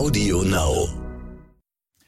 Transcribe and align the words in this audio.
Audio 0.00 0.42
Now. 0.44 0.88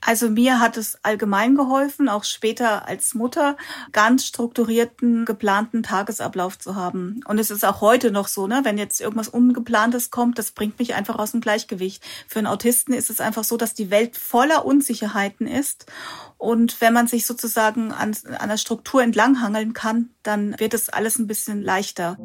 Also 0.00 0.30
mir 0.30 0.60
hat 0.60 0.78
es 0.78 0.96
allgemein 1.02 1.54
geholfen, 1.56 2.08
auch 2.08 2.24
später 2.24 2.88
als 2.88 3.12
Mutter, 3.12 3.58
ganz 3.92 4.24
strukturierten, 4.24 5.26
geplanten 5.26 5.82
Tagesablauf 5.82 6.58
zu 6.58 6.74
haben. 6.74 7.20
Und 7.26 7.38
es 7.38 7.50
ist 7.50 7.66
auch 7.66 7.82
heute 7.82 8.10
noch 8.10 8.28
so, 8.28 8.46
ne, 8.46 8.60
wenn 8.62 8.78
jetzt 8.78 9.02
irgendwas 9.02 9.28
Ungeplantes 9.28 10.10
kommt, 10.10 10.38
das 10.38 10.52
bringt 10.52 10.78
mich 10.78 10.94
einfach 10.94 11.18
aus 11.18 11.32
dem 11.32 11.42
Gleichgewicht. 11.42 12.02
Für 12.26 12.38
einen 12.38 12.48
Autisten 12.48 12.94
ist 12.94 13.10
es 13.10 13.20
einfach 13.20 13.44
so, 13.44 13.58
dass 13.58 13.74
die 13.74 13.90
Welt 13.90 14.16
voller 14.16 14.64
Unsicherheiten 14.64 15.46
ist. 15.46 15.84
Und 16.38 16.80
wenn 16.80 16.94
man 16.94 17.08
sich 17.08 17.26
sozusagen 17.26 17.92
an, 17.92 18.16
der 18.24 18.56
Struktur 18.56 19.02
entlanghangeln 19.02 19.74
kann, 19.74 20.08
dann 20.22 20.58
wird 20.58 20.72
es 20.72 20.88
alles 20.88 21.18
ein 21.18 21.26
bisschen 21.26 21.60
leichter. 21.60 22.16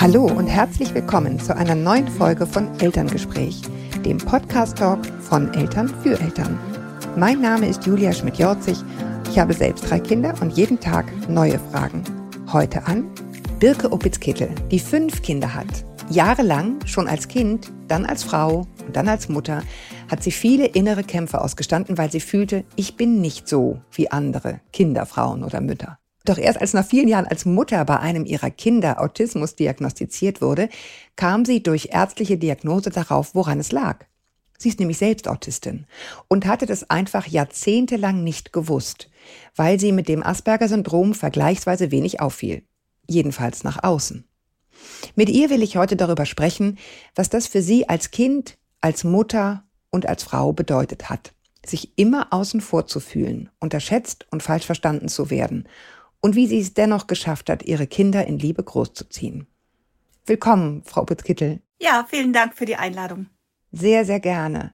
Hallo 0.00 0.26
und 0.26 0.46
herzlich 0.46 0.94
willkommen 0.94 1.40
zu 1.40 1.56
einer 1.56 1.74
neuen 1.74 2.06
Folge 2.06 2.46
von 2.46 2.68
Elterngespräch, 2.78 3.60
dem 4.04 4.18
Podcast-Talk 4.18 5.04
von 5.22 5.52
Eltern 5.54 5.88
für 5.88 6.20
Eltern. 6.20 6.56
Mein 7.16 7.40
Name 7.40 7.66
ist 7.66 7.84
Julia 7.84 8.12
Schmidt-Jorzig. 8.12 8.78
Ich 9.28 9.40
habe 9.40 9.54
selbst 9.54 9.90
drei 9.90 9.98
Kinder 9.98 10.34
und 10.40 10.56
jeden 10.56 10.78
Tag 10.78 11.06
neue 11.28 11.58
Fragen. 11.58 12.04
Heute 12.52 12.86
an 12.86 13.10
Birke 13.58 13.90
Opitz-Kittel, 13.90 14.50
die 14.70 14.78
fünf 14.78 15.20
Kinder 15.22 15.52
hat. 15.52 15.84
Jahrelang, 16.08 16.78
schon 16.86 17.08
als 17.08 17.26
Kind, 17.26 17.72
dann 17.88 18.06
als 18.06 18.22
Frau 18.22 18.68
und 18.86 18.94
dann 18.94 19.08
als 19.08 19.28
Mutter, 19.28 19.64
hat 20.08 20.22
sie 20.22 20.30
viele 20.30 20.66
innere 20.66 21.02
Kämpfe 21.02 21.40
ausgestanden, 21.40 21.98
weil 21.98 22.12
sie 22.12 22.20
fühlte, 22.20 22.62
ich 22.76 22.96
bin 22.96 23.20
nicht 23.20 23.48
so 23.48 23.80
wie 23.90 24.12
andere 24.12 24.60
Kinder, 24.72 25.06
Frauen 25.06 25.42
oder 25.42 25.60
Mütter. 25.60 25.97
Doch 26.28 26.36
erst 26.36 26.60
als 26.60 26.74
nach 26.74 26.84
vielen 26.84 27.08
Jahren 27.08 27.26
als 27.26 27.46
Mutter 27.46 27.82
bei 27.86 28.00
einem 28.00 28.26
ihrer 28.26 28.50
Kinder 28.50 29.00
Autismus 29.00 29.56
diagnostiziert 29.56 30.42
wurde, 30.42 30.68
kam 31.16 31.46
sie 31.46 31.62
durch 31.62 31.88
ärztliche 31.92 32.36
Diagnose 32.36 32.90
darauf, 32.90 33.34
woran 33.34 33.58
es 33.60 33.72
lag. 33.72 34.04
Sie 34.58 34.68
ist 34.68 34.78
nämlich 34.78 34.98
selbst 34.98 35.26
Autistin 35.26 35.86
und 36.26 36.44
hatte 36.44 36.66
das 36.66 36.90
einfach 36.90 37.26
jahrzehntelang 37.26 38.24
nicht 38.24 38.52
gewusst, 38.52 39.08
weil 39.56 39.80
sie 39.80 39.90
mit 39.90 40.06
dem 40.06 40.22
Asperger-Syndrom 40.22 41.14
vergleichsweise 41.14 41.90
wenig 41.92 42.20
auffiel. 42.20 42.62
Jedenfalls 43.08 43.64
nach 43.64 43.82
außen. 43.82 44.28
Mit 45.14 45.30
ihr 45.30 45.48
will 45.48 45.62
ich 45.62 45.78
heute 45.78 45.96
darüber 45.96 46.26
sprechen, 46.26 46.76
was 47.14 47.30
das 47.30 47.46
für 47.46 47.62
sie 47.62 47.88
als 47.88 48.10
Kind, 48.10 48.58
als 48.82 49.02
Mutter 49.02 49.64
und 49.88 50.04
als 50.04 50.24
Frau 50.24 50.52
bedeutet 50.52 51.08
hat, 51.08 51.32
sich 51.64 51.96
immer 51.96 52.34
außen 52.34 52.60
vor 52.60 52.86
zu 52.86 53.00
fühlen, 53.00 53.48
unterschätzt 53.60 54.26
und 54.30 54.42
falsch 54.42 54.66
verstanden 54.66 55.08
zu 55.08 55.30
werden 55.30 55.66
und 56.20 56.36
wie 56.36 56.46
sie 56.46 56.60
es 56.60 56.74
dennoch 56.74 57.06
geschafft 57.06 57.50
hat, 57.50 57.62
ihre 57.62 57.86
Kinder 57.86 58.26
in 58.26 58.38
Liebe 58.38 58.62
großzuziehen. 58.62 59.46
Willkommen, 60.26 60.82
Frau 60.84 61.04
Putzkittel. 61.04 61.60
Ja, 61.80 62.06
vielen 62.08 62.32
Dank 62.32 62.54
für 62.54 62.66
die 62.66 62.76
Einladung. 62.76 63.26
Sehr, 63.72 64.04
sehr 64.04 64.20
gerne. 64.20 64.72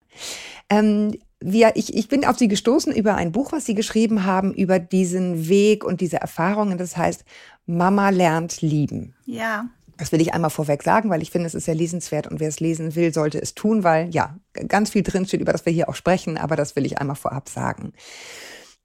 Ähm, 0.71 1.19
wir, 1.41 1.73
ich, 1.75 1.95
ich 1.95 2.09
bin 2.09 2.25
auf 2.25 2.39
Sie 2.39 2.49
gestoßen 2.49 2.95
über 2.95 3.17
ein 3.17 3.33
Buch, 3.33 3.53
was 3.53 3.67
Sie 3.67 3.75
geschrieben 3.75 4.25
haben, 4.25 4.55
über 4.55 4.79
diesen 4.79 5.49
Weg 5.49 5.85
und 5.85 6.01
diese 6.01 6.17
Erfahrungen. 6.17 6.79
Das 6.79 6.97
heißt, 6.97 7.25
Mama 7.67 8.11
lernt 8.11 8.63
lieben. 8.63 9.15
Ja. 9.27 9.69
Das 9.97 10.11
will 10.11 10.21
ich 10.21 10.35
einmal 10.35 10.51
vorweg 10.51 10.83
sagen, 10.83 11.11
weil 11.11 11.23
ich 11.23 11.31
finde, 11.31 11.47
es 11.47 11.55
ist 11.55 11.67
sehr 11.67 11.75
lesenswert 11.75 12.27
und 12.27 12.41
wer 12.41 12.49
es 12.49 12.61
lesen 12.61 12.95
will, 12.95 13.13
sollte 13.13 13.41
es 13.41 13.55
tun, 13.55 13.85
weil 13.85 14.09
ja, 14.11 14.37
ganz 14.69 14.91
viel 14.91 15.03
drinsteht, 15.03 15.41
über 15.41 15.53
das 15.53 15.67
wir 15.67 15.73
hier 15.73 15.89
auch 15.89 15.95
sprechen, 15.95 16.37
aber 16.37 16.57
das 16.57 16.75
will 16.75 16.87
ich 16.87 16.99
einmal 16.99 17.17
vorab 17.17 17.49
sagen. 17.49 17.93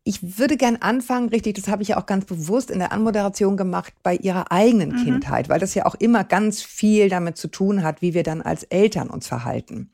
Ich 0.04 0.40
würde 0.40 0.58
gern 0.58 0.78
anfangen, 0.78 1.30
richtig, 1.30 1.56
das 1.56 1.68
habe 1.68 1.84
ich 1.84 1.90
ja 1.90 1.98
auch 1.98 2.06
ganz 2.06 2.26
bewusst 2.26 2.72
in 2.72 2.80
der 2.80 2.92
Anmoderation 2.92 3.58
gemacht, 3.58 3.94
bei 4.02 4.16
ihrer 4.16 4.52
eigenen 4.52 4.92
mhm. 4.92 5.04
Kindheit, 5.04 5.50
weil 5.50 5.60
das 5.60 5.76
ja 5.76 5.86
auch 5.86 5.96
immer 5.96 6.24
ganz 6.24 6.62
viel 6.62 7.10
damit 7.10 7.38
zu 7.38 7.48
tun 7.48 7.84
hat, 7.84 8.02
wie 8.02 8.14
wir 8.14 8.24
dann 8.24 8.42
als 8.42 8.64
Eltern 8.64 9.10
uns 9.10 9.28
verhalten. 9.28 9.92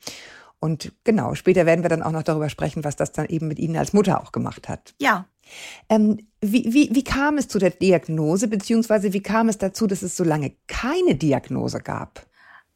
Und 0.59 0.93
genau, 1.03 1.35
später 1.35 1.65
werden 1.65 1.83
wir 1.83 1.89
dann 1.89 2.01
auch 2.01 2.11
noch 2.11 2.23
darüber 2.23 2.49
sprechen, 2.49 2.83
was 2.83 2.95
das 2.95 3.11
dann 3.11 3.27
eben 3.27 3.47
mit 3.47 3.59
Ihnen 3.59 3.77
als 3.77 3.93
Mutter 3.93 4.21
auch 4.21 4.31
gemacht 4.31 4.69
hat. 4.69 4.93
Ja. 4.99 5.25
Ähm, 5.89 6.25
wie, 6.41 6.73
wie, 6.73 6.89
wie 6.93 7.03
kam 7.03 7.37
es 7.37 7.47
zu 7.47 7.59
der 7.59 7.69
Diagnose, 7.69 8.47
beziehungsweise 8.47 9.13
wie 9.13 9.21
kam 9.21 9.49
es 9.49 9.57
dazu, 9.57 9.85
dass 9.85 10.01
es 10.01 10.15
so 10.15 10.23
lange 10.23 10.53
keine 10.67 11.15
Diagnose 11.15 11.79
gab? 11.81 12.25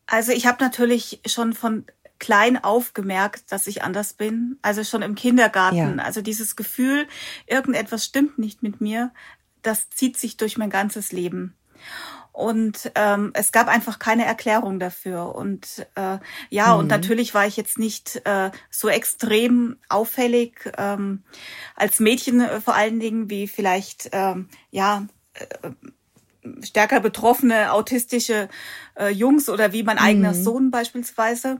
Also 0.06 0.32
ich 0.32 0.46
habe 0.46 0.64
natürlich 0.64 1.22
schon 1.26 1.54
von 1.54 1.86
klein 2.20 2.62
aufgemerkt, 2.64 3.52
dass 3.52 3.68
ich 3.68 3.84
anders 3.84 4.14
bin. 4.14 4.58
Also 4.62 4.84
schon 4.84 5.02
im 5.02 5.16
Kindergarten. 5.16 5.98
Ja. 5.98 6.04
Also 6.04 6.22
dieses 6.22 6.56
Gefühl, 6.56 7.08
irgendetwas 7.48 8.06
stimmt 8.06 8.38
nicht 8.38 8.62
mit 8.62 8.82
mir, 8.82 9.12
das 9.62 9.90
zieht 9.90 10.18
sich 10.18 10.38
durch 10.38 10.58
mein 10.58 10.70
ganzes 10.70 11.12
Leben. 11.12 11.56
Und 12.32 12.92
ähm, 12.96 13.32
es 13.34 13.52
gab 13.52 13.68
einfach 13.68 14.00
keine 14.00 14.24
Erklärung 14.24 14.80
dafür. 14.80 15.36
Und 15.36 15.86
äh, 15.96 16.20
ja, 16.50 16.74
mhm. 16.74 16.80
und 16.80 16.88
natürlich 16.88 17.34
war 17.34 17.46
ich 17.46 17.58
jetzt 17.58 17.78
nicht 17.78 18.22
äh, 18.26 18.52
so 18.70 18.88
extrem 18.88 19.78
auffällig 19.90 20.72
ähm, 20.78 21.24
als 21.76 22.00
Mädchen 22.00 22.40
äh, 22.40 22.62
vor 22.62 22.76
allen 22.76 23.00
Dingen 23.00 23.30
wie 23.30 23.48
vielleicht 23.48 24.10
ähm, 24.14 24.48
ja 24.72 25.06
äh, 25.34 25.72
stärker 26.64 27.02
betroffene 27.02 27.74
autistische 27.74 28.48
äh, 28.98 29.10
Jungs 29.10 29.50
oder 29.50 29.74
wie 29.74 29.84
mein 29.84 29.98
mhm. 29.98 30.04
eigener 30.04 30.34
Sohn 30.34 30.72
beispielsweise. 30.72 31.60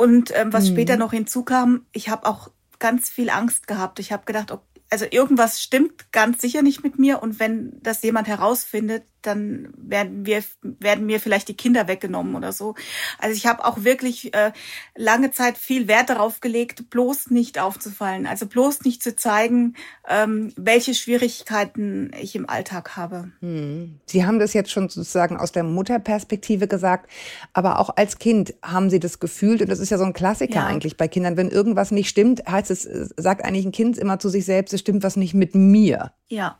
Und 0.00 0.32
ähm, 0.34 0.50
was 0.50 0.70
mhm. 0.70 0.72
später 0.72 0.96
noch 0.96 1.12
hinzukam, 1.12 1.84
ich 1.92 2.08
habe 2.08 2.24
auch 2.26 2.50
ganz 2.78 3.10
viel 3.10 3.28
Angst 3.28 3.66
gehabt. 3.66 3.98
Ich 3.98 4.12
habe 4.12 4.24
gedacht, 4.24 4.50
okay, 4.50 4.64
also 4.88 5.04
irgendwas 5.10 5.60
stimmt 5.60 6.10
ganz 6.10 6.40
sicher 6.40 6.62
nicht 6.62 6.82
mit 6.82 6.98
mir 6.98 7.22
und 7.22 7.38
wenn 7.38 7.78
das 7.82 8.02
jemand 8.02 8.26
herausfindet, 8.26 9.04
dann 9.22 9.72
werden 9.76 10.26
wir 10.26 10.42
werden 10.62 11.06
mir 11.06 11.20
vielleicht 11.20 11.48
die 11.48 11.56
Kinder 11.56 11.88
weggenommen 11.88 12.34
oder 12.34 12.52
so. 12.52 12.74
Also 13.18 13.36
ich 13.36 13.46
habe 13.46 13.64
auch 13.64 13.84
wirklich 13.84 14.34
äh, 14.34 14.52
lange 14.96 15.30
Zeit 15.30 15.58
viel 15.58 15.88
Wert 15.88 16.10
darauf 16.10 16.40
gelegt, 16.40 16.90
bloß 16.90 17.30
nicht 17.30 17.58
aufzufallen, 17.58 18.26
also 18.26 18.46
bloß 18.46 18.82
nicht 18.82 19.02
zu 19.02 19.16
zeigen, 19.16 19.74
ähm, 20.08 20.52
welche 20.56 20.94
Schwierigkeiten 20.94 22.10
ich 22.20 22.34
im 22.34 22.48
Alltag 22.48 22.96
habe. 22.96 23.30
Hm. 23.40 24.00
Sie 24.06 24.24
haben 24.24 24.38
das 24.38 24.52
jetzt 24.52 24.70
schon 24.70 24.88
sozusagen 24.88 25.36
aus 25.36 25.52
der 25.52 25.62
Mutterperspektive 25.62 26.68
gesagt, 26.68 27.10
aber 27.52 27.78
auch 27.78 27.96
als 27.96 28.18
Kind 28.18 28.54
haben 28.62 28.90
Sie 28.90 29.00
das 29.00 29.20
gefühlt 29.20 29.62
und 29.62 29.70
das 29.70 29.78
ist 29.78 29.90
ja 29.90 29.98
so 29.98 30.04
ein 30.04 30.12
Klassiker 30.12 30.56
ja. 30.56 30.66
eigentlich 30.66 30.96
bei 30.96 31.08
Kindern, 31.08 31.36
wenn 31.36 31.48
irgendwas 31.48 31.90
nicht 31.90 32.08
stimmt, 32.08 32.46
heißt 32.48 32.70
es 32.70 32.82
sagt 33.16 33.44
eigentlich 33.44 33.66
ein 33.66 33.72
Kind 33.72 33.98
immer 33.98 34.18
zu 34.18 34.28
sich 34.28 34.44
selbst, 34.44 34.72
es 34.72 34.80
stimmt 34.80 35.02
was 35.02 35.16
nicht 35.16 35.34
mit 35.34 35.54
mir. 35.54 36.12
Ja. 36.28 36.58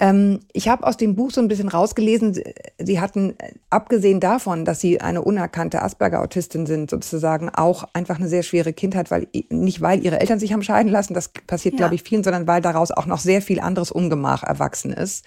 Ähm, 0.00 0.40
ich 0.54 0.68
habe 0.68 0.86
aus 0.86 0.96
dem 0.96 1.14
Buch 1.14 1.30
so 1.30 1.42
ein 1.42 1.48
bisschen 1.48 1.68
rausgelesen, 1.68 2.42
Sie 2.78 3.00
hatten, 3.00 3.38
äh, 3.38 3.52
abgesehen 3.68 4.18
davon, 4.18 4.64
dass 4.64 4.80
Sie 4.80 4.98
eine 5.00 5.20
unerkannte 5.20 5.82
Asperger-Autistin 5.82 6.64
sind, 6.64 6.88
sozusagen 6.88 7.50
auch 7.50 7.84
einfach 7.92 8.18
eine 8.18 8.28
sehr 8.28 8.42
schwere 8.42 8.72
Kindheit, 8.72 9.10
weil 9.10 9.28
nicht 9.50 9.82
weil 9.82 10.02
Ihre 10.02 10.18
Eltern 10.18 10.40
sich 10.40 10.54
haben 10.54 10.62
scheiden 10.62 10.90
lassen, 10.90 11.12
das 11.12 11.28
passiert, 11.28 11.74
ja. 11.74 11.78
glaube 11.78 11.96
ich, 11.96 12.02
vielen, 12.02 12.24
sondern 12.24 12.46
weil 12.46 12.62
daraus 12.62 12.90
auch 12.90 13.04
noch 13.04 13.18
sehr 13.18 13.42
viel 13.42 13.60
anderes 13.60 13.92
Ungemach 13.92 14.42
erwachsen 14.42 14.90
ist. 14.90 15.26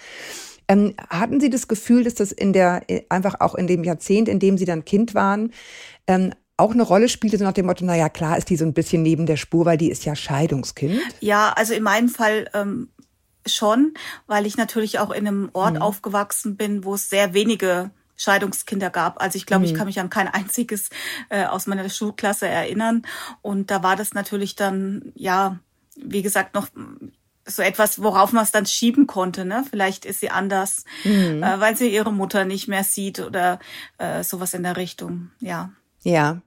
Ähm, 0.67 0.95
hatten 1.07 1.39
Sie 1.39 1.51
das 1.51 1.67
Gefühl, 1.67 2.03
dass 2.03 2.15
das 2.15 2.31
in 2.31 2.51
der, 2.51 2.81
äh, 2.87 3.03
einfach 3.09 3.41
auch 3.41 3.53
in 3.53 3.67
dem 3.67 3.83
Jahrzehnt, 3.83 4.27
in 4.27 4.39
dem 4.39 4.57
Sie 4.57 4.65
dann 4.65 4.85
Kind 4.85 5.13
waren, 5.13 5.51
ähm, 6.07 6.33
auch 6.57 6.71
eine 6.71 6.83
Rolle 6.83 7.09
spielte, 7.09 7.37
so 7.37 7.43
nach 7.43 7.53
dem 7.53 7.65
Motto, 7.67 7.85
naja, 7.85 8.09
klar 8.09 8.37
ist 8.37 8.49
die 8.49 8.55
so 8.55 8.65
ein 8.65 8.73
bisschen 8.73 9.03
neben 9.03 9.25
der 9.27 9.37
Spur, 9.37 9.65
weil 9.65 9.77
die 9.77 9.89
ist 9.89 10.05
ja 10.05 10.15
Scheidungskind? 10.15 10.99
Ja, 11.19 11.53
also 11.55 11.73
in 11.73 11.83
meinem 11.83 12.09
Fall 12.09 12.47
ähm, 12.53 12.89
schon, 13.45 13.93
weil 14.27 14.45
ich 14.45 14.57
natürlich 14.57 14.99
auch 14.99 15.11
in 15.11 15.27
einem 15.27 15.49
Ort 15.53 15.75
mhm. 15.75 15.81
aufgewachsen 15.81 16.55
bin, 16.55 16.83
wo 16.83 16.95
es 16.95 17.09
sehr 17.09 17.33
wenige 17.33 17.91
Scheidungskinder 18.15 18.89
gab. 18.89 19.21
Also 19.21 19.37
ich 19.37 19.45
glaube, 19.45 19.65
mhm. 19.65 19.71
ich 19.71 19.77
kann 19.77 19.87
mich 19.87 19.99
an 19.99 20.09
kein 20.09 20.27
einziges 20.33 20.89
äh, 21.29 21.45
aus 21.45 21.67
meiner 21.67 21.89
Schulklasse 21.89 22.47
erinnern. 22.47 23.03
Und 23.41 23.71
da 23.71 23.83
war 23.83 23.95
das 23.95 24.13
natürlich 24.13 24.55
dann, 24.55 25.11
ja, 25.15 25.59
wie 25.95 26.21
gesagt, 26.21 26.55
noch 26.55 26.67
so 27.45 27.61
etwas, 27.61 28.01
worauf 28.01 28.31
man 28.31 28.43
es 28.43 28.51
dann 28.51 28.65
schieben 28.65 29.07
konnte. 29.07 29.45
Ne? 29.45 29.65
Vielleicht 29.69 30.05
ist 30.05 30.21
sie 30.21 30.29
anders, 30.29 30.85
mhm. 31.03 31.43
äh, 31.43 31.59
weil 31.59 31.75
sie 31.75 31.93
ihre 31.93 32.13
Mutter 32.13 32.45
nicht 32.45 32.67
mehr 32.67 32.83
sieht 32.83 33.19
oder 33.19 33.59
äh, 33.97 34.23
sowas 34.23 34.53
in 34.53 34.63
der 34.63 34.77
Richtung. 34.77 35.31
Ja. 35.39 35.71
Ja. 36.03 36.41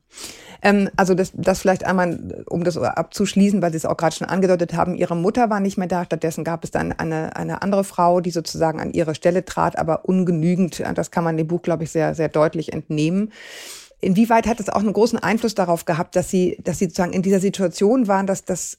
Ähm, 0.63 0.91
also 0.97 1.15
das, 1.15 1.33
das 1.35 1.61
vielleicht 1.61 1.85
einmal, 1.85 2.45
um 2.49 2.65
das 2.65 2.77
abzuschließen, 2.77 3.63
weil 3.63 3.71
Sie 3.71 3.77
es 3.77 3.87
auch 3.87 3.97
gerade 3.97 4.17
schon 4.17 4.29
angedeutet 4.29 4.75
haben, 4.75 4.95
Ihre 4.95 5.17
Mutter 5.17 5.51
war 5.51 5.61
nicht 5.61 5.79
mehr 5.79 5.87
da, 5.87 6.05
stattdessen 6.05 6.45
gab 6.45 6.65
es 6.65 6.71
dann 6.71 6.93
eine, 6.93 7.37
eine 7.37 7.63
andere 7.63 7.85
Frau, 7.85 8.21
die 8.21 8.31
sozusagen 8.31 8.81
an 8.81 8.93
ihre 8.93 9.15
Stelle 9.15 9.45
trat, 9.45 9.79
aber 9.79 10.05
ungenügend. 10.07 10.83
Das 10.95 11.11
kann 11.11 11.25
man 11.25 11.37
dem 11.37 11.47
Buch, 11.47 11.63
glaube 11.63 11.85
ich, 11.85 11.91
sehr, 11.91 12.15
sehr 12.15 12.29
deutlich 12.29 12.73
entnehmen. 12.73 13.33
Inwieweit 14.01 14.47
hat 14.47 14.61
es 14.61 14.69
auch 14.69 14.81
einen 14.81 14.93
großen 14.93 15.19
Einfluss 15.19 15.55
darauf 15.55 15.85
gehabt, 15.85 16.17
dass 16.17 16.31
Sie, 16.31 16.59
dass 16.63 16.79
Sie 16.79 16.87
sozusagen 16.87 17.13
in 17.13 17.23
dieser 17.23 17.41
Situation 17.41 18.09
waren, 18.09 18.27
dass 18.27 18.45
das 18.45 18.79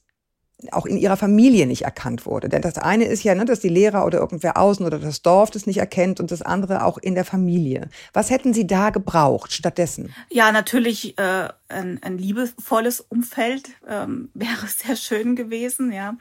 auch 0.72 0.88
in 0.88 0.98
ihrer 0.98 1.18
Familie 1.18 1.68
nicht 1.68 1.84
erkannt 1.84 2.26
wurde. 2.26 2.50
Denn 2.50 2.64
das 2.64 2.78
eine 2.78 3.06
ist 3.06 3.24
ja, 3.24 3.36
ne, 3.36 3.46
dass 3.46 3.60
die 3.60 3.70
Lehrer 3.70 4.06
oder 4.06 4.18
irgendwer 4.20 4.58
außen 4.58 4.86
oder 4.86 4.98
das 4.98 5.22
Dorf 5.22 5.52
das 5.52 5.68
nicht 5.68 5.78
erkennt 5.78 6.20
und 6.20 6.32
das 6.32 6.42
andere 6.42 6.84
auch 6.84 6.98
in 6.98 7.14
der 7.14 7.26
Familie. 7.26 7.90
Was 8.14 8.32
hätten 8.32 8.54
Sie 8.54 8.66
da 8.66 8.90
gebraucht 8.90 9.54
stattdessen? 9.54 10.14
Ja, 10.30 10.52
natürlich 10.52 11.18
äh, 11.20 11.50
ein, 11.68 12.02
ein 12.02 12.18
liebevolles 12.18 13.02
Umfeld 13.02 13.70
ähm, 13.88 14.30
wäre 14.34 14.66
sehr 14.68 14.96
schön 14.96 15.36
gewesen, 15.36 15.92
ja. 15.92 16.18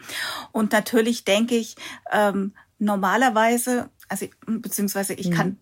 Und 0.52 0.72
natürlich 0.72 1.24
denke 1.24 1.56
ich, 1.56 1.76
ähm, 2.12 2.52
normalerweise, 2.78 3.88
also 4.08 4.26
beziehungsweise 4.46 5.14
ich 5.14 5.30
mhm. 5.30 5.34
kann 5.34 5.58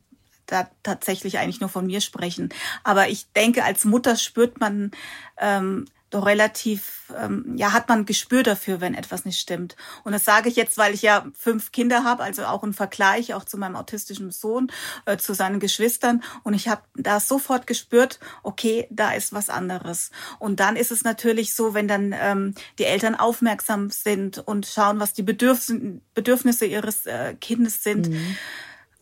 da 0.46 0.68
tatsächlich 0.82 1.38
eigentlich 1.38 1.60
nur 1.60 1.70
von 1.70 1.86
mir 1.86 2.00
sprechen. 2.00 2.50
Aber 2.82 3.08
ich 3.08 3.32
denke, 3.32 3.64
als 3.64 3.84
Mutter 3.84 4.16
spürt 4.16 4.60
man 4.60 4.90
ähm, 5.38 5.86
doch 6.14 6.26
relativ, 6.26 7.12
ähm, 7.18 7.54
ja, 7.56 7.72
hat 7.72 7.88
man 7.88 8.06
Gespür 8.06 8.42
dafür, 8.42 8.80
wenn 8.80 8.94
etwas 8.94 9.24
nicht 9.24 9.40
stimmt. 9.40 9.76
Und 10.04 10.12
das 10.12 10.24
sage 10.24 10.48
ich 10.48 10.56
jetzt, 10.56 10.78
weil 10.78 10.94
ich 10.94 11.02
ja 11.02 11.26
fünf 11.36 11.72
Kinder 11.72 12.04
habe, 12.04 12.22
also 12.22 12.44
auch 12.44 12.62
im 12.62 12.72
Vergleich 12.72 13.34
auch 13.34 13.44
zu 13.44 13.58
meinem 13.58 13.76
autistischen 13.76 14.30
Sohn, 14.30 14.70
äh, 15.06 15.16
zu 15.16 15.34
seinen 15.34 15.60
Geschwistern. 15.60 16.22
Und 16.42 16.54
ich 16.54 16.68
habe 16.68 16.82
da 16.94 17.20
sofort 17.20 17.66
gespürt, 17.66 18.20
okay, 18.42 18.86
da 18.90 19.12
ist 19.12 19.32
was 19.32 19.50
anderes. 19.50 20.10
Und 20.38 20.60
dann 20.60 20.76
ist 20.76 20.92
es 20.92 21.04
natürlich 21.04 21.54
so, 21.54 21.74
wenn 21.74 21.88
dann 21.88 22.14
ähm, 22.16 22.54
die 22.78 22.84
Eltern 22.84 23.14
aufmerksam 23.14 23.90
sind 23.90 24.38
und 24.38 24.66
schauen, 24.66 25.00
was 25.00 25.12
die 25.12 25.22
Bedürf 25.22 25.70
Bedürfnisse 26.14 26.66
ihres 26.66 27.06
äh, 27.06 27.34
Kindes 27.40 27.82
sind, 27.82 28.08
mhm. 28.08 28.36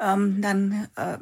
ähm, 0.00 0.40
dann 0.40 0.88
äh, 0.96 1.18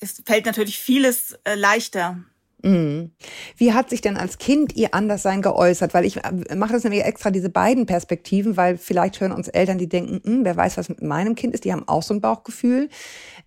es 0.00 0.22
fällt 0.24 0.46
natürlich 0.46 0.78
vieles 0.78 1.32
äh, 1.44 1.54
leichter. 1.54 2.20
Mhm. 2.66 3.12
Wie 3.56 3.72
hat 3.72 3.90
sich 3.90 4.00
denn 4.00 4.16
als 4.16 4.38
Kind 4.38 4.74
Ihr 4.74 4.92
Anderssein 4.92 5.40
geäußert? 5.40 5.94
Weil 5.94 6.04
ich 6.04 6.16
äh, 6.24 6.56
mache 6.56 6.72
das 6.72 6.82
nämlich 6.82 7.04
extra 7.04 7.30
diese 7.30 7.48
beiden 7.48 7.86
Perspektiven, 7.86 8.56
weil 8.56 8.76
vielleicht 8.76 9.20
hören 9.20 9.30
uns 9.30 9.46
Eltern, 9.46 9.78
die 9.78 9.88
denken, 9.88 10.20
hm, 10.24 10.44
wer 10.44 10.56
weiß, 10.56 10.76
was 10.76 10.88
mit 10.88 11.00
meinem 11.00 11.36
Kind 11.36 11.54
ist, 11.54 11.64
die 11.64 11.72
haben 11.72 11.86
auch 11.86 12.02
so 12.02 12.12
ein 12.12 12.20
Bauchgefühl. 12.20 12.88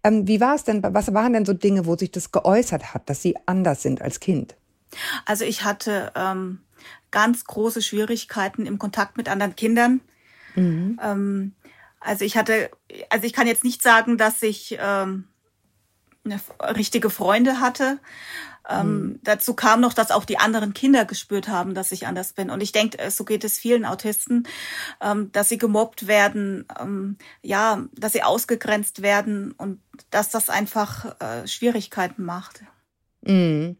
Ähm, 0.06 0.25
wie 0.25 0.39
war 0.39 0.56
es 0.56 0.63
denn, 0.63 0.81
was 0.81 1.13
waren 1.13 1.33
denn 1.33 1.45
so 1.45 1.54
Dinge, 1.54 1.86
wo 1.86 1.98
sich 1.98 2.12
das 2.12 2.31
geäußert 2.31 2.94
hat, 2.94 3.10
dass 3.10 3.21
Sie 3.21 3.36
anders 3.45 3.81
sind 3.81 4.01
als 4.01 4.21
Kind? 4.21 4.56
Also 5.25 5.44
ich 5.44 5.65
hatte 5.65 6.13
ähm, 6.15 6.60
ganz 7.12 7.44
große 7.44 7.81
Schwierigkeiten 7.81 8.65
im 8.65 8.80
Kontakt 8.80 9.18
mit 9.18 9.27
anderen 9.27 9.57
Kindern. 9.57 10.00
Mhm. 10.56 10.98
Ähm, 11.04 11.56
also 12.00 12.24
ich 12.24 12.38
hatte, 12.38 12.72
also 13.10 13.25
ich 13.25 13.33
kann 13.33 13.48
jetzt 13.48 13.65
nicht 13.65 13.83
sagen, 13.83 14.18
dass 14.18 14.42
ich 14.42 14.77
ähm, 14.80 15.25
eine 16.24 16.39
richtige 16.75 17.10
Freunde 17.10 17.60
hatte. 17.60 18.00
Ähm, 18.69 18.88
mhm. 18.88 19.19
Dazu 19.24 19.54
kam 19.54 19.81
noch, 19.81 19.94
dass 19.94 20.12
auch 20.12 20.25
die 20.25 20.38
anderen 20.38 20.74
Kinder 20.74 21.06
gespürt 21.06 21.48
haben, 21.48 21.74
dass 21.74 21.92
ich 21.92 22.07
anders 22.07 22.33
bin. 22.33 22.50
Und 22.50 22.62
ich 22.62 22.71
denke, 22.71 23.00
äh, 23.00 23.10
so 23.12 23.25
geht 23.25 23.44
es 23.44 23.57
vielen 23.57 23.86
Autisten, 23.86 24.48
ähm, 25.01 25.31
dass 25.31 25.50
sie 25.50 25.57
gemobbt 25.57 26.07
werden, 26.07 26.66
ähm, 26.80 27.18
ja, 27.42 27.83
dass 27.94 28.13
sie 28.13 28.24
ausgegrenzt 28.24 29.01
werden 29.01 29.51
und 29.54 29.80
dass 30.12 30.30
das 30.30 30.50
einfach 30.50 31.19
äh, 31.19 31.48
Schwierigkeiten 31.48 32.24
macht. 32.24 32.62
Mhm. 33.21 33.77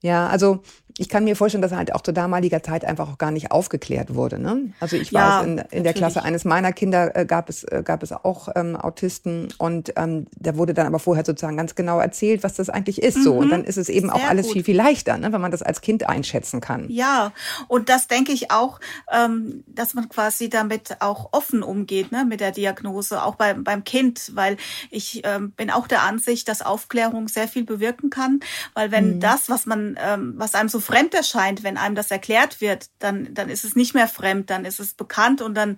Ja, 0.00 0.26
also 0.26 0.62
ich 0.96 1.08
kann 1.08 1.24
mir 1.24 1.34
vorstellen, 1.34 1.62
dass 1.62 1.72
er 1.72 1.78
halt 1.78 1.92
auch 1.92 2.02
zu 2.02 2.12
damaliger 2.12 2.62
Zeit 2.62 2.84
einfach 2.84 3.10
auch 3.10 3.18
gar 3.18 3.32
nicht 3.32 3.50
aufgeklärt 3.50 4.14
wurde. 4.14 4.38
Ne? 4.38 4.70
Also 4.78 4.96
ich 4.96 5.10
ja, 5.10 5.40
weiß, 5.40 5.46
in, 5.46 5.58
in 5.70 5.82
der 5.82 5.92
Klasse 5.92 6.22
eines 6.22 6.44
meiner 6.44 6.72
Kinder 6.72 7.16
äh, 7.16 7.26
gab 7.26 7.48
es 7.48 7.64
äh, 7.64 7.82
gab 7.84 8.04
es 8.04 8.12
auch 8.12 8.48
ähm, 8.54 8.76
Autisten 8.76 9.48
und 9.58 9.92
ähm, 9.96 10.26
da 10.38 10.56
wurde 10.56 10.72
dann 10.72 10.86
aber 10.86 11.00
vorher 11.00 11.24
sozusagen 11.24 11.56
ganz 11.56 11.74
genau 11.74 11.98
erzählt, 11.98 12.44
was 12.44 12.54
das 12.54 12.70
eigentlich 12.70 13.02
ist. 13.02 13.18
Mhm. 13.18 13.22
So 13.22 13.34
und 13.34 13.50
dann 13.50 13.64
ist 13.64 13.76
es 13.76 13.88
eben 13.88 14.06
Sehr 14.06 14.14
auch 14.14 14.24
alles 14.24 14.46
gut. 14.46 14.52
viel 14.52 14.64
viel 14.64 14.76
leichter, 14.76 15.18
ne, 15.18 15.32
wenn 15.32 15.40
man 15.40 15.50
das 15.50 15.62
als 15.62 15.80
Kind 15.80 16.08
einschätzen 16.08 16.60
kann. 16.60 16.88
Ja, 16.88 17.32
und 17.66 17.88
das 17.88 18.06
denke 18.06 18.30
ich 18.30 18.52
auch, 18.52 18.78
ähm, 19.12 19.64
dass 19.66 19.94
man 19.94 20.08
quasi 20.08 20.48
damit 20.48 20.98
auch 21.00 21.30
offen 21.32 21.64
umgeht, 21.64 22.12
ne, 22.12 22.24
mit 22.24 22.38
der 22.38 22.52
Diagnose, 22.52 23.24
auch 23.24 23.34
beim 23.34 23.64
beim 23.64 23.82
Kind, 23.82 24.30
weil 24.34 24.58
ich 24.90 25.22
ähm, 25.24 25.50
bin 25.50 25.70
auch 25.70 25.88
der 25.88 26.02
Ansicht, 26.02 26.46
dass 26.48 26.62
Aufklärung 26.62 27.26
sehr 27.26 27.48
viel 27.48 27.64
bewirken 27.64 28.10
kann, 28.10 28.38
weil 28.74 28.92
wenn 28.92 29.16
mhm. 29.16 29.20
das, 29.20 29.48
was 29.48 29.66
man 29.66 29.98
ähm, 30.00 30.34
was 30.36 30.54
einem 30.54 30.68
so 30.68 30.83
fremd 30.84 31.14
erscheint, 31.14 31.62
wenn 31.62 31.76
einem 31.76 31.94
das 31.94 32.10
erklärt 32.10 32.60
wird, 32.60 32.86
dann, 32.98 33.34
dann 33.34 33.48
ist 33.48 33.64
es 33.64 33.74
nicht 33.74 33.94
mehr 33.94 34.08
fremd, 34.08 34.50
dann 34.50 34.64
ist 34.64 34.80
es 34.80 34.94
bekannt 34.94 35.42
und 35.42 35.54
dann 35.54 35.76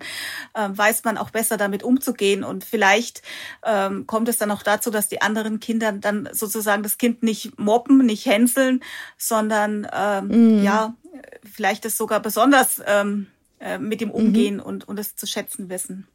äh, 0.53 0.69
weiß 0.69 1.03
man 1.03 1.17
auch 1.17 1.29
besser 1.29 1.57
damit 1.57 1.83
umzugehen. 1.83 2.43
Und 2.43 2.63
vielleicht 2.63 3.21
ähm, 3.65 4.05
kommt 4.05 4.29
es 4.29 4.37
dann 4.37 4.51
auch 4.51 4.63
dazu, 4.63 4.91
dass 4.91 5.07
die 5.07 5.21
anderen 5.21 5.59
Kinder 5.59 5.91
dann 5.91 6.29
sozusagen 6.31 6.83
das 6.83 6.97
Kind 6.97 7.23
nicht 7.23 7.57
mobben, 7.57 8.05
nicht 8.05 8.25
hänseln, 8.25 8.83
sondern 9.17 9.87
ähm, 9.93 10.57
mhm. 10.57 10.63
ja, 10.63 10.95
vielleicht 11.43 11.85
es 11.85 11.97
sogar 11.97 12.19
besonders 12.19 12.81
ähm, 12.85 13.27
äh, 13.59 13.79
mit 13.79 14.01
ihm 14.01 14.11
umgehen 14.11 14.55
mhm. 14.55 14.61
und, 14.61 14.87
und 14.87 14.99
es 14.99 15.15
zu 15.15 15.25
schätzen 15.25 15.69
wissen. 15.69 16.07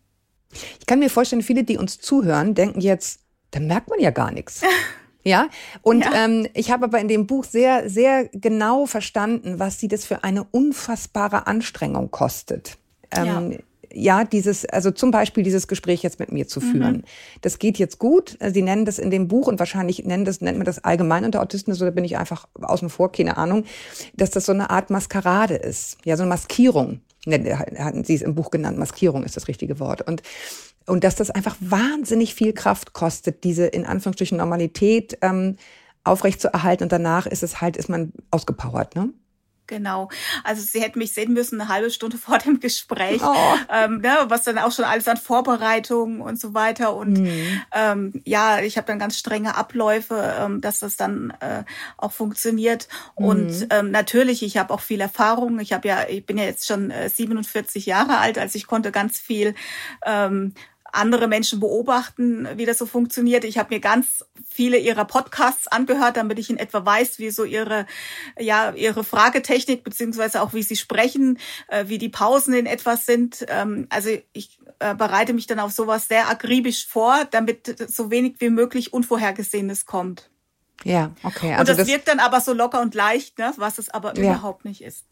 Ich 0.79 0.87
kann 0.87 0.99
mir 0.99 1.11
vorstellen, 1.11 1.43
viele, 1.43 1.65
die 1.65 1.79
uns 1.79 1.99
zuhören, 1.99 2.55
denken 2.55 2.81
jetzt, 2.81 3.21
da 3.50 3.61
merkt 3.61 3.88
man 3.88 4.00
ja 4.00 4.11
gar 4.11 4.31
nichts. 4.31 4.62
Ja, 5.25 5.49
und 5.83 6.01
ja. 6.01 6.25
Ähm, 6.25 6.49
ich 6.55 6.71
habe 6.71 6.85
aber 6.85 6.99
in 6.99 7.09
dem 7.09 7.27
Buch 7.27 7.45
sehr, 7.45 7.89
sehr 7.89 8.29
genau 8.29 8.87
verstanden, 8.87 9.59
was 9.59 9.79
sie 9.79 9.89
das 9.89 10.05
für 10.05 10.25
eine 10.25 10.45
unfassbare 10.45 11.47
Anstrengung 11.47 12.11
kostet. 12.11 12.77
Ähm, 13.13 13.53
ja 13.53 13.59
ja, 13.95 14.25
dieses, 14.25 14.65
also 14.67 14.91
zum 14.91 15.11
Beispiel 15.11 15.45
dieses 15.45 15.69
Gespräch 15.69 16.03
jetzt 16.03 16.19
mit 16.19 16.33
mir 16.33 16.49
zu 16.49 16.61
führen. 16.61 16.97
Mhm. 16.97 17.05
Das 17.41 17.59
geht 17.59 17.79
jetzt 17.79 17.99
gut. 17.99 18.39
Sie 18.41 18.63
nennen 18.63 18.85
das 18.85 18.99
in 18.99 19.11
dem 19.11 19.29
Buch 19.29 19.47
und 19.47 19.59
wahrscheinlich 19.59 20.05
nennen 20.05 20.25
das, 20.25 20.41
nennt 20.41 20.59
man 20.59 20.65
das 20.65 20.83
allgemein 20.85 21.25
unter 21.25 21.43
Autisten, 21.43 21.75
so 21.75 21.85
da 21.85 21.91
bin 21.91 22.05
ich 22.05 22.17
einfach 22.17 22.49
außen 22.61 22.89
vor, 22.89 23.13
keine 23.13 23.37
Ahnung, 23.37 23.65
dass 24.15 24.31
das 24.31 24.47
so 24.47 24.53
eine 24.53 24.71
Art 24.71 24.91
Maskerade 24.91 25.55
ist. 25.55 25.99
Ja, 26.05 26.17
so 26.17 26.23
eine 26.23 26.31
Maskierung. 26.31 27.01
Hatten 27.27 28.05
Sie 28.05 28.15
es 28.15 28.23
im 28.23 28.35
Buch 28.35 28.51
genannt. 28.51 28.79
Maskierung 28.79 29.23
ist 29.23 29.37
das 29.37 29.47
richtige 29.47 29.79
Wort. 29.79 30.03
Und 30.03 30.23
und 30.87 31.05
dass 31.05 31.17
das 31.17 31.31
einfach 31.31 31.56
wahnsinnig 31.61 32.34
viel 32.34 32.52
Kraft 32.52 32.93
kostet, 32.93 33.44
diese 33.44 33.67
in 33.67 33.87
Anführungsstrichen 33.87 34.38
Normalität 34.38 35.19
ähm, 35.23 35.56
aufrechtzuerhalten. 36.05 36.84
Und 36.84 36.93
danach 36.93 37.26
ist 37.26 37.43
es 37.43 37.61
halt, 37.61 37.76
ist 37.76 37.88
man 37.88 38.12
ausgepowert, 38.31 38.96
ne? 38.96 39.12
Genau. 39.69 40.11
Also 40.44 40.61
sie 40.61 40.82
hätten 40.82 40.99
mich 40.99 41.14
sehen 41.14 41.32
müssen 41.32 41.58
eine 41.58 41.70
halbe 41.70 41.90
Stunde 41.90 42.19
vor 42.19 42.38
dem 42.38 42.61
Gespräch, 42.61 43.23
oh. 43.25 43.34
ähm, 43.73 43.99
ne, 43.99 44.14
was 44.29 44.43
dann 44.43 44.58
auch 44.58 44.73
schon 44.73 44.84
alles 44.84 45.08
an 45.08 45.17
Vorbereitungen 45.17 46.20
und 46.20 46.38
so 46.38 46.52
weiter. 46.52 46.94
Und 46.94 47.20
mhm. 47.20 47.62
ähm, 47.73 48.23
ja, 48.25 48.61
ich 48.61 48.76
habe 48.76 48.87
dann 48.87 48.99
ganz 48.99 49.17
strenge 49.19 49.56
Abläufe, 49.56 50.35
ähm, 50.38 50.61
dass 50.61 50.81
das 50.81 50.96
dann 50.96 51.32
äh, 51.40 51.64
auch 51.96 52.12
funktioniert. 52.12 52.88
Mhm. 53.19 53.25
Und 53.25 53.67
ähm, 53.70 53.90
natürlich, 53.90 54.43
ich 54.43 54.58
habe 54.58 54.75
auch 54.75 54.81
viel 54.81 55.00
Erfahrung. 55.00 55.58
Ich 55.61 55.73
habe 55.73 55.88
ja, 55.88 56.06
ich 56.08 56.26
bin 56.26 56.37
ja 56.37 56.44
jetzt 56.44 56.67
schon 56.67 56.90
äh, 56.90 57.08
47 57.08 57.87
Jahre 57.87 58.19
alt, 58.19 58.38
also 58.38 58.56
ich 58.56 58.67
konnte 58.67 58.93
ganz 58.93 59.20
viel 59.20 59.55
ähm, 60.05 60.55
andere 60.93 61.27
Menschen 61.27 61.59
beobachten, 61.59 62.47
wie 62.56 62.67
das 62.67 62.79
so 62.79 62.87
funktioniert. 62.87 63.44
Ich 63.44 63.59
habe 63.59 63.75
mir 63.75 63.81
ganz 63.81 64.25
viele 64.49 64.79
ihrer 64.79 65.06
Podcasts 65.06 65.67
angehört, 65.67 66.17
damit 66.17 66.39
ich 66.39 66.50
in 66.50 66.59
etwa 66.59 66.85
weiß, 66.85 67.19
wie 67.19 67.31
so 67.31 67.44
ihre 67.44 67.87
ja 68.39 68.73
ihre 68.73 69.03
Fragetechnik 69.03 69.85
beziehungsweise 69.85 70.43
auch 70.43 70.53
wie 70.53 70.62
sie 70.62 70.77
sprechen, 70.77 71.39
äh, 71.69 71.87
wie 71.89 71.99
die 71.99 72.11
Pausen 72.11 72.55
in 72.55 72.67
etwas 72.67 73.06
sind. 73.06 73.44
Ähm, 73.49 73.87
also 73.89 74.11
ich 74.33 74.59
äh, 74.79 74.94
bereite 74.94 75.33
mich 75.33 75.47
dann 75.47 75.61
auf 75.61 75.73
sowas 75.73 76.09
sehr 76.09 76.29
akribisch 76.29 76.87
vor, 76.87 77.27
damit 77.31 77.91
so 77.91 78.11
wenig 78.11 78.37
wie 78.38 78.50
möglich 78.50 78.93
Unvorhergesehenes 78.93 79.87
kommt. 79.87 80.31
Ja, 80.85 81.12
okay. 81.23 81.53
Also 81.53 81.61
und 81.61 81.69
das, 81.69 81.77
das 81.79 81.87
wirkt 81.87 82.09
dann 82.09 82.19
aber 82.19 82.41
so 82.41 82.53
locker 82.53 82.81
und 82.81 82.95
leicht, 82.95 83.38
ne, 83.38 83.52
was 83.57 83.78
es 83.78 83.88
aber 83.88 84.16
ja. 84.16 84.25
überhaupt 84.25 84.64
nicht 84.64 84.83
ist. 84.83 85.07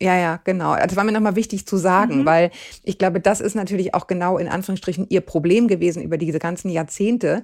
Ja, 0.00 0.18
ja, 0.18 0.40
genau. 0.44 0.76
Das 0.76 0.96
war 0.96 1.04
mir 1.04 1.12
nochmal 1.12 1.36
wichtig 1.36 1.66
zu 1.66 1.76
sagen, 1.76 2.20
mhm. 2.20 2.26
weil 2.26 2.50
ich 2.82 2.98
glaube, 2.98 3.20
das 3.20 3.40
ist 3.40 3.54
natürlich 3.54 3.94
auch 3.94 4.06
genau 4.06 4.38
in 4.38 4.48
Anführungsstrichen 4.48 5.06
ihr 5.08 5.20
Problem 5.20 5.68
gewesen 5.68 6.02
über 6.02 6.18
diese 6.18 6.38
ganzen 6.38 6.68
Jahrzehnte, 6.68 7.42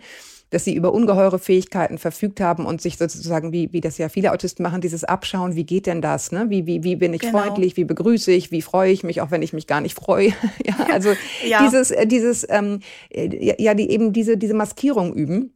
dass 0.50 0.64
sie 0.64 0.74
über 0.74 0.92
ungeheure 0.92 1.38
Fähigkeiten 1.38 1.96
verfügt 1.96 2.40
haben 2.40 2.66
und 2.66 2.80
sich 2.82 2.98
sozusagen, 2.98 3.52
wie, 3.52 3.72
wie 3.72 3.80
das 3.80 3.98
ja 3.98 4.08
viele 4.08 4.32
Autisten 4.32 4.64
machen, 4.64 4.80
dieses 4.80 5.04
Abschauen, 5.04 5.54
wie 5.54 5.64
geht 5.64 5.86
denn 5.86 6.02
das? 6.02 6.32
Ne? 6.32 6.46
Wie, 6.48 6.66
wie, 6.66 6.82
wie 6.82 6.96
bin 6.96 7.14
ich 7.14 7.20
genau. 7.20 7.38
freundlich, 7.38 7.76
wie 7.76 7.84
begrüße 7.84 8.32
ich, 8.32 8.50
wie 8.50 8.62
freue 8.62 8.90
ich 8.90 9.04
mich, 9.04 9.20
auch 9.20 9.30
wenn 9.30 9.42
ich 9.42 9.52
mich 9.52 9.68
gar 9.68 9.80
nicht 9.80 9.96
freue. 9.96 10.32
ja, 10.64 10.74
also 10.92 11.10
ja. 11.46 11.64
dieses, 11.64 11.92
äh, 11.92 12.06
dieses, 12.06 12.44
ähm, 12.50 12.80
äh, 13.10 13.54
ja, 13.62 13.74
die 13.74 13.90
eben 13.90 14.12
diese, 14.12 14.36
diese 14.36 14.54
Maskierung 14.54 15.14
üben. 15.14 15.54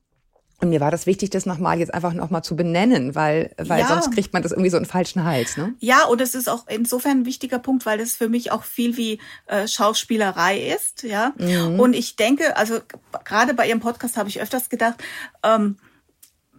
Und 0.64 0.71
mir 0.71 0.80
war 0.80 0.90
das 0.90 1.04
wichtig, 1.04 1.28
das 1.28 1.44
nochmal 1.44 1.78
jetzt 1.78 1.92
einfach 1.92 2.14
nochmal 2.14 2.42
zu 2.42 2.56
benennen, 2.56 3.14
weil, 3.14 3.50
weil 3.59 3.80
ja. 3.80 3.87
sonst 3.87 4.12
kriegt 4.12 4.33
man 4.33 4.42
das 4.42 4.50
irgendwie 4.50 4.71
so 4.71 4.78
einen 4.78 4.87
falschen 4.87 5.23
Hals. 5.23 5.59
Ne? 5.59 5.75
Ja, 5.78 6.06
und 6.06 6.23
es 6.23 6.35
ist 6.35 6.49
auch 6.49 6.66
insofern 6.68 7.18
ein 7.18 7.26
wichtiger 7.26 7.59
Punkt, 7.59 7.85
weil 7.85 7.99
das 7.99 8.14
für 8.14 8.30
mich 8.30 8.50
auch 8.50 8.64
viel 8.64 8.97
wie 8.97 9.21
äh, 9.47 9.68
Schauspielerei 9.68 10.59
ist. 10.59 11.02
Ja. 11.02 11.35
Mhm. 11.37 11.78
Und 11.78 11.92
ich 11.92 12.16
denke, 12.16 12.56
also 12.56 12.78
gerade 13.26 13.52
bei 13.52 13.68
Ihrem 13.68 13.80
Podcast 13.80 14.16
habe 14.16 14.30
ich 14.30 14.40
öfters 14.40 14.71
gedacht, 14.71 15.04
ähm, 15.42 15.76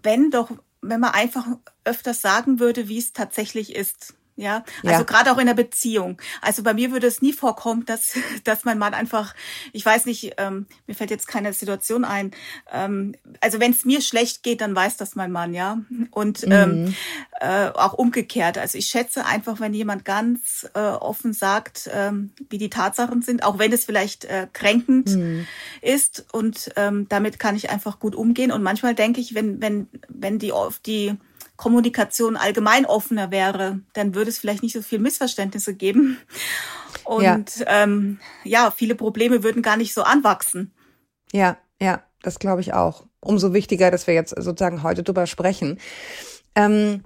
wenn 0.04 0.30
doch, 0.30 0.52
wenn 0.84 1.00
man 1.00 1.14
einfach 1.14 1.48
öfters 1.84 2.22
sagen 2.22 2.60
würde, 2.60 2.88
wie 2.88 3.00
es 3.00 3.12
tatsächlich 3.12 3.76
ist. 3.76 4.14
Ja, 4.38 4.66
also 4.84 5.00
ja. 5.00 5.04
gerade 5.04 5.32
auch 5.32 5.38
in 5.38 5.48
der 5.48 5.54
Beziehung. 5.54 6.22
Also 6.42 6.62
bei 6.62 6.74
mir 6.74 6.92
würde 6.92 7.08
es 7.08 7.22
nie 7.22 7.32
vorkommen, 7.32 7.86
dass, 7.86 8.16
dass 8.44 8.66
mein 8.66 8.78
Mann 8.78 8.94
einfach, 8.94 9.34
ich 9.72 9.86
weiß 9.86 10.06
nicht, 10.06 10.34
ähm, 10.38 10.66
mir 10.88 10.94
fällt 10.94 11.10
jetzt 11.10 11.28
keine 11.28 11.54
Situation 11.54 12.04
ein. 12.04 12.32
Ähm, 12.72 13.16
also 13.40 13.62
wenn 13.62 13.72
es 13.72 13.86
mir 13.86 14.02
schlecht 14.02 14.44
geht, 14.44 14.60
dann 14.60 14.76
weiß 14.76 14.98
das 14.98 15.16
mein 15.16 15.32
Mann, 15.32 15.54
ja. 15.54 15.78
Und 16.12 16.46
mhm. 16.46 16.52
ähm, 16.52 16.96
äh, 17.40 17.70
auch 17.70 17.94
umgekehrt. 17.94 18.58
Also 18.58 18.78
ich 18.78 18.88
schätze 18.88 19.26
einfach, 19.26 19.62
wenn 19.62 19.74
jemand 19.74 20.04
ganz 20.04 20.70
äh, 20.74 20.80
offen 20.80 21.32
sagt, 21.32 21.90
ähm, 21.94 22.32
wie 22.50 22.58
die 22.58 22.70
Tatsachen 22.70 23.22
sind, 23.22 23.44
auch 23.44 23.58
wenn 23.58 23.72
es 23.72 23.86
vielleicht 23.86 24.26
äh, 24.26 24.48
kränkend 24.52 25.16
mhm. 25.16 25.48
ist. 25.82 26.26
Und 26.34 26.72
ähm, 26.76 27.08
damit 27.08 27.40
kann 27.40 27.56
ich 27.56 27.70
einfach 27.70 28.00
gut 28.00 28.16
umgehen. 28.16 28.52
Und 28.52 28.64
manchmal 28.64 28.96
denke 28.96 29.22
ich, 29.22 29.34
wenn, 29.34 29.62
wenn, 29.62 29.88
wenn 30.10 30.40
die, 30.40 30.52
die 30.86 31.16
Kommunikation 31.58 32.36
allgemein 32.36 32.86
offener 32.86 33.32
wäre, 33.32 33.80
dann 33.94 34.16
würde 34.16 34.30
es 34.30 34.38
vielleicht 34.38 34.64
nicht 34.64 34.74
so 34.74 34.82
viel 34.82 35.00
Missverständnisse 35.00 35.74
geben. 35.74 36.18
Und 37.04 37.58
ja, 37.58 37.84
ähm, 37.84 38.20
ja 38.44 38.72
viele 38.72 38.96
Probleme 38.96 39.44
würden 39.44 39.62
gar 39.62 39.78
nicht 39.78 39.94
so 39.94 40.04
anwachsen. 40.04 40.74
Ja, 41.32 41.58
ja, 41.82 42.04
das 42.22 42.40
glaube 42.40 42.62
ich 42.62 42.74
auch. 42.74 43.06
umso 43.22 43.54
wichtiger, 43.54 43.90
dass 43.90 44.06
wir 44.08 44.14
jetzt 44.14 44.32
sozusagen 44.32 44.84
heute 44.84 45.02
drüber 45.02 45.26
sprechen. 45.26 45.80
Ähm, 46.56 47.02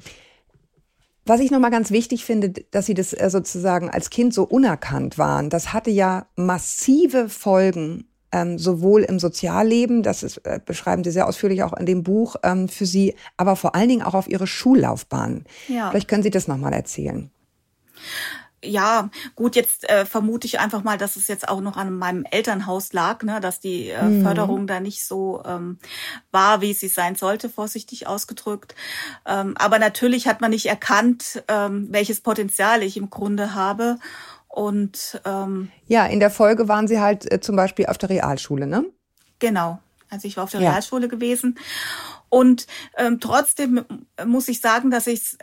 was 1.25 1.39
ich 1.41 1.51
nochmal 1.51 1.72
ganz 1.72 1.91
wichtig 1.91 2.25
finde, 2.25 2.50
dass 2.50 2.88
Sie 2.88 2.94
das 2.94 3.13
äh, 3.13 3.29
sozusagen 3.29 3.89
als 3.89 4.10
Kind 4.10 4.34
so 4.34 4.44
unerkannt 4.44 5.18
waren, 5.18 5.50
das 5.50 5.74
hatte 5.74 5.91
ja 5.91 6.25
massive 6.36 7.29
Folgen 7.29 8.09
ähm, 8.31 8.57
sowohl 8.59 9.03
im 9.03 9.19
Sozialleben, 9.19 10.03
das 10.03 10.24
ist, 10.24 10.38
äh, 10.45 10.59
beschreiben 10.63 11.03
Sie 11.03 11.12
sehr 11.12 11.27
ausführlich 11.27 11.63
auch 11.63 11.74
in 11.74 11.86
dem 11.86 12.03
Buch 12.03 12.36
ähm, 12.43 12.69
für 12.69 12.86
Sie, 12.86 13.15
aber 13.38 13.55
vor 13.55 13.75
allen 13.75 13.89
Dingen 13.89 14.03
auch 14.03 14.13
auf 14.13 14.27
Ihre 14.27 14.48
Schullaufbahn. 14.48 15.45
Ja. 15.67 15.89
Vielleicht 15.89 16.07
können 16.07 16.24
Sie 16.24 16.29
das 16.29 16.48
nochmal 16.48 16.74
erzählen 16.74 17.31
ja, 18.63 19.09
gut, 19.36 19.55
jetzt 19.55 19.89
äh, 19.89 20.05
vermute 20.05 20.45
ich 20.45 20.59
einfach 20.59 20.83
mal, 20.83 20.98
dass 20.98 21.15
es 21.15 21.27
jetzt 21.27 21.48
auch 21.48 21.62
noch 21.62 21.77
an 21.77 21.98
meinem 21.98 22.25
Elternhaus 22.29 22.93
lag, 22.93 23.24
ne, 23.24 23.39
dass 23.39 23.59
die 23.59 23.89
äh, 23.89 24.03
mhm. 24.03 24.24
Förderung 24.24 24.67
da 24.67 24.79
nicht 24.79 25.05
so 25.05 25.41
ähm, 25.45 25.79
war, 26.31 26.62
wie 26.62 26.74
sie 26.74 26.89
sein 26.89 27.15
sollte, 27.15 27.50
vorsichtig 27.50 28.07
ausgedrückt. 28.07 28.75
Ähm, 29.25 29.55
aber 29.57 29.79
natürlich 29.79 30.27
hat 30.27 30.41
man 30.41 30.51
nicht 30.51 30.65
erkannt, 30.65 31.43
ähm, 31.48 31.88
welches 31.91 32.21
Potenzial 32.21 32.83
ich 32.83 32.98
im 32.98 33.09
Grunde 33.09 33.53
habe. 33.55 33.98
Und 34.50 35.22
ähm, 35.25 35.72
ja, 35.88 36.06
in 36.08 36.20
der 36.20 36.32
Folge 36.32 36.68
waren 36.68 36.88
Sie 36.88 37.00
halt 37.00 37.32
äh, 37.32 37.39
zum 37.39 37.56
Beispiel 37.56 37.86
auf 37.86 37.98
der 37.98 38.10
Realschule, 38.10 38.68
ne? 38.68 38.84
Genau. 39.38 39.79
Also 40.10 40.27
ich 40.27 40.36
war 40.38 40.44
auf 40.44 40.51
der 40.51 40.62
ja. 40.62 40.72
Realschule 40.72 41.08
gewesen. 41.08 41.58
Und 42.29 42.68
ähm, 42.98 43.20
trotzdem 43.20 43.86
muss 44.25 44.48
ich 44.48 44.60
sagen, 44.60 44.91
dass 44.91 45.08
ich 45.08 45.38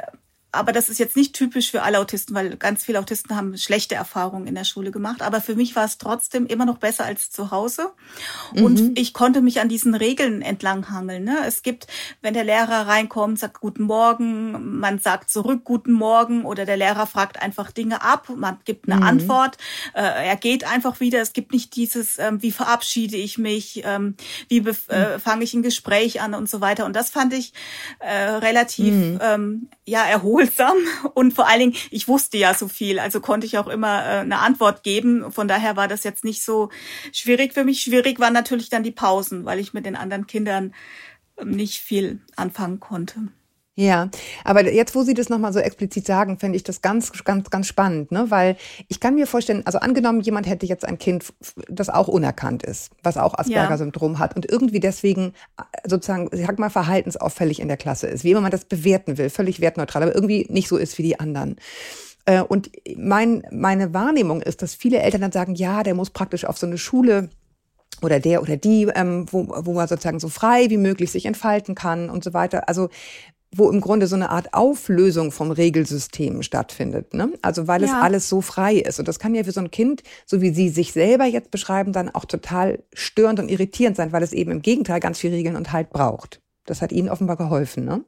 aber 0.56 0.72
das 0.72 0.88
ist 0.88 0.98
jetzt 0.98 1.16
nicht 1.16 1.34
typisch 1.34 1.70
für 1.70 1.82
alle 1.82 1.98
Autisten, 1.98 2.34
weil 2.34 2.56
ganz 2.56 2.84
viele 2.84 2.98
Autisten 2.98 3.36
haben 3.36 3.56
schlechte 3.56 3.94
Erfahrungen 3.94 4.46
in 4.46 4.54
der 4.54 4.64
Schule 4.64 4.90
gemacht. 4.90 5.22
Aber 5.22 5.40
für 5.40 5.54
mich 5.54 5.76
war 5.76 5.84
es 5.84 5.98
trotzdem 5.98 6.46
immer 6.46 6.64
noch 6.64 6.78
besser 6.78 7.04
als 7.04 7.30
zu 7.30 7.50
Hause. 7.50 7.90
Und 8.54 8.80
mhm. 8.80 8.94
ich 8.96 9.12
konnte 9.12 9.40
mich 9.42 9.60
an 9.60 9.68
diesen 9.68 9.94
Regeln 9.94 10.42
entlanghangeln. 10.42 11.24
Ne? 11.24 11.38
Es 11.46 11.62
gibt, 11.62 11.86
wenn 12.22 12.34
der 12.34 12.44
Lehrer 12.44 12.86
reinkommt, 12.86 13.38
sagt 13.38 13.60
Guten 13.60 13.84
Morgen, 13.84 14.78
man 14.78 14.98
sagt 14.98 15.30
zurück 15.30 15.62
Guten 15.64 15.92
Morgen 15.92 16.44
oder 16.44 16.64
der 16.64 16.76
Lehrer 16.76 17.06
fragt 17.06 17.42
einfach 17.42 17.70
Dinge 17.70 18.02
ab, 18.02 18.28
man 18.34 18.58
gibt 18.64 18.88
eine 18.88 18.96
mhm. 18.96 19.06
Antwort, 19.06 19.58
äh, 19.94 20.00
er 20.02 20.36
geht 20.36 20.64
einfach 20.64 21.00
wieder. 21.00 21.20
Es 21.20 21.32
gibt 21.32 21.52
nicht 21.52 21.74
dieses, 21.76 22.18
ähm, 22.18 22.42
wie 22.42 22.52
verabschiede 22.52 23.16
ich 23.16 23.38
mich, 23.38 23.82
ähm, 23.84 24.14
wie 24.48 24.58
äh, 24.58 25.18
fange 25.18 25.44
ich 25.44 25.54
ein 25.54 25.62
Gespräch 25.62 26.20
an 26.20 26.34
und 26.34 26.48
so 26.48 26.60
weiter. 26.60 26.86
Und 26.86 26.94
das 26.94 27.10
fand 27.10 27.32
ich 27.32 27.52
äh, 27.98 28.12
relativ 28.12 28.94
mhm. 28.94 29.18
ähm, 29.22 29.68
ja 29.84 30.04
erholt 30.04 30.45
einfühlsam 30.46 30.76
und 31.14 31.32
vor 31.32 31.48
allen 31.48 31.60
Dingen, 31.60 31.74
ich 31.90 32.08
wusste 32.08 32.38
ja 32.38 32.54
so 32.54 32.68
viel, 32.68 32.98
also 32.98 33.20
konnte 33.20 33.46
ich 33.46 33.58
auch 33.58 33.68
immer 33.68 34.04
äh, 34.04 34.18
eine 34.20 34.38
Antwort 34.38 34.82
geben. 34.82 35.30
Von 35.32 35.48
daher 35.48 35.76
war 35.76 35.88
das 35.88 36.04
jetzt 36.04 36.24
nicht 36.24 36.42
so 36.42 36.70
schwierig 37.12 37.54
für 37.54 37.64
mich. 37.64 37.82
Schwierig 37.82 38.20
waren 38.20 38.32
natürlich 38.32 38.68
dann 38.68 38.82
die 38.82 38.92
Pausen, 38.92 39.44
weil 39.44 39.58
ich 39.58 39.74
mit 39.74 39.86
den 39.86 39.96
anderen 39.96 40.26
Kindern 40.26 40.74
nicht 41.44 41.82
viel 41.82 42.20
anfangen 42.36 42.80
konnte. 42.80 43.28
Ja, 43.78 44.08
aber 44.42 44.72
jetzt, 44.72 44.94
wo 44.94 45.02
Sie 45.02 45.12
das 45.12 45.28
nochmal 45.28 45.52
so 45.52 45.58
explizit 45.58 46.06
sagen, 46.06 46.38
finde 46.38 46.56
ich 46.56 46.64
das 46.64 46.80
ganz, 46.80 47.12
ganz, 47.24 47.50
ganz 47.50 47.66
spannend, 47.66 48.10
ne? 48.10 48.24
Weil 48.30 48.56
ich 48.88 49.00
kann 49.00 49.14
mir 49.14 49.26
vorstellen, 49.26 49.66
also 49.66 49.80
angenommen, 49.80 50.22
jemand 50.22 50.46
hätte 50.46 50.64
jetzt 50.64 50.86
ein 50.86 50.98
Kind, 50.98 51.34
das 51.68 51.90
auch 51.90 52.08
unerkannt 52.08 52.62
ist, 52.62 52.90
was 53.02 53.18
auch 53.18 53.34
Asperger-Syndrom 53.34 54.14
ja. 54.14 54.18
hat 54.18 54.34
und 54.34 54.50
irgendwie 54.50 54.80
deswegen 54.80 55.34
äh, 55.58 55.62
sozusagen, 55.86 56.30
ich 56.32 56.46
sag 56.46 56.58
mal, 56.58 56.70
verhaltensauffällig 56.70 57.60
in 57.60 57.68
der 57.68 57.76
Klasse 57.76 58.06
ist, 58.06 58.24
wie 58.24 58.30
immer 58.30 58.40
man 58.40 58.50
das 58.50 58.64
bewerten 58.64 59.18
will, 59.18 59.28
völlig 59.28 59.60
wertneutral, 59.60 60.04
aber 60.04 60.14
irgendwie 60.14 60.46
nicht 60.48 60.68
so 60.68 60.78
ist 60.78 60.96
wie 60.96 61.02
die 61.02 61.20
anderen. 61.20 61.56
Äh, 62.24 62.40
und 62.40 62.70
mein, 62.96 63.42
meine 63.50 63.92
Wahrnehmung 63.92 64.40
ist, 64.40 64.62
dass 64.62 64.74
viele 64.74 65.00
Eltern 65.00 65.20
dann 65.20 65.32
sagen, 65.32 65.54
ja, 65.54 65.82
der 65.82 65.94
muss 65.94 66.08
praktisch 66.08 66.46
auf 66.46 66.56
so 66.56 66.66
eine 66.66 66.78
Schule, 66.78 67.28
oder 68.02 68.20
der 68.20 68.42
oder 68.42 68.58
die, 68.58 68.88
ähm, 68.94 69.26
wo, 69.30 69.48
wo 69.48 69.72
man 69.72 69.88
sozusagen 69.88 70.20
so 70.20 70.28
frei 70.28 70.68
wie 70.68 70.76
möglich 70.76 71.10
sich 71.10 71.24
entfalten 71.24 71.74
kann 71.74 72.10
und 72.10 72.22
so 72.24 72.34
weiter. 72.34 72.68
Also 72.68 72.90
wo 73.54 73.70
im 73.70 73.80
Grunde 73.80 74.06
so 74.06 74.16
eine 74.16 74.30
Art 74.30 74.52
Auflösung 74.54 75.32
von 75.32 75.50
Regelsystemen 75.50 76.42
stattfindet. 76.42 77.14
Ne? 77.14 77.32
Also 77.42 77.68
weil 77.68 77.82
ja. 77.82 77.88
es 77.88 77.92
alles 77.94 78.28
so 78.28 78.40
frei 78.40 78.74
ist. 78.74 78.98
Und 78.98 79.08
das 79.08 79.18
kann 79.18 79.34
ja 79.34 79.44
für 79.44 79.52
so 79.52 79.60
ein 79.60 79.70
Kind, 79.70 80.02
so 80.24 80.40
wie 80.40 80.50
Sie 80.50 80.68
sich 80.68 80.92
selber 80.92 81.24
jetzt 81.24 81.50
beschreiben, 81.50 81.92
dann 81.92 82.14
auch 82.14 82.24
total 82.24 82.82
störend 82.92 83.40
und 83.40 83.48
irritierend 83.48 83.96
sein, 83.96 84.12
weil 84.12 84.22
es 84.22 84.32
eben 84.32 84.50
im 84.50 84.62
Gegenteil 84.62 85.00
ganz 85.00 85.18
viel 85.18 85.30
Regeln 85.30 85.56
und 85.56 85.72
Halt 85.72 85.90
braucht. 85.90 86.40
Das 86.64 86.82
hat 86.82 86.92
Ihnen 86.92 87.08
offenbar 87.08 87.36
geholfen, 87.36 87.84
ne? 87.84 88.04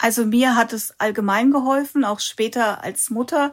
Also 0.00 0.24
mir 0.24 0.54
hat 0.54 0.72
es 0.72 0.94
allgemein 0.98 1.50
geholfen, 1.50 2.04
auch 2.04 2.20
später 2.20 2.84
als 2.84 3.10
Mutter, 3.10 3.52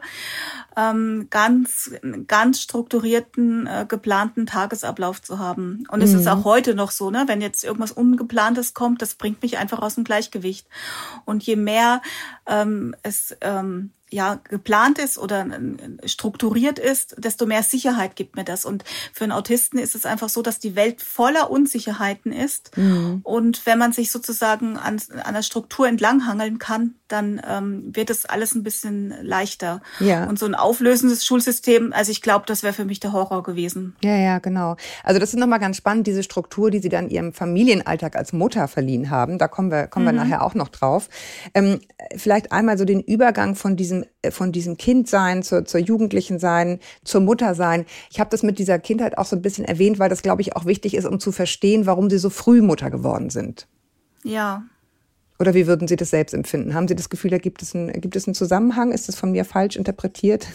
ähm, 0.76 1.26
ganz, 1.28 1.90
ganz 2.26 2.60
strukturierten, 2.60 3.66
äh, 3.66 3.84
geplanten 3.88 4.46
Tagesablauf 4.46 5.20
zu 5.20 5.38
haben. 5.38 5.84
Und 5.90 6.02
es 6.02 6.12
mhm. 6.12 6.20
ist 6.20 6.28
auch 6.28 6.44
heute 6.44 6.74
noch 6.74 6.92
so, 6.92 7.10
ne? 7.10 7.24
Wenn 7.26 7.40
jetzt 7.40 7.64
irgendwas 7.64 7.92
Ungeplantes 7.92 8.74
kommt, 8.74 9.02
das 9.02 9.16
bringt 9.16 9.42
mich 9.42 9.58
einfach 9.58 9.80
aus 9.80 9.96
dem 9.96 10.04
Gleichgewicht. 10.04 10.68
Und 11.24 11.42
je 11.42 11.56
mehr 11.56 12.00
ähm, 12.46 12.94
es 13.02 13.36
ähm, 13.40 13.90
ja 14.10 14.40
geplant 14.48 14.98
ist 14.98 15.18
oder 15.18 15.46
strukturiert 16.04 16.78
ist, 16.78 17.16
desto 17.18 17.46
mehr 17.46 17.62
Sicherheit 17.62 18.16
gibt 18.16 18.36
mir 18.36 18.44
das. 18.44 18.64
Und 18.64 18.84
für 19.12 19.24
einen 19.24 19.32
Autisten 19.32 19.78
ist 19.78 19.94
es 19.94 20.06
einfach 20.06 20.28
so, 20.28 20.42
dass 20.42 20.58
die 20.58 20.76
Welt 20.76 21.02
voller 21.02 21.50
Unsicherheiten 21.50 22.32
ist. 22.32 22.76
Mhm. 22.76 23.20
Und 23.24 23.66
wenn 23.66 23.78
man 23.78 23.92
sich 23.92 24.12
sozusagen 24.12 24.76
an, 24.76 25.00
an 25.24 25.34
der 25.34 25.42
Struktur 25.42 25.88
entlanghangeln 25.88 26.58
kann, 26.58 26.94
dann 27.08 27.40
ähm, 27.48 27.94
wird 27.94 28.10
es 28.10 28.26
alles 28.26 28.54
ein 28.54 28.62
bisschen 28.62 29.14
leichter. 29.22 29.80
Ja. 30.00 30.24
Und 30.24 30.38
so 30.38 30.46
ein 30.46 30.54
auflösendes 30.54 31.24
Schulsystem, 31.24 31.92
also 31.92 32.10
ich 32.10 32.22
glaube, 32.22 32.46
das 32.46 32.62
wäre 32.62 32.72
für 32.72 32.84
mich 32.84 33.00
der 33.00 33.12
Horror 33.12 33.42
gewesen. 33.42 33.94
Ja, 34.02 34.16
ja, 34.16 34.38
genau. 34.38 34.76
Also 35.04 35.20
das 35.20 35.30
ist 35.30 35.38
nochmal 35.38 35.60
ganz 35.60 35.76
spannend, 35.76 36.06
diese 36.06 36.22
Struktur, 36.22 36.70
die 36.70 36.80
Sie 36.80 36.88
dann 36.88 37.08
Ihrem 37.08 37.32
Familienalltag 37.32 38.16
als 38.16 38.32
Mutter 38.32 38.66
verliehen 38.68 39.10
haben. 39.10 39.38
Da 39.38 39.48
kommen 39.48 39.70
wir, 39.70 39.86
kommen 39.86 40.04
mhm. 40.06 40.10
wir 40.10 40.24
nachher 40.24 40.42
auch 40.42 40.54
noch 40.54 40.68
drauf. 40.68 41.08
Ähm, 41.54 41.80
vielleicht 42.16 42.52
einmal 42.52 42.78
so 42.78 42.84
den 42.84 43.00
Übergang 43.00 43.54
von 43.54 43.76
diesem, 43.76 44.04
äh, 44.22 44.30
von 44.30 44.52
diesem 44.52 44.76
Kindsein 44.76 45.42
zur, 45.42 45.64
zur 45.64 45.80
Jugendlichen 45.80 46.38
sein, 46.38 46.80
zur 47.04 47.20
Mutter 47.20 47.54
sein. 47.54 47.86
Ich 48.10 48.20
habe 48.20 48.30
das 48.30 48.42
mit 48.42 48.58
dieser 48.58 48.78
Kindheit 48.78 49.18
auch 49.18 49.26
so 49.26 49.36
ein 49.36 49.42
bisschen 49.42 49.64
erwähnt, 49.64 49.98
weil 49.98 50.08
das, 50.08 50.22
glaube 50.22 50.42
ich, 50.42 50.56
auch 50.56 50.66
wichtig 50.66 50.94
ist, 50.94 51.06
um 51.06 51.20
zu 51.20 51.32
verstehen, 51.32 51.86
warum 51.86 52.10
Sie 52.10 52.18
so 52.18 52.30
früh 52.30 52.62
Mutter 52.62 52.90
geworden 52.90 53.30
sind. 53.30 53.66
Ja, 54.24 54.64
oder 55.38 55.54
wie 55.54 55.66
würden 55.66 55.88
Sie 55.88 55.96
das 55.96 56.10
selbst 56.10 56.32
empfinden? 56.32 56.74
Haben 56.74 56.88
Sie 56.88 56.96
das 56.96 57.10
Gefühl, 57.10 57.30
da 57.30 57.38
gibt 57.38 57.62
es, 57.62 57.74
ein, 57.74 57.92
gibt 58.00 58.16
es 58.16 58.26
einen 58.26 58.34
Zusammenhang? 58.34 58.92
Ist 58.92 59.08
das 59.08 59.16
von 59.16 59.32
mir 59.32 59.44
falsch 59.44 59.76
interpretiert? 59.76 60.46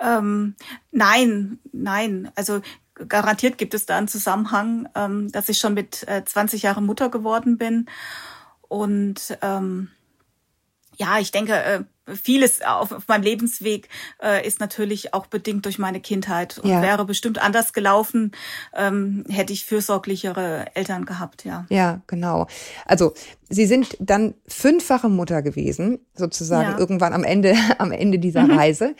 Ähm, 0.00 0.54
nein, 0.92 1.58
nein. 1.72 2.30
Also 2.36 2.60
garantiert 3.08 3.58
gibt 3.58 3.74
es 3.74 3.86
da 3.86 3.98
einen 3.98 4.08
Zusammenhang, 4.08 4.88
ähm, 4.94 5.32
dass 5.32 5.48
ich 5.48 5.58
schon 5.58 5.74
mit 5.74 6.06
äh, 6.08 6.24
20 6.24 6.62
Jahren 6.62 6.86
Mutter 6.86 7.08
geworden 7.08 7.58
bin. 7.58 7.86
Und 8.68 9.36
ähm, 9.42 9.88
ja, 10.98 11.18
ich 11.18 11.30
denke, 11.30 11.54
äh, 11.54 11.84
vieles 12.14 12.62
auf, 12.62 12.92
auf 12.92 13.08
meinem 13.08 13.22
Lebensweg 13.22 13.88
äh, 14.22 14.46
ist 14.46 14.60
natürlich 14.60 15.14
auch 15.14 15.26
bedingt 15.26 15.64
durch 15.64 15.78
meine 15.78 16.00
Kindheit 16.00 16.58
und 16.58 16.70
ja. 16.70 16.82
wäre 16.82 17.04
bestimmt 17.04 17.38
anders 17.40 17.72
gelaufen, 17.72 18.32
ähm, 18.74 19.24
hätte 19.28 19.52
ich 19.52 19.64
fürsorglichere 19.64 20.66
Eltern 20.74 21.04
gehabt, 21.04 21.44
ja. 21.44 21.66
Ja, 21.68 22.00
genau. 22.06 22.46
Also 22.84 23.14
Sie 23.48 23.66
sind 23.66 23.96
dann 24.00 24.34
fünffache 24.46 25.08
Mutter 25.08 25.42
gewesen, 25.42 26.00
sozusagen 26.14 26.72
ja. 26.72 26.78
irgendwann 26.78 27.12
am 27.12 27.24
Ende, 27.24 27.54
am 27.78 27.92
Ende 27.92 28.18
dieser 28.18 28.42
mhm. 28.42 28.58
Reise. 28.58 28.94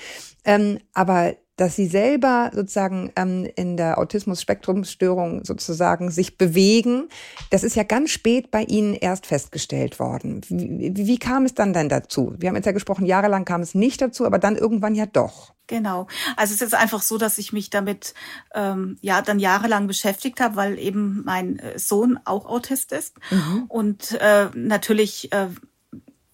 Ähm, 0.44 0.78
aber 0.94 1.34
dass 1.58 1.74
sie 1.76 1.86
selber 1.86 2.50
sozusagen 2.54 3.12
ähm, 3.16 3.46
in 3.56 3.76
der 3.76 3.98
Autismus-Spektrumsstörung 3.98 5.44
sozusagen 5.44 6.10
sich 6.10 6.38
bewegen. 6.38 7.08
Das 7.50 7.64
ist 7.64 7.76
ja 7.76 7.82
ganz 7.82 8.10
spät 8.10 8.50
bei 8.50 8.62
Ihnen 8.62 8.94
erst 8.94 9.26
festgestellt 9.26 9.98
worden. 9.98 10.40
Wie, 10.48 10.92
wie 10.94 11.18
kam 11.18 11.44
es 11.44 11.54
dann 11.54 11.72
denn 11.72 11.88
dazu? 11.88 12.34
Wir 12.38 12.48
haben 12.48 12.56
jetzt 12.56 12.66
ja 12.66 12.72
gesprochen, 12.72 13.04
jahrelang 13.06 13.44
kam 13.44 13.60
es 13.60 13.74
nicht 13.74 14.00
dazu, 14.00 14.24
aber 14.24 14.38
dann 14.38 14.56
irgendwann 14.56 14.94
ja 14.94 15.06
doch. 15.06 15.52
Genau. 15.66 16.06
Also 16.36 16.54
es 16.54 16.62
ist 16.62 16.74
einfach 16.74 17.02
so, 17.02 17.18
dass 17.18 17.38
ich 17.38 17.52
mich 17.52 17.70
damit 17.70 18.14
ähm, 18.54 18.96
ja 19.02 19.20
dann 19.20 19.40
jahrelang 19.40 19.88
beschäftigt 19.88 20.40
habe, 20.40 20.56
weil 20.56 20.78
eben 20.78 21.22
mein 21.24 21.58
äh, 21.58 21.78
Sohn 21.78 22.18
auch 22.24 22.46
Autist 22.46 22.92
ist 22.92 23.16
mhm. 23.30 23.64
und 23.68 24.12
äh, 24.12 24.48
natürlich 24.54 25.32
äh, 25.32 25.48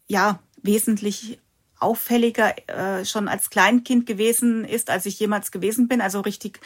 ja 0.07 0.39
wesentlich 0.63 1.41
auffälliger 1.85 2.55
äh, 2.69 3.05
schon 3.05 3.29
als 3.29 3.51
Kleinkind 3.51 4.07
gewesen 4.07 4.65
ist, 4.65 4.91
als 4.91 5.07
ich 5.07 5.19
jemals 5.21 5.51
gewesen 5.53 5.87
bin. 5.89 6.01
Also 6.01 6.21
richtig 6.21 6.61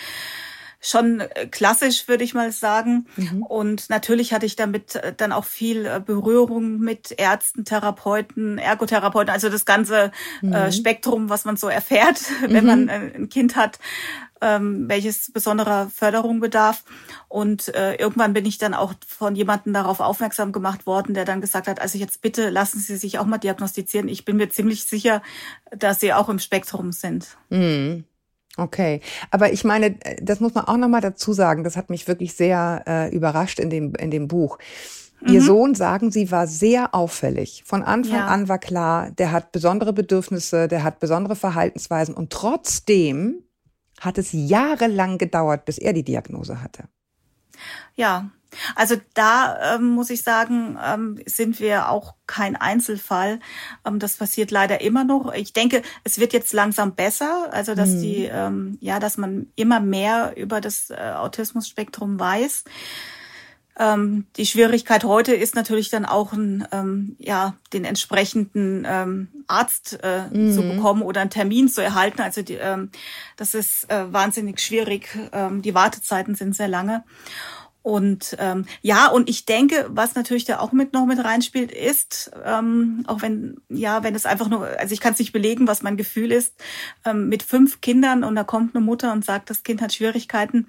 schon 0.81 1.21
äh, 1.21 1.47
klassisch, 1.47 2.09
würde 2.09 2.25
ich 2.25 2.35
mal 2.35 2.53
sagen. 2.53 3.07
Mhm. 3.17 3.43
Und 3.43 3.91
natürlich 3.91 4.33
hatte 4.33 4.47
ich 4.47 4.57
damit 4.57 4.97
äh, 4.97 5.13
dann 5.17 5.33
auch 5.33 5.45
viel 5.45 5.87
äh, 5.87 6.01
Berührung 6.05 6.79
mit 6.79 7.13
Ärzten, 7.19 7.65
Therapeuten, 7.65 8.59
Ergotherapeuten, 8.59 9.33
also 9.33 9.49
das 9.49 9.65
ganze 9.65 10.13
mhm. 10.43 10.53
äh, 10.53 10.73
Spektrum, 10.73 11.29
was 11.29 11.45
man 11.45 11.57
so 11.57 11.69
erfährt, 11.69 12.21
wenn 12.41 12.65
mhm. 12.65 12.67
man 12.67 12.91
ein 12.91 13.29
Kind 13.29 13.57
hat 13.57 13.79
ähm, 14.41 14.89
welches 14.89 15.33
besonderer 15.33 15.89
Förderung 15.91 16.41
bedarf. 16.41 16.85
Und 17.29 17.75
äh, 17.75 17.95
irgendwann 17.95 18.33
bin 18.33 18.47
ich 18.47 18.59
dann 18.59 18.75
auch 18.75 18.95
von 19.07 19.35
jemandem 19.35 19.73
darauf 19.73 20.01
aufmerksam 20.01 20.53
gemacht 20.53 20.87
worden, 20.87 21.15
der 21.15 21.25
dann 21.25 21.41
gesagt 21.41 21.69
hat, 21.69 21.81
also 21.81 21.99
jetzt 21.99 22.23
bitte 22.23 22.51
lassen 22.51 22.79
Sie 22.79 22.97
sich 22.97 23.19
auch 23.19 23.27
mal 23.27 23.39
diagnostizieren. 23.39 24.09
Ich 24.09 24.25
bin 24.25 24.37
mir 24.37 24.49
ziemlich 24.49 24.85
sicher, 24.85 25.23
dass 25.71 26.01
Sie 26.01 26.13
auch 26.13 26.29
im 26.29 26.39
Spektrum 26.39 26.93
sind. 26.93 27.37
Mhm. 27.51 28.05
Okay, 28.59 29.01
aber 29.31 29.53
ich 29.53 29.63
meine, 29.63 29.97
das 30.21 30.41
muss 30.41 30.53
man 30.53 30.65
auch 30.65 30.77
noch 30.77 30.89
mal 30.89 31.01
dazu 31.01 31.33
sagen. 31.33 31.63
Das 31.63 31.77
hat 31.77 31.91
mich 31.91 32.09
wirklich 32.09 32.35
sehr 32.35 32.83
äh, 32.89 33.15
überrascht 33.15 33.61
in 33.61 33.71
dem 33.71 33.95
in 33.95 34.11
dem 34.11 34.27
Buch. 34.27 34.59
Ihr 35.27 35.41
mhm. 35.41 35.47
Sohn, 35.47 35.75
sagen 35.75 36.11
Sie, 36.11 36.31
war 36.31 36.47
sehr 36.47 36.95
auffällig. 36.95 37.63
Von 37.65 37.83
Anfang 37.83 38.19
ja. 38.19 38.27
an 38.27 38.49
war 38.49 38.59
klar, 38.59 39.11
der 39.13 39.33
hat 39.33 39.53
besondere 39.53 39.93
Bedürfnisse, 39.93 40.69
der 40.69 40.83
hat 40.83 40.99
besondere 40.99 41.37
Verhaltensweisen 41.37 42.15
und 42.15 42.31
trotzdem 42.31 43.43
hat 44.01 44.19
es 44.19 44.31
jahrelang 44.33 45.19
gedauert, 45.19 45.65
bis 45.65 45.79
er 45.79 45.93
die 45.93 46.05
Diagnose 46.05 46.63
hatte. 46.63 46.85
Ja, 47.95 48.31
also 48.75 48.97
da 49.15 49.75
ähm, 49.75 49.89
muss 49.89 50.11
ich 50.11 50.23
sagen, 50.23 50.79
ähm, 50.85 51.21
sind 51.27 51.61
wir 51.61 51.89
auch 51.89 52.15
kein 52.27 52.57
Einzelfall. 52.57 53.41
Ähm, 53.85 53.99
das 53.99 54.17
passiert 54.17 54.51
leider 54.51 54.81
immer 54.81 55.05
noch. 55.05 55.33
Ich 55.35 55.53
denke, 55.53 55.83
es 56.05 56.19
wird 56.19 56.33
jetzt 56.33 56.53
langsam 56.53 56.95
besser, 56.95 57.49
also 57.53 57.75
dass 57.75 57.91
mhm. 57.91 58.03
die, 58.03 58.25
ähm, 58.25 58.79
ja, 58.81 59.01
dass 59.01 59.17
man 59.17 59.47
immer 59.57 59.81
mehr 59.81 60.35
über 60.37 60.61
das 60.61 60.91
äh, 60.91 60.95
Autismus-Spektrum 60.95 62.19
weiß. 62.19 62.65
Ähm, 63.79 64.27
die 64.37 64.47
Schwierigkeit 64.47 65.05
heute 65.05 65.35
ist 65.35 65.55
natürlich 65.55 65.89
dann 65.89 66.05
auch 66.05 66.33
ein, 66.33 66.67
ähm, 66.73 67.17
ja, 67.19 67.55
den 67.73 67.85
entsprechenden 67.85 68.85
ähm, 68.89 69.29
Arzt 69.47 70.01
äh, 70.03 70.23
mhm. 70.31 70.53
zu 70.53 70.63
bekommen 70.63 71.03
oder 71.03 71.21
einen 71.21 71.31
Termin 71.31 71.69
zu 71.69 71.83
erhalten. 71.83 72.21
Also 72.21 72.43
die, 72.43 72.55
ähm, 72.55 72.91
das 73.37 73.55
ist 73.55 73.89
äh, 73.89 74.13
wahnsinnig 74.13 74.61
schwierig. 74.61 75.17
Ähm, 75.33 75.63
die 75.63 75.75
Wartezeiten 75.75 76.35
sind 76.35 76.57
sehr 76.57 76.67
lange. 76.67 77.05
Und 77.83 78.37
ähm, 78.39 78.67
ja, 78.83 79.07
und 79.09 79.31
ich 79.31 79.47
denke, 79.47 79.87
was 79.89 80.15
natürlich 80.15 80.45
da 80.45 80.59
auch 80.59 80.73
mit 80.73 80.93
noch 80.93 81.07
mit 81.07 81.23
reinspielt, 81.25 81.73
ist, 81.73 82.31
ähm, 82.45 83.05
auch 83.07 83.23
wenn, 83.23 83.61
ja, 83.69 84.03
wenn 84.03 84.15
es 84.15 84.27
einfach 84.27 84.49
nur, 84.49 84.67
also 84.79 84.93
ich 84.93 85.01
kann 85.01 85.13
es 85.13 85.19
nicht 85.19 85.33
belegen, 85.33 85.67
was 85.67 85.83
mein 85.83 85.97
Gefühl 85.97 86.33
ist, 86.33 86.55
ähm, 87.05 87.29
mit 87.29 87.43
fünf 87.43 87.81
Kindern 87.81 88.25
und 88.25 88.35
da 88.35 88.45
kommt 88.45 88.75
eine 88.75 88.85
Mutter 88.85 89.13
und 89.13 89.25
sagt, 89.25 89.49
das 89.49 89.63
Kind 89.63 89.81
hat 89.81 89.95
Schwierigkeiten. 89.95 90.67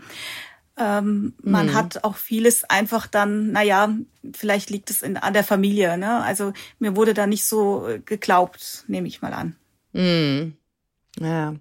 Ähm, 0.78 1.34
mhm. 1.44 1.52
Man 1.52 1.74
hat 1.74 2.04
auch 2.06 2.16
vieles 2.16 2.64
einfach 2.64 3.06
dann, 3.06 3.52
naja, 3.52 3.94
vielleicht 4.34 4.70
liegt 4.70 4.90
es 4.90 5.02
in, 5.02 5.18
an 5.18 5.34
der 5.34 5.44
Familie. 5.44 5.98
Ne? 5.98 6.24
Also 6.24 6.54
mir 6.80 6.96
wurde 6.96 7.14
da 7.14 7.28
nicht 7.28 7.44
so 7.44 7.90
geglaubt, 8.06 8.86
nehme 8.88 9.08
ich 9.08 9.22
mal 9.22 9.34
an. 9.34 9.56
Mhm. 9.92 10.54
Ja. 11.20 11.56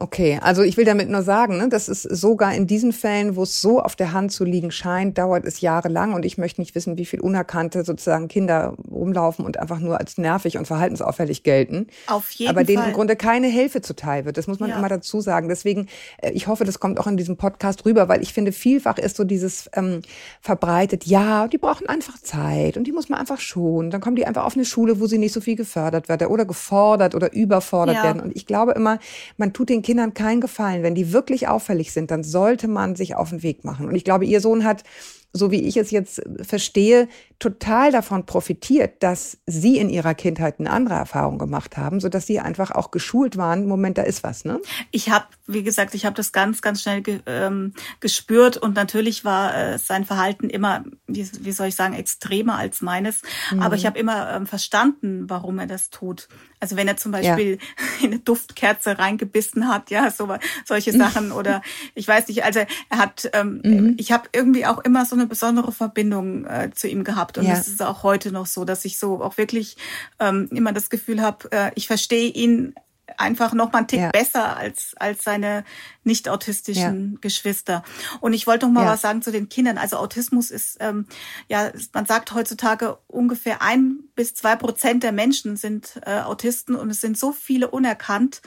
Okay, 0.00 0.38
also 0.40 0.62
ich 0.62 0.76
will 0.76 0.84
damit 0.84 1.08
nur 1.08 1.22
sagen, 1.22 1.56
ne, 1.56 1.68
das 1.68 1.88
ist 1.88 2.02
sogar 2.02 2.54
in 2.54 2.68
diesen 2.68 2.92
Fällen, 2.92 3.34
wo 3.34 3.42
es 3.42 3.60
so 3.60 3.80
auf 3.80 3.96
der 3.96 4.12
Hand 4.12 4.30
zu 4.30 4.44
liegen 4.44 4.70
scheint, 4.70 5.18
dauert 5.18 5.44
es 5.44 5.60
jahrelang 5.60 6.12
und 6.12 6.24
ich 6.24 6.38
möchte 6.38 6.60
nicht 6.60 6.76
wissen, 6.76 6.96
wie 6.98 7.04
viel 7.04 7.20
unerkannte 7.20 7.82
sozusagen 7.82 8.28
Kinder 8.28 8.76
rumlaufen 8.88 9.44
und 9.44 9.58
einfach 9.58 9.80
nur 9.80 9.98
als 9.98 10.16
nervig 10.16 10.56
und 10.56 10.66
verhaltensauffällig 10.66 11.42
gelten. 11.42 11.88
Auf 12.06 12.30
jeden 12.30 12.48
Aber 12.48 12.62
denen 12.62 12.78
Fall. 12.78 12.90
im 12.90 12.94
Grunde 12.94 13.16
keine 13.16 13.48
Hilfe 13.48 13.80
zuteil 13.80 14.24
wird. 14.24 14.36
Das 14.36 14.46
muss 14.46 14.60
man 14.60 14.70
ja. 14.70 14.78
immer 14.78 14.88
dazu 14.88 15.20
sagen. 15.20 15.48
Deswegen, 15.48 15.88
äh, 16.22 16.30
ich 16.30 16.46
hoffe, 16.46 16.64
das 16.64 16.78
kommt 16.78 17.00
auch 17.00 17.08
in 17.08 17.16
diesem 17.16 17.36
Podcast 17.36 17.84
rüber, 17.84 18.08
weil 18.08 18.22
ich 18.22 18.32
finde, 18.32 18.52
vielfach 18.52 18.98
ist 18.98 19.16
so 19.16 19.24
dieses 19.24 19.68
ähm, 19.74 20.02
verbreitet, 20.40 21.06
ja, 21.06 21.48
die 21.48 21.58
brauchen 21.58 21.88
einfach 21.88 22.22
Zeit 22.22 22.76
und 22.76 22.84
die 22.84 22.92
muss 22.92 23.08
man 23.08 23.18
einfach 23.18 23.40
schonen. 23.40 23.90
Dann 23.90 24.00
kommen 24.00 24.14
die 24.14 24.26
einfach 24.26 24.44
auf 24.44 24.54
eine 24.54 24.64
Schule, 24.64 25.00
wo 25.00 25.08
sie 25.08 25.18
nicht 25.18 25.32
so 25.32 25.40
viel 25.40 25.56
gefördert 25.56 26.08
werden 26.08 26.28
oder 26.28 26.44
gefordert 26.44 27.16
oder 27.16 27.32
überfordert 27.32 27.96
ja. 27.96 28.04
werden. 28.04 28.22
Und 28.22 28.36
ich 28.36 28.46
glaube 28.46 28.72
immer, 28.72 29.00
man 29.38 29.52
tut 29.52 29.70
den 29.70 29.87
Kindern 29.88 30.12
keinen 30.12 30.42
Gefallen. 30.42 30.82
Wenn 30.82 30.94
die 30.94 31.14
wirklich 31.14 31.48
auffällig 31.48 31.92
sind, 31.92 32.10
dann 32.10 32.22
sollte 32.22 32.68
man 32.68 32.94
sich 32.94 33.16
auf 33.16 33.30
den 33.30 33.42
Weg 33.42 33.64
machen. 33.64 33.88
Und 33.88 33.94
ich 33.94 34.04
glaube, 34.04 34.26
ihr 34.26 34.42
Sohn 34.42 34.64
hat 34.64 34.84
so 35.32 35.50
wie 35.50 35.62
ich 35.62 35.76
es 35.76 35.90
jetzt 35.90 36.22
verstehe, 36.40 37.08
total 37.38 37.92
davon 37.92 38.24
profitiert, 38.24 39.02
dass 39.02 39.38
sie 39.46 39.78
in 39.78 39.90
ihrer 39.90 40.14
Kindheit 40.14 40.58
eine 40.58 40.70
andere 40.70 40.94
Erfahrung 40.94 41.38
gemacht 41.38 41.76
haben, 41.76 42.00
so 42.00 42.08
dass 42.08 42.26
sie 42.26 42.40
einfach 42.40 42.70
auch 42.70 42.90
geschult 42.90 43.36
waren. 43.36 43.66
Moment, 43.66 43.98
da 43.98 44.02
ist 44.02 44.24
was, 44.24 44.44
ne? 44.44 44.60
Ich 44.90 45.10
habe, 45.10 45.26
wie 45.46 45.62
gesagt, 45.62 45.94
ich 45.94 46.06
habe 46.06 46.16
das 46.16 46.32
ganz, 46.32 46.62
ganz 46.62 46.82
schnell 46.82 47.02
ge 47.02 47.20
ähm, 47.26 47.74
gespürt 48.00 48.56
und 48.56 48.74
natürlich 48.74 49.24
war 49.24 49.54
äh, 49.54 49.78
sein 49.78 50.04
Verhalten 50.04 50.48
immer, 50.48 50.84
wie, 51.06 51.28
wie, 51.40 51.52
soll 51.52 51.68
ich 51.68 51.76
sagen, 51.76 51.94
extremer 51.94 52.56
als 52.56 52.80
meines. 52.80 53.20
Mhm. 53.52 53.60
Aber 53.60 53.76
ich 53.76 53.84
habe 53.84 53.98
immer 53.98 54.34
ähm, 54.34 54.46
verstanden, 54.46 55.28
warum 55.28 55.58
er 55.58 55.66
das 55.66 55.90
tut. 55.90 56.28
Also 56.60 56.76
wenn 56.76 56.88
er 56.88 56.96
zum 56.96 57.12
Beispiel 57.12 57.58
ja. 57.58 57.84
in 58.00 58.12
eine 58.12 58.18
Duftkerze 58.20 58.98
reingebissen 58.98 59.68
hat, 59.68 59.90
ja, 59.90 60.10
so 60.10 60.28
solche 60.64 60.92
Sachen 60.92 61.32
oder 61.38 61.62
ich 61.94 62.06
weiß 62.06 62.28
nicht. 62.28 62.44
Also 62.44 62.60
er 62.90 62.98
hat, 62.98 63.30
ähm, 63.32 63.60
mhm. 63.64 63.94
ich 63.98 64.12
habe 64.12 64.28
irgendwie 64.32 64.66
auch 64.66 64.78
immer 64.78 65.04
so 65.04 65.16
eine 65.16 65.26
besondere 65.26 65.72
Verbindung 65.72 66.44
äh, 66.46 66.70
zu 66.74 66.88
ihm 66.88 67.04
gehabt. 67.04 67.38
Und 67.38 67.44
ja. 67.44 67.54
das 67.54 67.68
ist 67.68 67.82
auch 67.82 68.02
heute 68.02 68.32
noch 68.32 68.46
so, 68.46 68.64
dass 68.64 68.84
ich 68.84 68.98
so 68.98 69.22
auch 69.22 69.38
wirklich 69.38 69.76
ähm, 70.18 70.48
immer 70.52 70.72
das 70.72 70.90
Gefühl 70.90 71.22
habe, 71.22 71.50
äh, 71.52 71.70
ich 71.74 71.86
verstehe 71.86 72.30
ihn 72.30 72.74
einfach 73.16 73.52
noch 73.52 73.72
mal 73.72 73.78
einen 73.78 73.88
Tick 73.88 74.00
ja. 74.00 74.10
besser 74.10 74.56
als, 74.56 74.94
als 74.98 75.24
seine 75.24 75.64
nicht 76.04 76.28
autistischen 76.28 77.12
ja. 77.12 77.18
Geschwister. 77.20 77.84
Und 78.20 78.32
ich 78.32 78.46
wollte 78.46 78.66
noch 78.66 78.72
mal 78.72 78.84
ja. 78.84 78.92
was 78.92 79.02
sagen 79.02 79.22
zu 79.22 79.30
den 79.30 79.48
Kindern. 79.48 79.78
Also 79.78 79.96
Autismus 79.96 80.50
ist, 80.50 80.78
ähm, 80.80 81.06
ja, 81.48 81.70
man 81.92 82.06
sagt 82.06 82.32
heutzutage 82.34 82.98
ungefähr 83.06 83.62
ein 83.62 83.98
bis 84.14 84.34
zwei 84.34 84.56
Prozent 84.56 85.02
der 85.02 85.12
Menschen 85.12 85.56
sind 85.56 86.00
äh, 86.04 86.20
Autisten 86.20 86.74
und 86.74 86.90
es 86.90 87.00
sind 87.00 87.18
so 87.18 87.32
viele 87.32 87.70
unerkannt. 87.70 88.42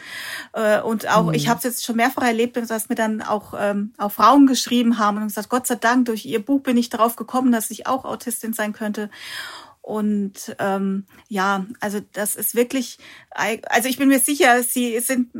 Äh, 0.54 0.82
und 0.82 1.08
auch, 1.08 1.28
mhm. 1.28 1.34
ich 1.34 1.48
habe 1.48 1.60
es 1.60 1.64
jetzt 1.64 1.86
schon 1.86 1.96
mehrfach 1.96 2.24
erlebt, 2.24 2.58
dass 2.58 2.90
mir 2.90 2.96
dann 2.96 3.22
auch, 3.22 3.54
ähm, 3.58 3.94
auch 3.98 4.12
Frauen 4.12 4.48
geschrieben 4.48 4.98
haben 4.98 5.18
und 5.18 5.28
gesagt, 5.28 5.50
Gott 5.50 5.68
sei 5.68 5.76
Dank, 5.76 6.06
durch 6.06 6.26
ihr 6.26 6.44
Buch 6.44 6.62
bin 6.62 6.78
ich 6.78 6.90
darauf 6.90 7.16
gekommen, 7.16 7.52
dass 7.52 7.72
ich 7.72 7.88
auch 7.88 8.06
Autistin 8.06 8.54
sein 8.54 8.74
könnte. 8.74 9.10
Und 9.82 10.56
ähm, 10.60 11.06
ja, 11.28 11.66
also 11.80 12.00
das 12.14 12.36
ist 12.36 12.56
wirklich, 12.56 13.00
also 13.32 13.90
ich 13.90 13.98
bin 13.98 14.10
mir 14.10 14.20
sicher, 14.20 14.62
Sie 14.64 15.00
sind 15.00 15.32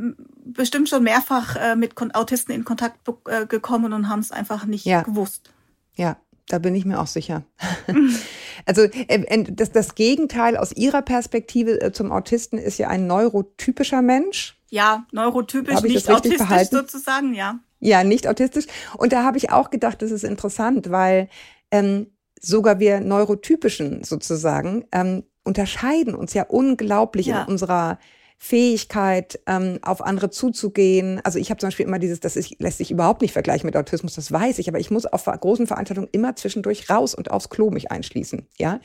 bestimmt 0.44 0.90
schon 0.90 1.04
mehrfach 1.04 1.56
äh, 1.56 1.76
mit 1.76 1.94
Autisten 2.16 2.52
in 2.52 2.66
Kontakt 2.66 3.08
äh, 3.28 3.46
gekommen 3.46 3.94
und 3.94 4.10
haben 4.10 4.20
es 4.20 4.32
einfach 4.32 4.66
nicht 4.66 4.86
ja. 4.86 5.04
gewusst. 5.04 5.54
Ja, 5.94 6.18
da 6.48 6.58
bin 6.58 6.74
ich 6.74 6.86
mir 6.86 7.00
auch 7.00 7.08
sicher. 7.08 7.44
also 8.66 8.82
äh, 8.82 9.44
das, 9.44 9.72
das 9.72 9.94
Gegenteil 9.94 10.58
aus 10.58 10.72
Ihrer 10.72 11.04
Perspektive 11.04 11.92
zum 11.94 12.12
Autisten 12.12 12.58
ist 12.58 12.80
ja 12.80 12.88
ein 12.88 13.06
neurotypischer 13.06 14.02
Mensch. 14.02 14.58
Ja, 14.70 15.06
neurotypisch, 15.12 15.82
nicht 15.82 16.10
autistisch 16.10 16.38
verhalten? 16.38 16.76
sozusagen, 16.76 17.34
ja. 17.34 17.60
Ja, 17.80 18.04
nicht 18.04 18.28
autistisch. 18.28 18.66
Und 18.98 19.14
da 19.14 19.24
habe 19.24 19.38
ich 19.38 19.52
auch 19.52 19.70
gedacht, 19.70 20.02
das 20.02 20.12
ist 20.12 20.24
interessant, 20.24 20.92
weil 20.92 21.30
ähm, 21.72 22.08
sogar 22.42 22.80
wir 22.80 23.00
Neurotypischen 23.00 24.04
sozusagen 24.04 24.86
ähm, 24.92 25.24
unterscheiden 25.44 26.16
uns 26.16 26.34
ja 26.34 26.44
unglaublich 26.44 27.28
ja. 27.28 27.44
in 27.44 27.48
unserer 27.48 28.00
Fähigkeit, 28.44 29.40
ähm, 29.46 29.78
auf 29.84 30.04
andere 30.04 30.32
zuzugehen. 30.32 31.22
Also 31.24 31.38
ich 31.38 31.52
habe 31.52 31.60
zum 31.60 31.68
Beispiel 31.68 31.86
immer 31.86 32.00
dieses, 32.00 32.20
das 32.20 32.36
ist, 32.36 32.60
lässt 32.60 32.80
sich 32.80 32.90
überhaupt 32.90 33.22
nicht 33.22 33.34
vergleichen 33.34 33.68
mit 33.68 33.78
Autismus, 33.78 34.16
das 34.16 34.32
weiß 34.32 34.58
ich, 34.58 34.68
aber 34.68 34.80
ich 34.80 34.90
muss 34.90 35.06
auf 35.06 35.26
großen 35.26 35.68
Veranstaltungen 35.68 36.10
immer 36.12 36.36
zwischendurch 36.36 36.90
raus 36.90 37.14
und 37.14 37.30
aufs 37.30 37.50
Klo 37.50 37.70
mich 37.70 37.92
einschließen, 37.92 38.48
ja, 38.58 38.80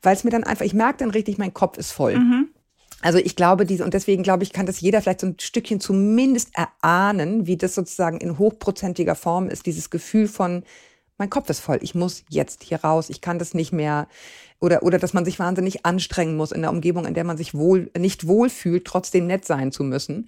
weil 0.00 0.14
es 0.14 0.24
mir 0.24 0.30
dann 0.30 0.44
einfach, 0.44 0.64
ich 0.64 0.72
merke 0.72 1.00
dann 1.00 1.10
richtig, 1.10 1.36
mein 1.36 1.52
Kopf 1.52 1.76
ist 1.76 1.92
voll. 1.92 2.16
Mhm. 2.16 2.48
Also 3.02 3.18
ich 3.18 3.36
glaube, 3.36 3.66
diese, 3.66 3.84
und 3.84 3.92
deswegen 3.92 4.22
glaube 4.22 4.44
ich, 4.44 4.52
kann 4.54 4.64
das 4.64 4.80
jeder 4.80 5.02
vielleicht 5.02 5.20
so 5.20 5.26
ein 5.26 5.36
Stückchen 5.38 5.78
zumindest 5.78 6.50
erahnen, 6.54 7.46
wie 7.46 7.58
das 7.58 7.74
sozusagen 7.74 8.16
in 8.16 8.38
hochprozentiger 8.38 9.14
Form 9.14 9.50
ist, 9.50 9.66
dieses 9.66 9.90
Gefühl 9.90 10.26
von, 10.26 10.62
mein 11.22 11.30
Kopf 11.30 11.48
ist 11.50 11.60
voll, 11.60 11.78
ich 11.82 11.94
muss 11.94 12.24
jetzt 12.30 12.64
hier 12.64 12.82
raus, 12.82 13.08
ich 13.08 13.20
kann 13.20 13.38
das 13.38 13.54
nicht 13.54 13.72
mehr. 13.72 14.08
Oder, 14.60 14.82
oder 14.82 14.98
dass 14.98 15.12
man 15.12 15.24
sich 15.24 15.38
wahnsinnig 15.38 15.86
anstrengen 15.86 16.36
muss 16.36 16.50
in 16.50 16.62
der 16.62 16.70
Umgebung, 16.70 17.04
in 17.04 17.14
der 17.14 17.22
man 17.22 17.36
sich 17.36 17.54
wohl, 17.54 17.92
nicht 17.96 18.26
wohl 18.26 18.50
fühlt, 18.50 18.84
trotzdem 18.86 19.28
nett 19.28 19.44
sein 19.44 19.70
zu 19.70 19.84
müssen. 19.84 20.26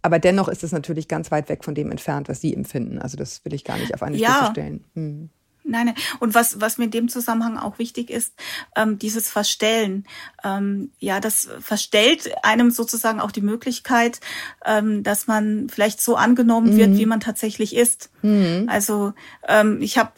Aber 0.00 0.18
dennoch 0.18 0.48
ist 0.48 0.64
es 0.64 0.72
natürlich 0.72 1.06
ganz 1.06 1.30
weit 1.30 1.50
weg 1.50 1.64
von 1.64 1.74
dem 1.74 1.90
entfernt, 1.90 2.30
was 2.30 2.40
Sie 2.40 2.54
empfinden. 2.54 2.98
Also 2.98 3.18
das 3.18 3.44
will 3.44 3.52
ich 3.52 3.62
gar 3.62 3.76
nicht 3.76 3.92
auf 3.92 4.02
eine 4.02 4.16
ja. 4.16 4.36
Stufe 4.36 4.50
stellen. 4.52 4.84
Hm. 4.94 5.28
Nein, 5.64 5.86
nein. 5.86 5.94
Und 6.18 6.34
was, 6.34 6.60
was 6.60 6.78
mir 6.78 6.86
in 6.86 6.90
dem 6.90 7.08
Zusammenhang 7.08 7.56
auch 7.56 7.78
wichtig 7.78 8.10
ist, 8.10 8.34
ähm, 8.76 8.98
dieses 8.98 9.30
Verstellen. 9.30 10.06
Ähm, 10.42 10.90
ja, 10.98 11.20
das 11.20 11.48
verstellt 11.60 12.30
einem 12.42 12.70
sozusagen 12.70 13.20
auch 13.20 13.30
die 13.30 13.42
Möglichkeit, 13.42 14.20
ähm, 14.64 15.02
dass 15.02 15.26
man 15.26 15.68
vielleicht 15.68 16.00
so 16.00 16.16
angenommen 16.16 16.72
mhm. 16.72 16.76
wird, 16.76 16.96
wie 16.96 17.06
man 17.06 17.20
tatsächlich 17.20 17.76
ist. 17.76 18.10
Mhm. 18.22 18.66
Also 18.68 19.12
ähm, 19.46 19.80
ich 19.80 19.98
habe 19.98 20.12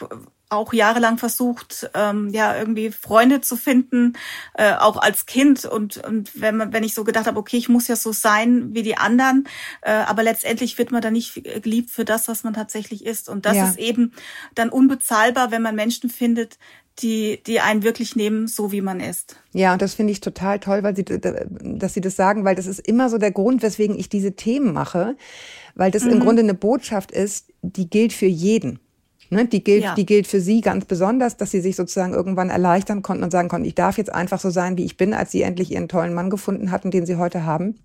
auch 0.54 0.72
jahrelang 0.72 1.18
versucht, 1.18 1.90
ähm, 1.94 2.30
ja, 2.30 2.56
irgendwie 2.56 2.90
Freunde 2.90 3.40
zu 3.40 3.56
finden, 3.56 4.14
äh, 4.54 4.74
auch 4.74 4.96
als 4.96 5.26
Kind. 5.26 5.64
Und, 5.64 5.98
und 5.98 6.40
wenn 6.40 6.56
man, 6.56 6.72
wenn 6.72 6.84
ich 6.84 6.94
so 6.94 7.04
gedacht 7.04 7.26
habe, 7.26 7.38
okay, 7.38 7.56
ich 7.56 7.68
muss 7.68 7.88
ja 7.88 7.96
so 7.96 8.12
sein 8.12 8.74
wie 8.74 8.82
die 8.82 8.96
anderen, 8.96 9.48
äh, 9.82 9.92
aber 9.92 10.22
letztendlich 10.22 10.78
wird 10.78 10.92
man 10.92 11.02
dann 11.02 11.12
nicht 11.12 11.42
geliebt 11.62 11.90
für 11.90 12.04
das, 12.04 12.28
was 12.28 12.44
man 12.44 12.54
tatsächlich 12.54 13.04
ist. 13.04 13.28
Und 13.28 13.46
das 13.46 13.56
ja. 13.56 13.68
ist 13.68 13.78
eben 13.78 14.12
dann 14.54 14.68
unbezahlbar, 14.68 15.50
wenn 15.50 15.62
man 15.62 15.74
Menschen 15.74 16.10
findet, 16.10 16.58
die, 17.00 17.42
die 17.44 17.60
einen 17.60 17.82
wirklich 17.82 18.14
nehmen, 18.14 18.46
so 18.46 18.70
wie 18.70 18.80
man 18.80 19.00
ist. 19.00 19.36
Ja, 19.52 19.72
und 19.72 19.82
das 19.82 19.94
finde 19.94 20.12
ich 20.12 20.20
total 20.20 20.60
toll, 20.60 20.82
weil 20.82 20.94
sie, 20.94 21.04
dass 21.04 21.94
Sie 21.94 22.00
das 22.00 22.16
sagen, 22.16 22.44
weil 22.44 22.54
das 22.54 22.66
ist 22.66 22.78
immer 22.80 23.10
so 23.10 23.18
der 23.18 23.32
Grund, 23.32 23.62
weswegen 23.62 23.98
ich 23.98 24.08
diese 24.08 24.32
Themen 24.32 24.72
mache, 24.72 25.16
weil 25.74 25.90
das 25.90 26.04
mhm. 26.04 26.12
im 26.12 26.20
Grunde 26.20 26.42
eine 26.42 26.54
Botschaft 26.54 27.10
ist, 27.10 27.52
die 27.62 27.90
gilt 27.90 28.12
für 28.12 28.26
jeden. 28.26 28.78
Ne, 29.35 29.47
die, 29.47 29.64
gilt, 29.64 29.83
ja. 29.83 29.94
die 29.94 30.07
gilt 30.07 30.27
für 30.27 30.40
sie 30.40 30.61
ganz 30.61 30.85
besonders, 30.85 31.37
dass 31.37 31.51
sie 31.51 31.61
sich 31.61 31.77
sozusagen 31.77 32.14
irgendwann 32.14 32.51
erleichtern 32.51 33.03
konnten 33.03 33.25
und 33.25 33.31
sagen 33.31 33.49
konnten, 33.49 33.66
ich 33.66 33.75
darf 33.75 33.99
jetzt 33.99 34.14
einfach 34.14 34.38
so 34.38 34.51
sein, 34.51 34.77
wie 34.77 34.85
ich 34.85 34.97
bin, 34.97 35.12
als 35.12 35.33
sie 35.33 35.42
endlich 35.42 35.73
ihren 35.73 35.88
tollen 35.88 36.14
Mann 36.14 36.31
gefunden 36.31 36.70
hatten, 36.70 36.90
den 36.90 37.07
sie 37.07 37.16
heute 37.16 37.44
haben. 37.44 37.77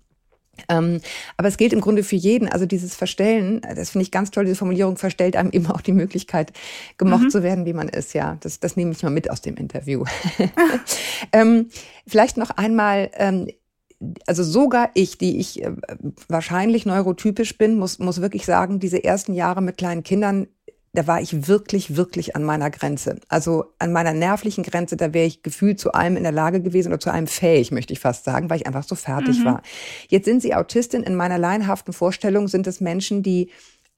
Ähm, 0.68 1.00
aber 1.36 1.48
es 1.48 1.56
gilt 1.56 1.72
im 1.72 1.80
Grunde 1.80 2.02
für 2.02 2.16
jeden. 2.16 2.48
Also 2.48 2.66
dieses 2.66 2.94
Verstellen, 2.94 3.62
das 3.62 3.90
finde 3.90 4.04
ich 4.04 4.10
ganz 4.10 4.30
toll, 4.30 4.44
diese 4.44 4.56
Formulierung 4.56 4.96
verstellt 4.96 5.36
einem 5.36 5.50
eben 5.50 5.66
auch 5.66 5.80
die 5.80 5.92
Möglichkeit, 5.92 6.52
gemocht 6.98 7.24
mhm. 7.24 7.30
zu 7.30 7.42
werden, 7.42 7.66
wie 7.66 7.72
man 7.72 7.88
ist. 7.88 8.12
Ja, 8.14 8.36
das, 8.40 8.60
das 8.60 8.76
nehme 8.76 8.92
ich 8.92 9.02
mal 9.02 9.10
mit 9.10 9.30
aus 9.30 9.40
dem 9.40 9.56
Interview. 9.56 10.04
ähm, 11.32 11.68
vielleicht 12.06 12.36
noch 12.36 12.50
einmal, 12.50 13.10
ähm, 13.14 13.48
also 14.26 14.42
sogar 14.42 14.90
ich, 14.94 15.18
die 15.18 15.38
ich 15.38 15.62
äh, 15.62 15.72
wahrscheinlich 16.28 16.86
neurotypisch 16.86 17.58
bin, 17.58 17.76
muss, 17.76 17.98
muss 17.98 18.20
wirklich 18.20 18.46
sagen, 18.46 18.80
diese 18.80 19.02
ersten 19.02 19.34
Jahre 19.34 19.62
mit 19.62 19.76
kleinen 19.76 20.02
Kindern 20.02 20.48
da 20.92 21.06
war 21.06 21.20
ich 21.20 21.46
wirklich, 21.46 21.96
wirklich 21.96 22.34
an 22.34 22.42
meiner 22.42 22.70
Grenze. 22.70 23.20
Also 23.28 23.66
an 23.78 23.92
meiner 23.92 24.12
nervlichen 24.12 24.64
Grenze, 24.64 24.96
da 24.96 25.14
wäre 25.14 25.26
ich 25.26 25.42
gefühlt 25.42 25.78
zu 25.78 25.92
allem 25.92 26.16
in 26.16 26.24
der 26.24 26.32
Lage 26.32 26.60
gewesen 26.60 26.88
oder 26.88 27.00
zu 27.00 27.12
allem 27.12 27.28
fähig, 27.28 27.70
möchte 27.70 27.92
ich 27.92 28.00
fast 28.00 28.24
sagen, 28.24 28.50
weil 28.50 28.58
ich 28.58 28.66
einfach 28.66 28.82
so 28.82 28.96
fertig 28.96 29.40
mhm. 29.40 29.44
war. 29.44 29.62
Jetzt 30.08 30.24
sind 30.24 30.42
Sie 30.42 30.54
Autistin. 30.54 31.04
In 31.04 31.14
meiner 31.14 31.38
laienhaften 31.38 31.92
Vorstellung 31.92 32.48
sind 32.48 32.66
es 32.66 32.80
Menschen, 32.80 33.22
die 33.22 33.50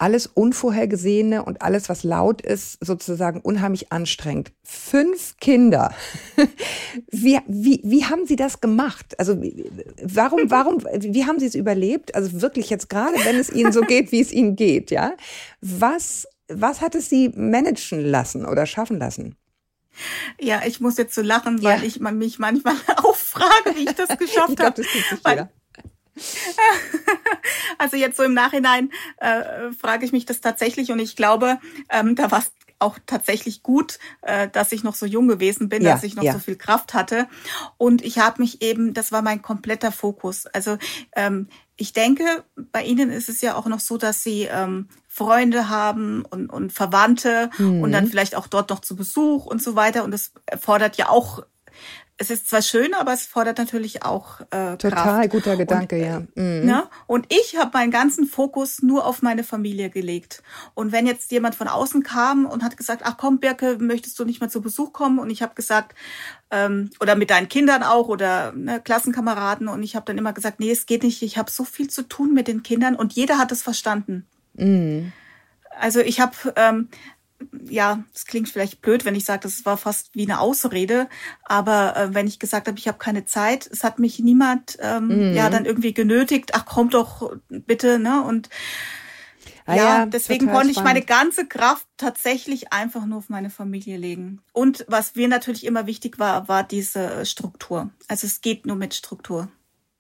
alles 0.03 0.27
Unvorhergesehene 0.27 1.45
und 1.45 1.63
alles, 1.63 1.89
was 1.89 2.03
laut 2.03 2.43
ist, 2.43 2.85
sozusagen 2.85 3.41
unheimlich 3.41 3.93
anstrengend. 3.93 4.51
Fünf 4.65 5.37
Kinder. 5.39 5.95
Wie, 7.11 7.39
wie, 7.47 7.81
wie 7.85 8.05
haben 8.05 8.27
Sie 8.27 8.37
das 8.37 8.61
gemacht? 8.61 9.19
Also 9.19 9.41
warum, 10.03 10.51
warum, 10.51 10.83
wie 10.83 11.25
haben 11.25 11.39
Sie 11.39 11.47
es 11.47 11.55
überlebt? 11.55 12.15
Also 12.15 12.43
wirklich 12.43 12.69
jetzt 12.69 12.91
gerade, 12.91 13.15
wenn 13.25 13.37
es 13.37 13.51
Ihnen 13.51 13.73
so 13.73 13.81
geht, 13.89 14.13
wie 14.13 14.21
es 14.21 14.33
Ihnen 14.33 14.57
geht, 14.57 14.91
ja? 14.91 15.15
Was 15.61 16.27
was 16.57 16.81
hat 16.81 16.95
es 16.95 17.09
Sie 17.09 17.31
managen 17.31 18.01
lassen 18.05 18.47
oder 18.47 18.67
schaffen 18.67 18.99
lassen? 18.99 19.37
Ja, 20.41 20.63
ich 20.65 20.81
muss 20.81 20.97
jetzt 20.97 21.15
so 21.15 21.23
lachen, 21.23 21.63
weil 21.63 21.81
ja. 21.81 21.87
ich 21.87 22.01
mich 22.01 22.39
manchmal 22.39 22.75
auch 22.97 23.17
frage, 23.17 23.77
wie 23.77 23.85
ich 23.85 23.95
das 23.95 24.09
geschafft 24.19 24.61
habe. 24.61 24.83
Also 27.79 27.97
jetzt 27.97 28.19
so 28.19 28.23
im 28.23 28.35
Nachhinein 28.35 28.91
äh, 29.17 29.73
frage 29.73 30.05
ich 30.05 30.13
mich 30.13 30.27
das 30.27 30.43
tatsächlich 30.43 30.93
und 30.93 30.99
ich 30.99 31.17
glaube, 31.17 31.59
ähm, 31.91 32.15
da 32.15 32.31
war 32.31 32.41
es 32.41 32.53
auch 32.83 32.99
tatsächlich 33.07 33.63
gut, 33.63 33.99
äh, 34.23 34.49
dass 34.49 34.73
ich 34.73 34.85
noch 34.85 34.95
so 34.95 35.07
jung 35.07 35.29
gewesen 35.29 35.69
bin, 35.69 35.83
ja, 35.83 35.93
dass 35.93 36.03
ich 36.03 36.15
noch 36.15 36.25
ja. 36.25 36.33
so 36.33 36.39
viel 36.39 36.57
Kraft 36.57 36.95
hatte. 36.95 37.29
Und 37.79 38.05
ich 38.05 38.19
habe 38.19 38.43
mich 38.43 38.61
eben, 38.61 38.93
das 38.93 39.13
war 39.13 39.23
mein 39.23 39.41
kompletter 39.41 39.93
Fokus. 39.93 40.47
Also 40.47 40.77
ähm, 41.17 41.49
ich 41.83 41.93
denke, 41.93 42.45
bei 42.55 42.85
Ihnen 42.85 43.11
ist 43.11 43.29
es 43.29 43.41
ja 43.41 43.57
auch 43.57 43.67
noch 43.67 43.81
so, 43.81 43.99
dass 43.99 44.23
Sie 44.23 44.45
ähm, 44.45 44.87
Freunde 45.09 45.69
haben 45.69 46.25
und, 46.25 46.49
und 46.49 46.73
Verwandte 46.73 47.51
mhm. 47.59 47.83
und 47.83 47.91
dann 47.91 48.07
vielleicht 48.07 48.37
auch 48.37 48.47
dort 48.47 48.71
noch 48.71 48.79
zu 48.79 48.95
Besuch 48.95 49.47
und 49.47 49.61
so 49.61 49.75
weiter. 49.75 50.05
Und 50.05 50.13
das 50.13 50.31
erfordert 50.47 50.97
ja 50.97 51.09
auch 51.09 51.43
es 52.19 52.31
ist 52.31 52.49
zwar 52.49 52.63
schön, 52.63 52.95
aber 52.95 53.13
es 53.13 53.27
fordert 53.27 53.59
natürlich 53.59 54.05
auch 54.05 54.41
äh, 54.51 54.77
Total 54.77 54.91
Kraft. 54.91 55.31
guter 55.31 55.57
Gedanke, 55.57 55.97
und, 55.97 56.03
ja. 56.03 56.21
Mhm. 56.21 56.67
Ne? 56.67 56.85
Und 57.07 57.27
ich 57.33 57.57
habe 57.57 57.71
meinen 57.73 57.91
ganzen 57.91 58.27
Fokus 58.27 58.83
nur 58.83 59.07
auf 59.07 59.23
meine 59.23 59.45
Familie 59.45 59.91
gelegt. 59.91 60.43
Und 60.75 60.93
wenn 60.93 61.07
jetzt 61.07 61.33
jemand 61.33 61.55
von 61.55 61.69
außen 61.69 62.03
kam 62.03 62.45
und 62.47 62.63
hat 62.63 62.77
gesagt, 62.77 63.03
ach 63.05 63.17
komm, 63.17 63.41
Birke, 63.41 63.79
möchtest 63.81 64.19
du 64.19 64.25
nicht 64.25 64.41
mal 64.41 64.51
zu 64.51 64.61
Besuch 64.61 64.93
kommen? 64.93 65.19
Und 65.19 65.31
ich 65.31 65.43
habe 65.43 65.55
gesagt, 65.55 65.97
ähm, 66.51 66.91
oder 67.01 67.17
mit 67.17 67.31
deinen 67.31 67.49
Kindern 67.49 67.83
auch 67.83 68.09
oder 68.09 68.53
ne, 68.53 68.81
Klassenkameraden. 68.81 69.67
Und 69.69 69.83
ich 69.83 69.97
habe 69.97 70.07
dann 70.07 70.19
immer 70.19 70.33
gesagt, 70.33 70.61
nee, 70.61 70.71
es 70.71 70.87
geht 70.87 71.03
nicht. 71.03 71.23
Ich 71.23 71.39
habe 71.39 71.51
so 71.51 71.65
viel 71.65 71.89
zu 71.89 72.03
tun 72.03 72.35
mit 72.35 72.47
den 72.47 72.63
Kindern. 72.63 72.95
Und 72.95 73.15
jeder 73.15 73.39
hat 73.39 73.51
es 73.51 73.63
verstanden. 73.63 74.27
Mhm. 74.55 75.13
Also 75.79 76.01
ich 76.01 76.21
habe 76.21 76.37
ähm, 76.57 76.89
ja, 77.69 78.05
es 78.15 78.27
klingt 78.27 78.49
vielleicht 78.49 78.81
blöd, 78.81 79.05
wenn 79.05 79.15
ich 79.15 79.25
sage, 79.25 79.41
das 79.43 79.65
war 79.65 79.77
fast 79.77 80.15
wie 80.15 80.25
eine 80.25 80.41
Ausrede, 80.41 81.09
aber 81.45 81.97
äh, 81.97 82.15
wenn 82.15 82.27
ich 82.27 82.39
gesagt 82.39 82.69
habe, 82.69 82.79
ich 82.79 82.89
habe 82.89 82.99
keine 82.99 83.25
Zeit, 83.25 83.69
es 83.71 83.85
hat 83.85 83.99
mich 83.99 84.19
niemand 84.19 84.79
ähm, 84.81 85.31
mhm. 85.31 85.35
ja 85.35 85.51
dann 85.51 85.65
irgendwie 85.65 85.95
genötigt, 85.95 86.55
ach 86.55 86.65
komm 86.65 86.91
doch 86.91 87.33
bitte, 87.49 87.99
ne? 87.99 88.23
Und 88.23 88.49
ah, 89.67 89.75
ja, 89.75 89.85
ja, 89.85 90.07
deswegen 90.07 90.51
konnte 90.51 90.71
ich 90.71 90.83
meine 90.83 91.03
ganze 91.03 91.47
Kraft 91.47 91.87
tatsächlich 91.97 92.73
einfach 92.73 93.07
nur 93.07 93.19
auf 93.19 93.29
meine 93.29 93.51
Familie 93.51 93.97
legen. 93.97 94.41
Und 94.53 94.85
was 94.89 95.15
mir 95.15 95.29
natürlich 95.29 95.65
immer 95.65 95.87
wichtig 95.87 96.19
war, 96.19 96.49
war 96.49 96.65
diese 96.65 97.25
Struktur. 97.27 97.91
Also 98.09 98.27
es 98.27 98.41
geht 98.41 98.67
nur 98.67 98.77
mit 98.77 98.95
Struktur. 98.95 99.49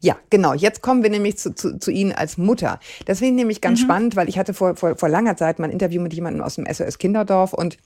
Ja, 0.02 0.16
genau. 0.30 0.52
Jetzt 0.52 0.82
kommen 0.82 1.02
wir 1.04 1.10
nämlich 1.10 1.38
zu, 1.38 1.54
zu, 1.54 1.78
zu 1.78 1.90
Ihnen 1.90 2.12
als 2.12 2.36
Mutter. 2.36 2.80
Das 3.06 3.20
finde 3.20 3.34
ich 3.34 3.36
nämlich 3.36 3.60
ganz 3.60 3.80
mhm. 3.80 3.84
spannend, 3.84 4.16
weil 4.16 4.28
ich 4.28 4.36
hatte 4.36 4.52
vor, 4.52 4.74
vor, 4.76 4.96
vor 4.96 5.08
langer 5.08 5.36
Zeit 5.36 5.60
mal 5.60 5.66
ein 5.66 5.70
Interview 5.70 6.02
mit 6.02 6.12
jemandem 6.12 6.42
aus 6.42 6.56
dem 6.56 6.66
SOS 6.66 6.98
Kinderdorf 6.98 7.52
und 7.52 7.78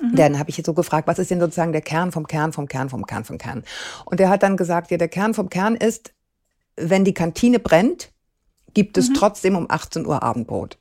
Mhm. 0.00 0.16
Dann 0.16 0.38
habe 0.38 0.50
ich 0.50 0.56
jetzt 0.56 0.66
so 0.66 0.74
gefragt, 0.74 1.06
was 1.06 1.18
ist 1.18 1.30
denn 1.30 1.40
sozusagen 1.40 1.72
der 1.72 1.82
Kern 1.82 2.12
vom 2.12 2.26
Kern 2.26 2.52
vom 2.52 2.68
Kern 2.68 2.88
vom 2.88 3.06
Kern 3.06 3.24
vom 3.24 3.38
Kern? 3.38 3.64
Und 4.04 4.20
der 4.20 4.30
hat 4.30 4.42
dann 4.42 4.56
gesagt, 4.56 4.90
ja, 4.90 4.96
der 4.96 5.08
Kern 5.08 5.34
vom 5.34 5.50
Kern 5.50 5.74
ist, 5.74 6.12
wenn 6.76 7.04
die 7.04 7.14
Kantine 7.14 7.58
brennt, 7.58 8.10
gibt 8.74 8.96
es 8.96 9.10
mhm. 9.10 9.14
trotzdem 9.14 9.56
um 9.56 9.66
18 9.68 10.06
Uhr 10.06 10.22
Abendbrot. 10.22 10.78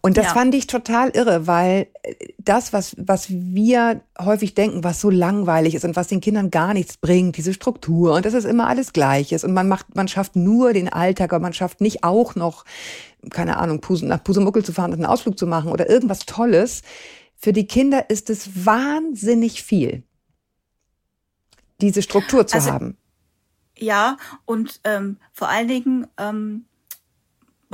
Und 0.00 0.18
das 0.18 0.26
ja. 0.26 0.32
fand 0.34 0.54
ich 0.54 0.66
total 0.66 1.10
irre, 1.10 1.46
weil 1.46 1.86
äh, 2.02 2.14
das, 2.38 2.72
was, 2.72 2.94
was 2.98 3.26
wir 3.30 4.02
häufig 4.18 4.54
denken, 4.54 4.84
was 4.84 5.00
so 5.00 5.08
langweilig 5.08 5.74
ist 5.74 5.84
und 5.84 5.96
was 5.96 6.08
den 6.08 6.20
Kindern 6.20 6.50
gar 6.50 6.74
nichts 6.74 6.98
bringt, 6.98 7.36
diese 7.36 7.54
Struktur 7.54 8.14
und 8.14 8.26
dass 8.26 8.34
es 8.34 8.44
immer 8.44 8.66
alles 8.66 8.92
gleich 8.92 9.32
ist 9.32 9.44
und 9.44 9.54
man 9.54 9.66
macht, 9.66 9.94
man 9.94 10.08
schafft 10.08 10.36
nur 10.36 10.72
den 10.72 10.90
Alltag, 10.90 11.32
aber 11.32 11.42
man 11.42 11.54
schafft 11.54 11.80
nicht 11.80 12.04
auch 12.04 12.34
noch, 12.34 12.64
keine 13.30 13.56
Ahnung, 13.56 13.80
nach 14.02 14.22
Pusemuckel 14.22 14.64
zu 14.64 14.72
fahren 14.72 14.92
und 14.92 14.98
einen 14.98 15.06
Ausflug 15.06 15.38
zu 15.38 15.46
machen 15.46 15.72
oder 15.72 15.88
irgendwas 15.88 16.20
Tolles. 16.20 16.82
Für 17.36 17.52
die 17.52 17.66
Kinder 17.66 18.10
ist 18.10 18.30
es 18.30 18.66
wahnsinnig 18.66 19.62
viel, 19.62 20.02
diese 21.80 22.02
Struktur 22.02 22.46
zu 22.46 22.56
also, 22.56 22.70
haben. 22.70 22.98
Ja, 23.76 24.16
und 24.44 24.80
ähm, 24.84 25.18
vor 25.32 25.48
allen 25.48 25.68
Dingen, 25.68 26.06
ähm, 26.18 26.66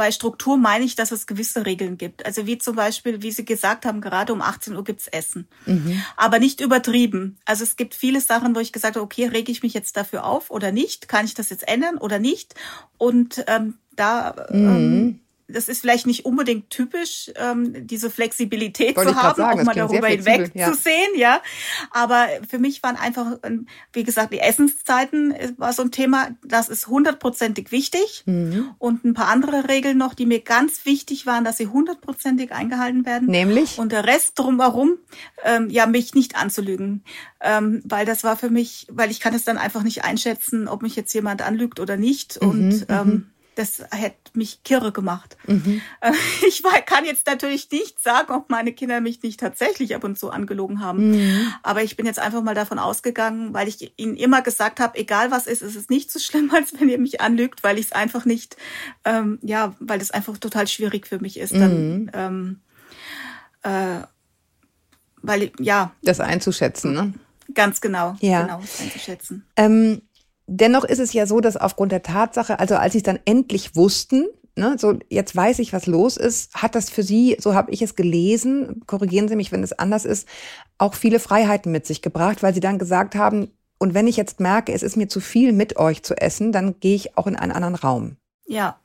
bei 0.00 0.12
Struktur 0.12 0.56
meine 0.56 0.86
ich, 0.86 0.96
dass 0.96 1.12
es 1.12 1.26
gewisse 1.26 1.66
Regeln 1.66 1.98
gibt. 1.98 2.24
Also 2.24 2.46
wie 2.46 2.56
zum 2.56 2.74
Beispiel, 2.74 3.20
wie 3.20 3.32
Sie 3.32 3.44
gesagt 3.44 3.84
haben, 3.84 4.00
gerade 4.00 4.32
um 4.32 4.40
18 4.40 4.74
Uhr 4.74 4.82
gibt's 4.82 5.08
Essen. 5.08 5.46
Mhm. 5.66 6.02
Aber 6.16 6.38
nicht 6.38 6.62
übertrieben. 6.62 7.36
Also 7.44 7.64
es 7.64 7.76
gibt 7.76 7.94
viele 7.94 8.22
Sachen, 8.22 8.56
wo 8.56 8.60
ich 8.60 8.72
gesagt 8.72 8.96
habe, 8.96 9.04
okay, 9.04 9.26
rege 9.26 9.52
ich 9.52 9.62
mich 9.62 9.74
jetzt 9.74 9.98
dafür 9.98 10.24
auf 10.24 10.50
oder 10.50 10.72
nicht? 10.72 11.06
Kann 11.06 11.26
ich 11.26 11.34
das 11.34 11.50
jetzt 11.50 11.68
ändern 11.68 11.98
oder 11.98 12.18
nicht? 12.18 12.54
Und 12.96 13.44
ähm, 13.46 13.74
da 13.94 14.46
mhm. 14.48 14.66
ähm, 14.66 15.20
das 15.52 15.68
ist 15.68 15.80
vielleicht 15.80 16.06
nicht 16.06 16.24
unbedingt 16.24 16.70
typisch, 16.70 17.30
ähm, 17.36 17.86
diese 17.86 18.10
Flexibilität 18.10 18.96
Wollte 18.96 19.12
zu 19.12 19.22
haben, 19.22 19.36
sagen, 19.36 19.60
auch 19.60 19.64
mal 19.64 19.74
darüber 19.74 20.08
hinweg 20.08 20.52
ja. 20.54 20.72
zu 20.72 20.78
sehen, 20.78 21.08
ja. 21.16 21.40
Aber 21.90 22.28
für 22.48 22.58
mich 22.58 22.82
waren 22.82 22.96
einfach, 22.96 23.38
ähm, 23.42 23.66
wie 23.92 24.04
gesagt, 24.04 24.32
die 24.32 24.40
Essenszeiten 24.40 25.34
war 25.56 25.72
so 25.72 25.82
ein 25.82 25.90
Thema, 25.90 26.28
das 26.44 26.68
ist 26.68 26.88
hundertprozentig 26.88 27.72
wichtig. 27.72 28.22
Mhm. 28.26 28.70
Und 28.78 29.04
ein 29.04 29.14
paar 29.14 29.28
andere 29.28 29.68
Regeln 29.68 29.98
noch, 29.98 30.14
die 30.14 30.26
mir 30.26 30.40
ganz 30.40 30.84
wichtig 30.84 31.26
waren, 31.26 31.44
dass 31.44 31.56
sie 31.56 31.66
hundertprozentig 31.66 32.52
eingehalten 32.52 33.06
werden. 33.06 33.28
Nämlich? 33.28 33.78
Und 33.78 33.92
der 33.92 34.06
Rest 34.06 34.38
drumherum, 34.38 34.98
ähm, 35.44 35.70
ja, 35.70 35.86
mich 35.86 36.14
nicht 36.14 36.36
anzulügen. 36.36 37.04
Ähm, 37.40 37.82
weil 37.84 38.06
das 38.06 38.24
war 38.24 38.36
für 38.36 38.50
mich, 38.50 38.86
weil 38.90 39.10
ich 39.10 39.20
kann 39.20 39.34
es 39.34 39.44
dann 39.44 39.58
einfach 39.58 39.82
nicht 39.82 40.04
einschätzen, 40.04 40.68
ob 40.68 40.82
mich 40.82 40.96
jetzt 40.96 41.12
jemand 41.14 41.42
anlügt 41.42 41.80
oder 41.80 41.96
nicht. 41.96 42.40
Mhm, 42.42 42.48
und 42.48 42.86
ähm, 42.88 43.06
mhm 43.06 43.26
das 43.54 43.82
hätte 43.90 44.16
mich 44.34 44.62
kirre 44.62 44.92
gemacht. 44.92 45.36
Mhm. 45.46 45.82
Ich 46.46 46.62
kann 46.86 47.04
jetzt 47.04 47.26
natürlich 47.26 47.70
nicht 47.70 48.02
sagen, 48.02 48.32
ob 48.32 48.50
meine 48.50 48.72
Kinder 48.72 49.00
mich 49.00 49.22
nicht 49.22 49.38
tatsächlich 49.40 49.94
ab 49.94 50.04
und 50.04 50.18
zu 50.18 50.30
angelogen 50.30 50.80
haben. 50.80 51.10
Mhm. 51.10 51.52
Aber 51.62 51.82
ich 51.82 51.96
bin 51.96 52.06
jetzt 52.06 52.18
einfach 52.18 52.42
mal 52.42 52.54
davon 52.54 52.78
ausgegangen, 52.78 53.54
weil 53.54 53.68
ich 53.68 53.92
ihnen 53.96 54.16
immer 54.16 54.42
gesagt 54.42 54.80
habe, 54.80 54.98
egal 54.98 55.30
was 55.30 55.46
ist, 55.46 55.62
ist 55.62 55.76
es 55.76 55.88
nicht 55.88 56.10
so 56.10 56.18
schlimm, 56.18 56.50
als 56.54 56.78
wenn 56.78 56.88
ihr 56.88 56.98
mich 56.98 57.20
anlügt, 57.20 57.62
weil 57.62 57.78
ich 57.78 57.86
es 57.86 57.92
einfach 57.92 58.24
nicht, 58.24 58.56
ähm, 59.04 59.38
ja, 59.42 59.74
weil 59.78 59.98
das 59.98 60.10
einfach 60.10 60.38
total 60.38 60.66
schwierig 60.66 61.06
für 61.06 61.20
mich 61.20 61.38
ist, 61.38 61.54
dann, 61.54 62.02
mhm. 62.02 62.10
ähm, 62.14 62.60
äh, 63.62 64.06
weil, 65.22 65.52
ja. 65.58 65.92
Das 66.02 66.20
einzuschätzen, 66.20 66.92
ne? 66.94 67.14
Ganz 67.54 67.80
genau, 67.80 68.16
ja. 68.20 68.42
genau, 68.42 68.60
das 68.60 68.80
einzuschätzen. 68.80 69.44
Ähm 69.56 70.02
Dennoch 70.52 70.82
ist 70.82 70.98
es 70.98 71.12
ja 71.12 71.26
so, 71.26 71.40
dass 71.40 71.56
aufgrund 71.56 71.92
der 71.92 72.02
Tatsache, 72.02 72.58
also 72.58 72.74
als 72.74 72.92
sie 72.92 72.98
es 72.98 73.04
dann 73.04 73.20
endlich 73.24 73.76
wussten, 73.76 74.26
ne, 74.56 74.74
so 74.78 74.98
jetzt 75.08 75.36
weiß 75.36 75.60
ich, 75.60 75.72
was 75.72 75.86
los 75.86 76.16
ist, 76.16 76.52
hat 76.54 76.74
das 76.74 76.90
für 76.90 77.04
sie, 77.04 77.36
so 77.38 77.54
habe 77.54 77.70
ich 77.70 77.82
es 77.82 77.94
gelesen, 77.94 78.82
korrigieren 78.86 79.28
Sie 79.28 79.36
mich, 79.36 79.52
wenn 79.52 79.62
es 79.62 79.72
anders 79.72 80.04
ist, 80.04 80.26
auch 80.76 80.94
viele 80.94 81.20
Freiheiten 81.20 81.70
mit 81.70 81.86
sich 81.86 82.02
gebracht, 82.02 82.42
weil 82.42 82.52
sie 82.52 82.58
dann 82.58 82.80
gesagt 82.80 83.14
haben, 83.14 83.52
und 83.78 83.94
wenn 83.94 84.08
ich 84.08 84.16
jetzt 84.16 84.40
merke, 84.40 84.72
es 84.72 84.82
ist 84.82 84.96
mir 84.96 85.08
zu 85.08 85.20
viel 85.20 85.52
mit 85.52 85.76
euch 85.76 86.02
zu 86.02 86.16
essen, 86.16 86.50
dann 86.50 86.80
gehe 86.80 86.96
ich 86.96 87.16
auch 87.16 87.28
in 87.28 87.36
einen 87.36 87.52
anderen 87.52 87.76
Raum. 87.76 88.16
Ja. 88.48 88.80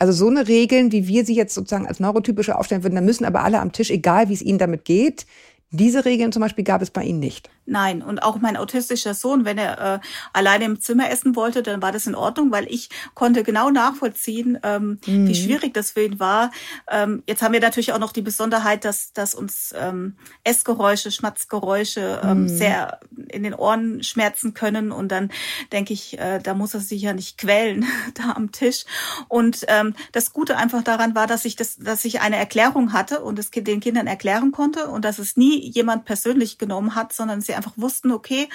Also 0.00 0.12
so 0.12 0.26
eine 0.26 0.48
Regeln, 0.48 0.90
wie 0.90 1.06
wir 1.06 1.24
sie 1.24 1.36
jetzt 1.36 1.54
sozusagen 1.54 1.86
als 1.86 2.00
neurotypische 2.00 2.58
aufstellen 2.58 2.82
würden, 2.82 2.96
da 2.96 3.00
müssen 3.02 3.24
aber 3.24 3.44
alle 3.44 3.60
am 3.60 3.70
Tisch, 3.70 3.90
egal 3.90 4.28
wie 4.28 4.34
es 4.34 4.42
ihnen 4.42 4.58
damit 4.58 4.84
geht, 4.84 5.26
diese 5.70 6.04
Regeln 6.04 6.32
zum 6.32 6.40
Beispiel 6.40 6.64
gab 6.64 6.82
es 6.82 6.90
bei 6.90 7.04
Ihnen 7.04 7.20
nicht. 7.20 7.50
Nein, 7.68 8.02
und 8.02 8.22
auch 8.22 8.38
mein 8.38 8.56
autistischer 8.56 9.12
Sohn, 9.12 9.44
wenn 9.44 9.58
er 9.58 9.96
äh, 9.96 9.98
alleine 10.32 10.64
im 10.64 10.80
Zimmer 10.80 11.10
essen 11.10 11.36
wollte, 11.36 11.62
dann 11.62 11.82
war 11.82 11.92
das 11.92 12.06
in 12.06 12.14
Ordnung, 12.14 12.50
weil 12.50 12.66
ich 12.68 12.88
konnte 13.12 13.42
genau 13.42 13.70
nachvollziehen, 13.70 14.58
ähm, 14.62 14.98
mhm. 15.04 15.28
wie 15.28 15.34
schwierig 15.34 15.74
das 15.74 15.90
für 15.90 16.02
ihn 16.02 16.18
war. 16.18 16.50
Ähm, 16.90 17.22
jetzt 17.26 17.42
haben 17.42 17.52
wir 17.52 17.60
natürlich 17.60 17.92
auch 17.92 17.98
noch 17.98 18.12
die 18.12 18.22
Besonderheit, 18.22 18.86
dass, 18.86 19.12
dass 19.12 19.34
uns 19.34 19.74
ähm, 19.78 20.16
Essgeräusche, 20.44 21.10
Schmatzgeräusche 21.10 22.22
ähm, 22.24 22.42
mhm. 22.44 22.48
sehr 22.48 23.00
in 23.28 23.42
den 23.42 23.52
Ohren 23.52 24.02
schmerzen 24.02 24.54
können. 24.54 24.90
Und 24.90 25.12
dann 25.12 25.30
denke 25.70 25.92
ich, 25.92 26.18
äh, 26.18 26.40
da 26.40 26.54
muss 26.54 26.72
er 26.72 26.80
sich 26.80 27.02
ja 27.02 27.12
nicht 27.12 27.36
quälen 27.36 27.84
da 28.14 28.32
am 28.32 28.50
Tisch. 28.50 28.86
Und 29.28 29.66
ähm, 29.68 29.94
das 30.12 30.32
Gute 30.32 30.56
einfach 30.56 30.82
daran 30.82 31.14
war, 31.14 31.26
dass 31.26 31.44
ich 31.44 31.54
das, 31.54 31.76
dass 31.76 32.06
ich 32.06 32.22
eine 32.22 32.36
Erklärung 32.36 32.94
hatte 32.94 33.20
und 33.20 33.38
es 33.38 33.50
den 33.50 33.80
Kindern 33.80 34.06
erklären 34.06 34.52
konnte 34.52 34.88
und 34.88 35.04
dass 35.04 35.18
es 35.18 35.36
nie 35.36 35.70
jemand 35.70 36.06
persönlich 36.06 36.56
genommen 36.56 36.94
hat, 36.94 37.12
sondern 37.12 37.42
sie 37.42 37.57
einfach 37.58 37.74
wussten, 37.76 38.10
okay, 38.12 38.48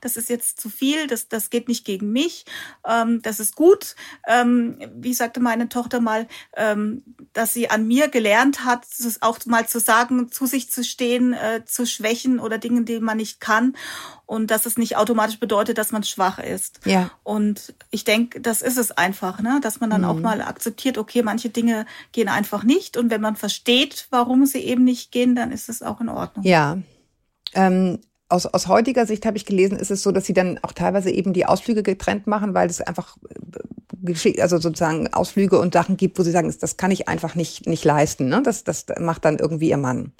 das 0.00 0.16
ist 0.16 0.28
jetzt 0.30 0.60
zu 0.60 0.70
viel, 0.70 1.06
das, 1.06 1.28
das 1.28 1.50
geht 1.50 1.68
nicht 1.68 1.84
gegen 1.84 2.12
mich, 2.12 2.44
ähm, 2.86 3.20
das 3.22 3.40
ist 3.40 3.56
gut. 3.56 3.96
Ähm, 4.26 4.78
wie 4.94 5.14
sagte 5.14 5.40
meine 5.40 5.68
Tochter 5.68 6.00
mal, 6.00 6.28
ähm, 6.56 7.02
dass 7.32 7.52
sie 7.52 7.70
an 7.70 7.86
mir 7.86 8.08
gelernt 8.08 8.64
hat, 8.64 8.86
auch 9.20 9.38
mal 9.46 9.66
zu 9.66 9.80
sagen, 9.80 10.30
zu 10.30 10.46
sich 10.46 10.70
zu 10.70 10.84
stehen, 10.84 11.32
äh, 11.32 11.64
zu 11.64 11.86
schwächen 11.86 12.38
oder 12.38 12.58
Dinge, 12.58 12.84
die 12.84 13.00
man 13.00 13.16
nicht 13.16 13.40
kann 13.40 13.74
und 14.26 14.50
dass 14.50 14.66
es 14.66 14.78
nicht 14.78 14.96
automatisch 14.96 15.38
bedeutet, 15.38 15.76
dass 15.78 15.92
man 15.92 16.04
schwach 16.04 16.38
ist. 16.38 16.80
Ja. 16.86 17.10
Und 17.22 17.74
ich 17.90 18.04
denke, 18.04 18.40
das 18.40 18.62
ist 18.62 18.78
es 18.78 18.90
einfach, 18.90 19.40
ne? 19.40 19.60
dass 19.62 19.80
man 19.80 19.90
dann 19.90 20.02
mhm. 20.02 20.06
auch 20.06 20.18
mal 20.18 20.40
akzeptiert, 20.40 20.98
okay, 20.98 21.22
manche 21.22 21.50
Dinge 21.50 21.86
gehen 22.12 22.28
einfach 22.28 22.64
nicht 22.64 22.96
und 22.96 23.10
wenn 23.10 23.20
man 23.20 23.36
versteht, 23.36 24.06
warum 24.10 24.46
sie 24.46 24.60
eben 24.60 24.84
nicht 24.84 25.12
gehen, 25.12 25.34
dann 25.34 25.52
ist 25.52 25.68
es 25.68 25.82
auch 25.82 26.00
in 26.00 26.08
Ordnung. 26.08 26.44
Ja. 26.46 26.78
Ähm, 27.54 28.00
aus, 28.32 28.46
aus 28.46 28.66
heutiger 28.66 29.06
Sicht 29.06 29.26
habe 29.26 29.36
ich 29.36 29.44
gelesen, 29.44 29.76
ist 29.78 29.90
es 29.90 30.02
so, 30.02 30.10
dass 30.10 30.26
sie 30.26 30.32
dann 30.32 30.58
auch 30.62 30.72
teilweise 30.72 31.10
eben 31.10 31.32
die 31.32 31.46
Ausflüge 31.46 31.82
getrennt 31.82 32.26
machen, 32.26 32.54
weil 32.54 32.68
es 32.68 32.80
einfach 32.80 33.16
äh, 33.28 34.40
also 34.40 34.58
sozusagen 34.58 35.12
Ausflüge 35.12 35.60
und 35.60 35.74
Sachen 35.74 35.96
gibt, 35.96 36.18
wo 36.18 36.22
sie 36.22 36.32
sagen, 36.32 36.52
das 36.60 36.76
kann 36.76 36.90
ich 36.90 37.08
einfach 37.08 37.36
nicht 37.36 37.66
nicht 37.66 37.84
leisten. 37.84 38.28
Ne? 38.28 38.42
Das 38.42 38.64
das 38.64 38.86
macht 38.98 39.24
dann 39.24 39.38
irgendwie 39.38 39.68
ihr 39.68 39.76
Mann. 39.76 40.12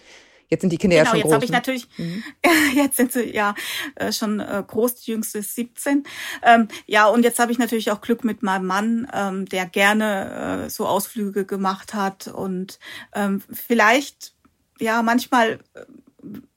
Jetzt 0.48 0.60
sind 0.60 0.70
die 0.70 0.76
Kinder 0.76 0.98
genau, 0.98 1.06
ja 1.06 1.10
schon 1.10 1.18
jetzt 1.18 1.24
groß. 1.24 1.34
Habe 1.34 1.44
ich 1.46 1.50
ne? 1.50 1.56
natürlich, 1.56 1.88
mhm. 1.96 2.22
jetzt 2.76 2.96
sind 2.98 3.12
sie 3.12 3.34
ja 3.34 3.54
äh, 3.94 4.12
schon 4.12 4.38
äh, 4.38 4.62
groß, 4.66 4.96
die 4.96 5.12
jüngste 5.12 5.38
ist 5.38 5.54
17. 5.54 6.04
Ähm, 6.42 6.68
ja, 6.86 7.06
und 7.06 7.24
jetzt 7.24 7.38
habe 7.38 7.50
ich 7.50 7.58
natürlich 7.58 7.90
auch 7.90 8.02
Glück 8.02 8.22
mit 8.22 8.42
meinem 8.42 8.66
Mann, 8.66 9.08
ähm, 9.14 9.46
der 9.46 9.64
gerne 9.64 10.66
äh, 10.66 10.70
so 10.70 10.86
Ausflüge 10.86 11.46
gemacht 11.46 11.94
hat 11.94 12.28
und 12.28 12.78
ähm, 13.14 13.42
vielleicht 13.50 14.34
ja 14.78 15.00
manchmal 15.02 15.60
äh, 15.72 15.84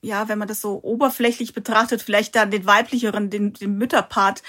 ja, 0.06 0.30
wenn 0.30 0.38
man 0.38 0.48
das 0.48 0.62
so 0.62 0.80
oberflächlich 0.84 1.54
betrachtet, 1.54 2.02
vielleicht 2.02 2.36
dann 2.36 2.52
den 2.52 2.66
weiblicheren, 2.66 3.30
den, 3.30 3.54
den 3.54 3.78
Mütterpart 3.78 4.44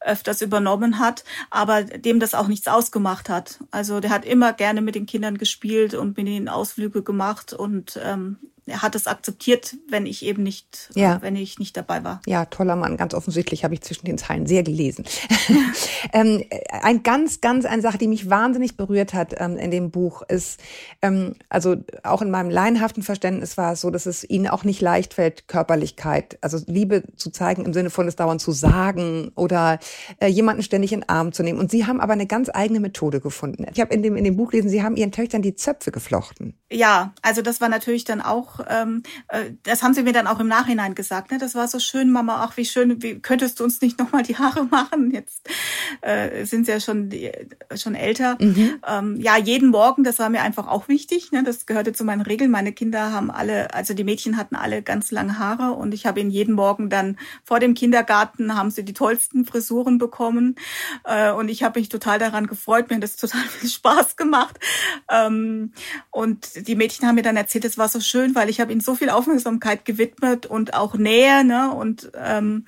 öfters 0.00 0.42
übernommen 0.42 0.98
hat, 0.98 1.24
aber 1.50 1.82
dem 1.82 2.20
das 2.20 2.34
auch 2.34 2.46
nichts 2.46 2.68
ausgemacht 2.68 3.28
hat. 3.28 3.58
Also 3.70 4.00
der 4.00 4.10
hat 4.10 4.24
immer 4.24 4.52
gerne 4.52 4.82
mit 4.82 4.94
den 4.94 5.06
Kindern 5.06 5.38
gespielt 5.38 5.94
und 5.94 6.16
mit 6.16 6.28
ihnen 6.28 6.48
Ausflüge 6.48 7.02
gemacht 7.02 7.54
und 7.54 7.98
ähm, 8.02 8.36
er 8.68 8.82
hat 8.82 8.94
es 8.94 9.06
akzeptiert, 9.06 9.76
wenn 9.88 10.06
ich 10.06 10.24
eben 10.24 10.42
nicht, 10.42 10.90
ja. 10.94 11.20
wenn 11.22 11.36
ich 11.36 11.58
nicht 11.58 11.76
dabei 11.76 12.04
war. 12.04 12.20
Ja, 12.26 12.44
toller 12.44 12.76
Mann. 12.76 12.96
Ganz 12.96 13.14
offensichtlich 13.14 13.64
habe 13.64 13.74
ich 13.74 13.80
zwischen 13.80 14.06
den 14.06 14.18
Zeilen 14.18 14.46
sehr 14.46 14.62
gelesen. 14.62 15.04
ähm, 16.12 16.44
ein 16.70 17.02
ganz, 17.02 17.40
ganz 17.40 17.64
eine 17.64 17.82
Sache, 17.82 17.98
die 17.98 18.08
mich 18.08 18.30
wahnsinnig 18.30 18.76
berührt 18.76 19.14
hat 19.14 19.34
ähm, 19.38 19.56
in 19.56 19.70
dem 19.70 19.90
Buch 19.90 20.22
ist, 20.22 20.60
ähm, 21.02 21.34
also 21.48 21.76
auch 22.02 22.22
in 22.22 22.30
meinem 22.30 22.50
laienhaften 22.50 23.02
Verständnis 23.02 23.56
war 23.56 23.72
es 23.72 23.80
so, 23.80 23.90
dass 23.90 24.06
es 24.06 24.28
ihnen 24.28 24.48
auch 24.48 24.64
nicht 24.64 24.80
leicht 24.80 24.97
fällt, 25.06 25.48
Körperlichkeit, 25.48 26.38
also 26.40 26.58
Liebe 26.66 27.04
zu 27.16 27.30
zeigen 27.30 27.64
im 27.64 27.72
Sinne 27.72 27.90
von 27.90 28.06
es 28.08 28.16
dauernd 28.16 28.40
zu 28.40 28.52
sagen 28.52 29.32
oder 29.34 29.78
äh, 30.20 30.28
jemanden 30.28 30.62
ständig 30.62 30.92
in 30.92 31.00
den 31.00 31.08
Arm 31.08 31.32
zu 31.32 31.42
nehmen. 31.42 31.58
Und 31.58 31.70
sie 31.70 31.86
haben 31.86 32.00
aber 32.00 32.12
eine 32.12 32.26
ganz 32.26 32.50
eigene 32.52 32.80
Methode 32.80 33.20
gefunden. 33.20 33.66
Ich 33.72 33.80
habe 33.80 33.94
in 33.94 34.02
dem, 34.02 34.16
in 34.16 34.24
dem 34.24 34.36
Buch 34.36 34.50
gelesen, 34.50 34.68
sie 34.68 34.82
haben 34.82 34.96
ihren 34.96 35.12
Töchtern 35.12 35.42
die 35.42 35.54
Zöpfe 35.54 35.90
geflochten. 35.90 36.54
Ja, 36.70 37.14
also 37.22 37.42
das 37.42 37.60
war 37.60 37.68
natürlich 37.68 38.04
dann 38.04 38.20
auch 38.20 38.60
ähm, 38.68 39.02
äh, 39.28 39.52
das 39.62 39.82
haben 39.82 39.94
sie 39.94 40.02
mir 40.02 40.12
dann 40.12 40.26
auch 40.26 40.40
im 40.40 40.48
Nachhinein 40.48 40.94
gesagt, 40.94 41.30
ne? 41.30 41.38
das 41.38 41.54
war 41.54 41.68
so 41.68 41.78
schön, 41.78 42.10
Mama, 42.10 42.40
ach 42.42 42.56
wie 42.56 42.64
schön, 42.64 43.02
wie 43.02 43.20
könntest 43.20 43.60
du 43.60 43.64
uns 43.64 43.80
nicht 43.80 43.98
nochmal 43.98 44.22
die 44.22 44.36
Haare 44.36 44.64
machen? 44.64 45.10
Jetzt 45.10 45.48
äh, 46.00 46.44
sind 46.44 46.66
sie 46.66 46.72
ja 46.72 46.80
schon, 46.80 47.10
schon 47.74 47.94
älter. 47.94 48.36
Mhm. 48.40 48.80
Ähm, 48.86 49.20
ja, 49.20 49.36
jeden 49.36 49.70
Morgen, 49.70 50.04
das 50.04 50.18
war 50.18 50.28
mir 50.28 50.42
einfach 50.42 50.66
auch 50.66 50.88
wichtig, 50.88 51.32
ne? 51.32 51.42
das 51.42 51.66
gehörte 51.66 51.92
zu 51.92 52.04
meinen 52.04 52.22
Regeln. 52.22 52.50
Meine 52.50 52.72
Kinder 52.72 53.12
haben 53.12 53.30
alle, 53.30 53.74
also 53.74 53.94
die 53.94 54.04
Mädchen 54.04 54.36
hatten 54.36 54.56
alle 54.56 54.82
ganz 54.88 55.10
lange 55.10 55.38
Haare 55.38 55.72
und 55.72 55.92
ich 55.92 56.06
habe 56.06 56.18
ihnen 56.18 56.30
jeden 56.30 56.54
Morgen 56.54 56.88
dann 56.88 57.18
vor 57.44 57.60
dem 57.60 57.74
Kindergarten, 57.74 58.56
haben 58.56 58.70
sie 58.70 58.84
die 58.84 58.94
tollsten 58.94 59.44
Frisuren 59.44 59.98
bekommen 59.98 60.56
äh, 61.04 61.30
und 61.30 61.50
ich 61.50 61.62
habe 61.62 61.78
mich 61.78 61.90
total 61.90 62.18
daran 62.18 62.46
gefreut, 62.46 62.88
mir 62.88 62.96
hat 62.96 63.02
das 63.02 63.16
total 63.28 63.42
viel 63.42 63.68
Spaß 63.68 64.16
gemacht. 64.16 64.58
Ähm, 65.10 65.72
und 66.10 66.66
die 66.66 66.74
Mädchen 66.74 67.06
haben 67.06 67.16
mir 67.16 67.22
dann 67.22 67.36
erzählt, 67.36 67.66
es 67.66 67.76
war 67.76 67.88
so 67.88 68.00
schön, 68.00 68.34
weil 68.34 68.48
ich 68.48 68.60
habe 68.60 68.72
ihnen 68.72 68.80
so 68.80 68.94
viel 68.94 69.10
Aufmerksamkeit 69.10 69.84
gewidmet 69.84 70.46
und 70.46 70.72
auch 70.72 70.94
Nähe, 70.94 71.44
ne? 71.44 71.70
Und 71.70 72.10
ähm, 72.16 72.66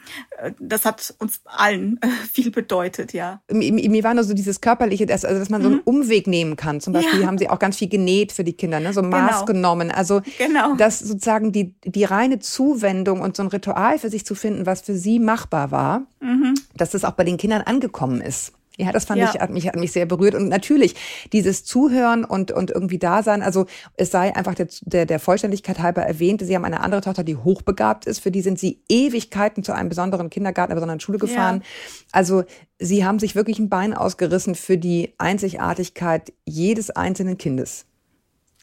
das 0.59 0.85
hat 0.85 1.15
uns 1.19 1.41
allen 1.47 1.99
äh, 2.03 2.09
viel 2.33 2.51
bedeutet, 2.51 3.15
ja. 3.15 3.41
Mir, 3.51 4.15
nur 4.15 4.25
so 4.25 4.35
dieses 4.35 4.61
körperliche, 4.61 5.07
dass, 5.07 5.25
also 5.25 5.39
dass 5.39 5.49
man 5.49 5.63
so 5.63 5.69
einen 5.69 5.77
mhm. 5.79 5.83
Umweg 5.85 6.27
nehmen 6.27 6.57
kann. 6.57 6.81
Zum 6.81 6.93
Beispiel 6.93 7.23
ja. 7.23 7.27
haben 7.27 7.39
sie 7.39 7.49
auch 7.49 7.59
ganz 7.59 7.79
viel 7.79 7.89
genäht 7.89 8.33
für 8.33 8.45
die 8.45 8.53
Kinder, 8.53 8.79
ne? 8.79 8.93
so 8.93 9.03
Maß 9.03 9.31
genau. 9.31 9.45
genommen. 9.47 9.91
Also 9.91 10.21
genau. 10.37 10.75
dass 10.75 10.99
sozusagen 10.99 11.53
die 11.53 11.75
die 11.85 12.05
reine 12.11 12.39
Zuwendung 12.39 13.21
und 13.21 13.37
so 13.37 13.43
ein 13.43 13.49
Ritual 13.49 13.99
für 13.99 14.11
sich 14.11 14.25
zu 14.25 14.35
finden, 14.35 14.67
was 14.67 14.83
für 14.83 14.97
sie 14.97 15.19
machbar 15.19 15.71
war, 15.71 16.03
mhm. 16.21 16.55
dass 16.77 16.91
das 16.91 17.05
auch 17.05 17.13
bei 17.13 17.25
den 17.25 17.37
Kindern 17.37 17.63
angekommen 17.63 18.21
ist. 18.21 18.53
Ja, 18.81 18.93
das 18.93 19.05
fand 19.05 19.21
ja. 19.21 19.31
ich, 19.35 19.41
hat 19.41 19.51
mich, 19.51 19.67
hat 19.69 19.77
mich 19.77 19.93
sehr 19.93 20.07
berührt. 20.07 20.35
Und 20.35 20.49
natürlich 20.49 20.95
dieses 21.35 21.65
Zuhören 21.65 22.25
und, 22.25 22.51
und 22.51 22.71
irgendwie 22.71 22.99
da 22.99 23.23
sein. 23.23 23.43
Also 23.43 23.67
es 23.97 24.11
sei 24.11 24.35
einfach 24.35 24.55
der, 24.55 24.69
der, 24.81 25.05
der 25.05 25.21
Vollständigkeit 25.21 25.81
halber 25.81 26.03
erwähnt, 26.03 26.41
Sie 26.41 26.55
haben 26.55 26.65
eine 26.65 26.81
andere 26.81 27.03
Tochter, 27.03 27.23
die 27.23 27.37
hochbegabt 27.37 28.07
ist. 28.07 28.21
Für 28.21 28.31
die 28.31 28.41
sind 28.41 28.59
Sie 28.59 28.83
Ewigkeiten 28.89 29.63
zu 29.63 29.73
einem 29.73 29.91
besonderen 29.91 30.31
Kindergarten, 30.31 30.73
einer 30.73 30.81
besonderen 30.81 31.01
Schule 31.01 31.19
gefahren. 31.19 31.57
Ja. 31.57 31.67
Also 32.13 32.45
Sie 32.79 33.05
haben 33.05 33.19
sich 33.19 33.35
wirklich 33.35 33.59
ein 33.59 33.69
Bein 33.69 33.93
ausgerissen 33.93 34.55
für 34.55 34.79
die 34.79 35.13
Einzigartigkeit 35.19 36.33
jedes 36.47 36.91
einzelnen 36.91 37.37
Kindes. 37.37 37.85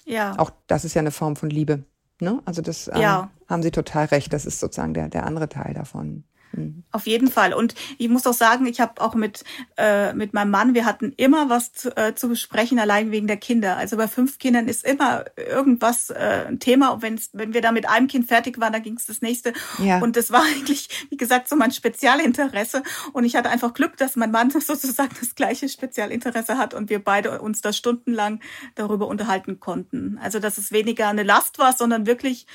Ja. 0.06 0.34
Auch 0.38 0.52
das 0.66 0.84
ist 0.84 0.96
ja 0.96 1.02
eine 1.02 1.12
Form 1.12 1.36
von 1.36 1.52
Liebe. 1.52 1.84
Ne? 2.20 2.42
Also 2.46 2.64
das 2.64 2.88
ähm, 2.88 3.02
ja. 3.02 3.32
Haben 3.48 3.64
Sie 3.64 3.72
total 3.72 4.06
recht. 4.06 4.34
Das 4.34 4.46
ist 4.46 4.60
sozusagen 4.60 4.94
der, 4.94 5.10
der 5.10 5.26
andere 5.26 5.50
Teil 5.50 5.74
davon. 5.74 6.24
Mhm. 6.54 6.84
Auf 6.92 7.08
jeden 7.08 7.30
Fall. 7.30 7.54
Und 7.54 7.76
ich 7.98 8.10
muss 8.10 8.26
auch 8.28 8.34
sagen, 8.34 8.66
ich 8.66 8.80
habe 8.80 9.02
auch 9.02 9.16
mit, 9.16 9.44
äh, 9.78 10.14
mit 10.14 10.34
meinem 10.34 10.52
Mann, 10.52 10.74
wir 10.74 10.86
hatten 10.86 11.14
immer 11.18 11.50
was 11.50 11.74
zu, 11.74 11.96
äh, 11.96 12.16
zu 12.16 12.30
besprechen, 12.30 12.80
allein 12.80 13.12
wegen 13.12 13.28
der 13.28 13.38
Kinder. 13.38 13.78
Also 13.78 13.98
bei 13.98 14.08
fünf 14.08 14.40
Kindern 14.40 14.68
ist 14.68 14.86
immer 14.86 15.26
irgendwas 15.36 16.10
äh, 16.10 16.46
ein 16.48 16.60
Thema. 16.60 16.90
Und 16.90 17.02
wenn's, 17.02 17.30
wenn 17.34 17.54
wir 17.54 17.62
da 17.62 17.72
mit 17.72 17.88
einem 17.88 18.08
Kind 18.08 18.28
fertig 18.28 18.60
waren, 18.60 18.74
dann 18.74 18.84
ging 18.84 18.96
es 18.98 19.06
das 19.06 19.22
nächste. 19.22 19.54
Ja. 19.80 20.00
Und 20.00 20.16
das 20.16 20.32
war 20.32 20.44
eigentlich, 20.56 20.90
wie 21.10 21.18
gesagt, 21.18 21.48
so 21.50 21.56
mein 21.56 21.72
Spezialinteresse. 21.72 22.84
Und 23.14 23.24
ich 23.24 23.36
hatte 23.36 23.50
einfach 23.50 23.74
Glück, 23.74 23.98
dass 23.98 24.16
mein 24.16 24.32
Mann 24.32 24.50
sozusagen 24.60 25.16
das 25.20 25.36
gleiche 25.36 25.70
Spezialinteresse 25.70 26.58
hat 26.58 26.74
und 26.74 26.90
wir 26.90 27.04
beide 27.04 27.42
uns 27.42 27.62
da 27.62 27.74
stundenlang 27.74 28.40
darüber 28.76 29.08
unterhalten 29.08 29.60
konnten. 29.60 30.20
Also 30.22 30.40
dass 30.40 30.58
es 30.58 30.72
weniger 30.72 31.08
eine 31.10 31.24
Last 31.24 31.60
war, 31.60 31.74
sondern 31.74 32.06
wirklich 32.06 32.48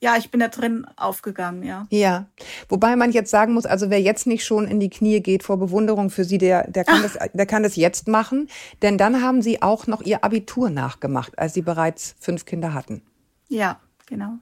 ja, 0.00 0.16
ich 0.16 0.30
bin 0.30 0.40
da 0.40 0.48
drin 0.48 0.86
aufgegangen, 0.96 1.62
ja. 1.62 1.86
Ja. 1.90 2.26
Wobei 2.68 2.94
man 2.96 3.10
jetzt 3.12 3.30
sagen 3.30 3.54
muss, 3.54 3.66
also 3.66 3.90
wer 3.90 4.00
jetzt 4.00 4.26
nicht 4.26 4.44
schon 4.44 4.68
in 4.68 4.80
die 4.80 4.90
Knie 4.90 5.20
geht 5.20 5.42
vor 5.42 5.58
Bewunderung 5.58 6.10
für 6.10 6.24
Sie, 6.24 6.38
der, 6.38 6.70
der 6.70 6.84
kann 6.84 7.02
das, 7.02 7.18
der 7.32 7.46
kann 7.46 7.62
das 7.62 7.76
jetzt 7.76 8.08
machen. 8.08 8.48
Denn 8.82 8.98
dann 8.98 9.22
haben 9.22 9.42
Sie 9.42 9.62
auch 9.62 9.86
noch 9.86 10.02
Ihr 10.02 10.24
Abitur 10.24 10.70
nachgemacht, 10.70 11.38
als 11.38 11.54
Sie 11.54 11.62
bereits 11.62 12.14
fünf 12.20 12.44
Kinder 12.44 12.74
hatten. 12.74 13.02
Ja, 13.48 13.80
genau. 14.06 14.34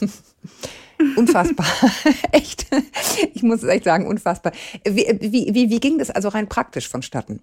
Unfassbar. 1.16 1.66
echt. 2.32 2.66
Ich 3.32 3.42
muss 3.42 3.62
es 3.62 3.68
echt 3.68 3.84
sagen, 3.84 4.06
unfassbar. 4.06 4.52
Wie, 4.84 5.06
wie, 5.20 5.54
wie, 5.54 5.70
wie 5.70 5.80
ging 5.80 5.98
das 5.98 6.10
also 6.10 6.28
rein 6.28 6.48
praktisch 6.48 6.88
vonstatten? 6.88 7.40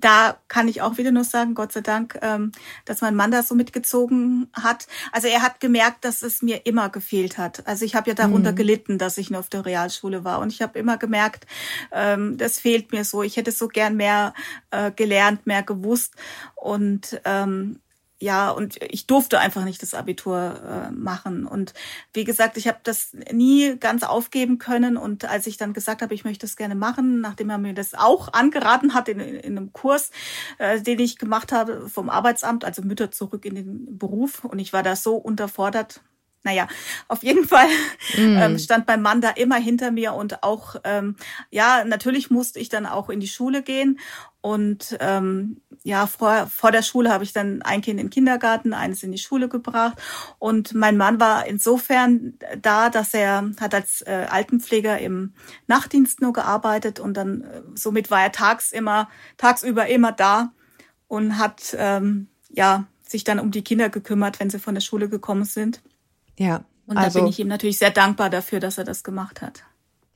Da 0.00 0.36
kann 0.48 0.68
ich 0.68 0.82
auch 0.82 0.98
wieder 0.98 1.10
nur 1.10 1.24
sagen, 1.24 1.54
Gott 1.54 1.72
sei 1.72 1.80
Dank, 1.80 2.18
ähm, 2.22 2.52
dass 2.84 3.00
mein 3.00 3.14
Mann 3.14 3.30
das 3.30 3.48
so 3.48 3.54
mitgezogen 3.54 4.48
hat. 4.52 4.86
Also 5.12 5.28
er 5.28 5.42
hat 5.42 5.60
gemerkt, 5.60 6.04
dass 6.04 6.22
es 6.22 6.42
mir 6.42 6.66
immer 6.66 6.88
gefehlt 6.88 7.38
hat. 7.38 7.66
Also 7.66 7.84
ich 7.84 7.94
habe 7.94 8.10
ja 8.10 8.14
darunter 8.14 8.52
mhm. 8.52 8.56
gelitten, 8.56 8.98
dass 8.98 9.18
ich 9.18 9.30
nur 9.30 9.40
auf 9.40 9.48
der 9.48 9.64
Realschule 9.64 10.24
war. 10.24 10.40
Und 10.40 10.52
ich 10.52 10.62
habe 10.62 10.78
immer 10.78 10.98
gemerkt, 10.98 11.46
ähm, 11.92 12.36
das 12.36 12.58
fehlt 12.58 12.92
mir 12.92 13.04
so. 13.04 13.22
Ich 13.22 13.36
hätte 13.36 13.52
so 13.52 13.68
gern 13.68 13.96
mehr 13.96 14.34
äh, 14.70 14.90
gelernt, 14.90 15.46
mehr 15.46 15.62
gewusst. 15.62 16.14
Und 16.54 17.20
ähm, 17.24 17.80
ja, 18.18 18.50
und 18.50 18.82
ich 18.82 19.06
durfte 19.06 19.38
einfach 19.38 19.64
nicht 19.64 19.82
das 19.82 19.92
Abitur 19.92 20.60
äh, 20.64 20.90
machen. 20.90 21.46
Und 21.46 21.74
wie 22.14 22.24
gesagt, 22.24 22.56
ich 22.56 22.66
habe 22.66 22.78
das 22.82 23.12
nie 23.32 23.76
ganz 23.78 24.04
aufgeben 24.04 24.58
können. 24.58 24.96
Und 24.96 25.26
als 25.26 25.46
ich 25.46 25.58
dann 25.58 25.74
gesagt 25.74 26.00
habe, 26.00 26.14
ich 26.14 26.24
möchte 26.24 26.46
das 26.46 26.56
gerne 26.56 26.74
machen, 26.74 27.20
nachdem 27.20 27.50
er 27.50 27.58
mir 27.58 27.74
das 27.74 27.92
auch 27.92 28.32
angeraten 28.32 28.94
hat 28.94 29.08
in, 29.08 29.20
in 29.20 29.58
einem 29.58 29.72
Kurs, 29.74 30.10
äh, 30.58 30.80
den 30.80 30.98
ich 30.98 31.18
gemacht 31.18 31.52
habe 31.52 31.90
vom 31.90 32.08
Arbeitsamt, 32.08 32.64
also 32.64 32.80
Mütter 32.80 33.10
zurück 33.10 33.44
in 33.44 33.54
den 33.54 33.98
Beruf. 33.98 34.44
Und 34.44 34.60
ich 34.60 34.72
war 34.72 34.82
da 34.82 34.96
so 34.96 35.16
unterfordert 35.16 36.00
naja, 36.46 36.68
auf 37.08 37.24
jeden 37.24 37.46
Fall 37.46 37.66
mm. 38.16 38.36
ähm, 38.38 38.58
stand 38.58 38.86
mein 38.86 39.02
Mann 39.02 39.20
da 39.20 39.30
immer 39.30 39.56
hinter 39.56 39.90
mir 39.90 40.14
und 40.14 40.44
auch, 40.44 40.76
ähm, 40.84 41.16
ja, 41.50 41.84
natürlich 41.84 42.30
musste 42.30 42.60
ich 42.60 42.68
dann 42.68 42.86
auch 42.86 43.10
in 43.10 43.18
die 43.18 43.26
Schule 43.26 43.62
gehen 43.62 43.98
und 44.40 44.96
ähm, 45.00 45.60
ja, 45.82 46.06
vor, 46.06 46.46
vor 46.46 46.70
der 46.70 46.82
Schule 46.82 47.10
habe 47.10 47.24
ich 47.24 47.32
dann 47.32 47.62
ein 47.62 47.80
Kind 47.80 47.98
in 47.98 48.06
den 48.06 48.10
Kindergarten, 48.10 48.74
eines 48.74 49.02
in 49.02 49.10
die 49.10 49.18
Schule 49.18 49.48
gebracht. 49.48 50.00
Und 50.38 50.72
mein 50.72 50.96
Mann 50.96 51.18
war 51.18 51.48
insofern 51.48 52.34
da, 52.62 52.88
dass 52.88 53.12
er 53.12 53.50
hat 53.60 53.74
als 53.74 54.02
äh, 54.02 54.26
Altenpfleger 54.30 55.00
im 55.00 55.34
Nachtdienst 55.66 56.20
nur 56.20 56.32
gearbeitet 56.32 57.00
und 57.00 57.16
dann 57.16 57.42
äh, 57.42 57.62
somit 57.74 58.12
war 58.12 58.22
er 58.22 58.30
tags 58.30 58.70
immer, 58.70 59.08
tagsüber 59.36 59.88
immer 59.88 60.12
da 60.12 60.52
und 61.08 61.38
hat 61.38 61.74
ähm, 61.76 62.28
ja 62.48 62.86
sich 63.02 63.24
dann 63.24 63.40
um 63.40 63.50
die 63.50 63.64
Kinder 63.64 63.88
gekümmert, 63.88 64.38
wenn 64.38 64.50
sie 64.50 64.60
von 64.60 64.74
der 64.74 64.82
Schule 64.82 65.08
gekommen 65.08 65.44
sind. 65.44 65.82
Ja. 66.38 66.64
Und 66.86 66.96
also, 66.96 67.18
da 67.18 67.24
bin 67.24 67.30
ich 67.30 67.38
ihm 67.38 67.48
natürlich 67.48 67.78
sehr 67.78 67.90
dankbar 67.90 68.30
dafür, 68.30 68.60
dass 68.60 68.78
er 68.78 68.84
das 68.84 69.02
gemacht 69.02 69.42
hat. 69.42 69.64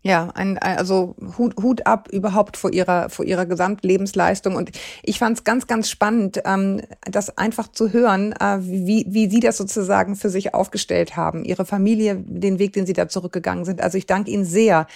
Ja, 0.02 0.30
ein, 0.34 0.56
also 0.56 1.14
Hut, 1.36 1.56
Hut 1.60 1.86
ab 1.86 2.08
überhaupt 2.10 2.56
vor 2.56 2.72
ihrer, 2.72 3.10
vor 3.10 3.26
ihrer 3.26 3.44
Gesamtlebensleistung. 3.44 4.56
Und 4.56 4.70
ich 5.02 5.18
fand 5.18 5.36
es 5.36 5.44
ganz, 5.44 5.66
ganz 5.66 5.90
spannend, 5.90 6.40
ähm, 6.46 6.80
das 7.02 7.36
einfach 7.36 7.68
zu 7.68 7.92
hören, 7.92 8.32
äh, 8.32 8.58
wie, 8.60 9.04
wie 9.08 9.28
Sie 9.28 9.40
das 9.40 9.58
sozusagen 9.58 10.16
für 10.16 10.30
sich 10.30 10.54
aufgestellt 10.54 11.16
haben, 11.16 11.44
Ihre 11.44 11.66
Familie, 11.66 12.16
den 12.16 12.58
Weg, 12.58 12.72
den 12.72 12.86
Sie 12.86 12.94
da 12.94 13.08
zurückgegangen 13.08 13.66
sind. 13.66 13.82
Also 13.82 13.98
ich 13.98 14.06
danke 14.06 14.30
Ihnen 14.30 14.46
sehr, 14.46 14.86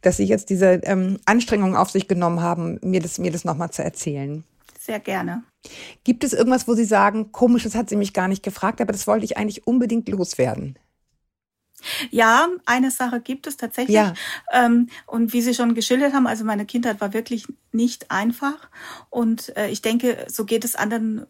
dass 0.00 0.18
Sie 0.18 0.24
jetzt 0.24 0.48
diese 0.48 0.80
ähm, 0.84 1.18
Anstrengungen 1.24 1.74
auf 1.74 1.90
sich 1.90 2.06
genommen 2.06 2.40
haben, 2.40 2.78
mir 2.82 3.00
das, 3.00 3.18
mir 3.18 3.32
das 3.32 3.44
nochmal 3.44 3.70
zu 3.70 3.82
erzählen. 3.82 4.44
Sehr 4.78 5.00
gerne. 5.00 5.42
Gibt 6.04 6.24
es 6.24 6.32
irgendwas, 6.32 6.66
wo 6.66 6.74
Sie 6.74 6.84
sagen, 6.84 7.32
komisch, 7.32 7.62
das 7.62 7.74
hat 7.74 7.88
sie 7.88 7.96
mich 7.96 8.12
gar 8.12 8.28
nicht 8.28 8.42
gefragt, 8.42 8.80
aber 8.80 8.92
das 8.92 9.06
wollte 9.06 9.24
ich 9.24 9.36
eigentlich 9.36 9.66
unbedingt 9.66 10.08
loswerden? 10.08 10.78
Ja, 12.10 12.48
eine 12.64 12.90
Sache 12.90 13.20
gibt 13.20 13.46
es 13.46 13.56
tatsächlich. 13.56 13.96
Ja. 13.96 14.14
Ähm, 14.52 14.88
und 15.06 15.32
wie 15.32 15.42
Sie 15.42 15.54
schon 15.54 15.74
geschildert 15.74 16.12
haben, 16.12 16.26
also 16.26 16.44
meine 16.44 16.66
Kindheit 16.66 17.00
war 17.00 17.12
wirklich 17.12 17.46
nicht 17.72 18.10
einfach. 18.10 18.70
Und 19.10 19.56
äh, 19.56 19.68
ich 19.68 19.82
denke, 19.82 20.26
so 20.28 20.44
geht 20.44 20.64
es 20.64 20.74
anderen 20.76 21.26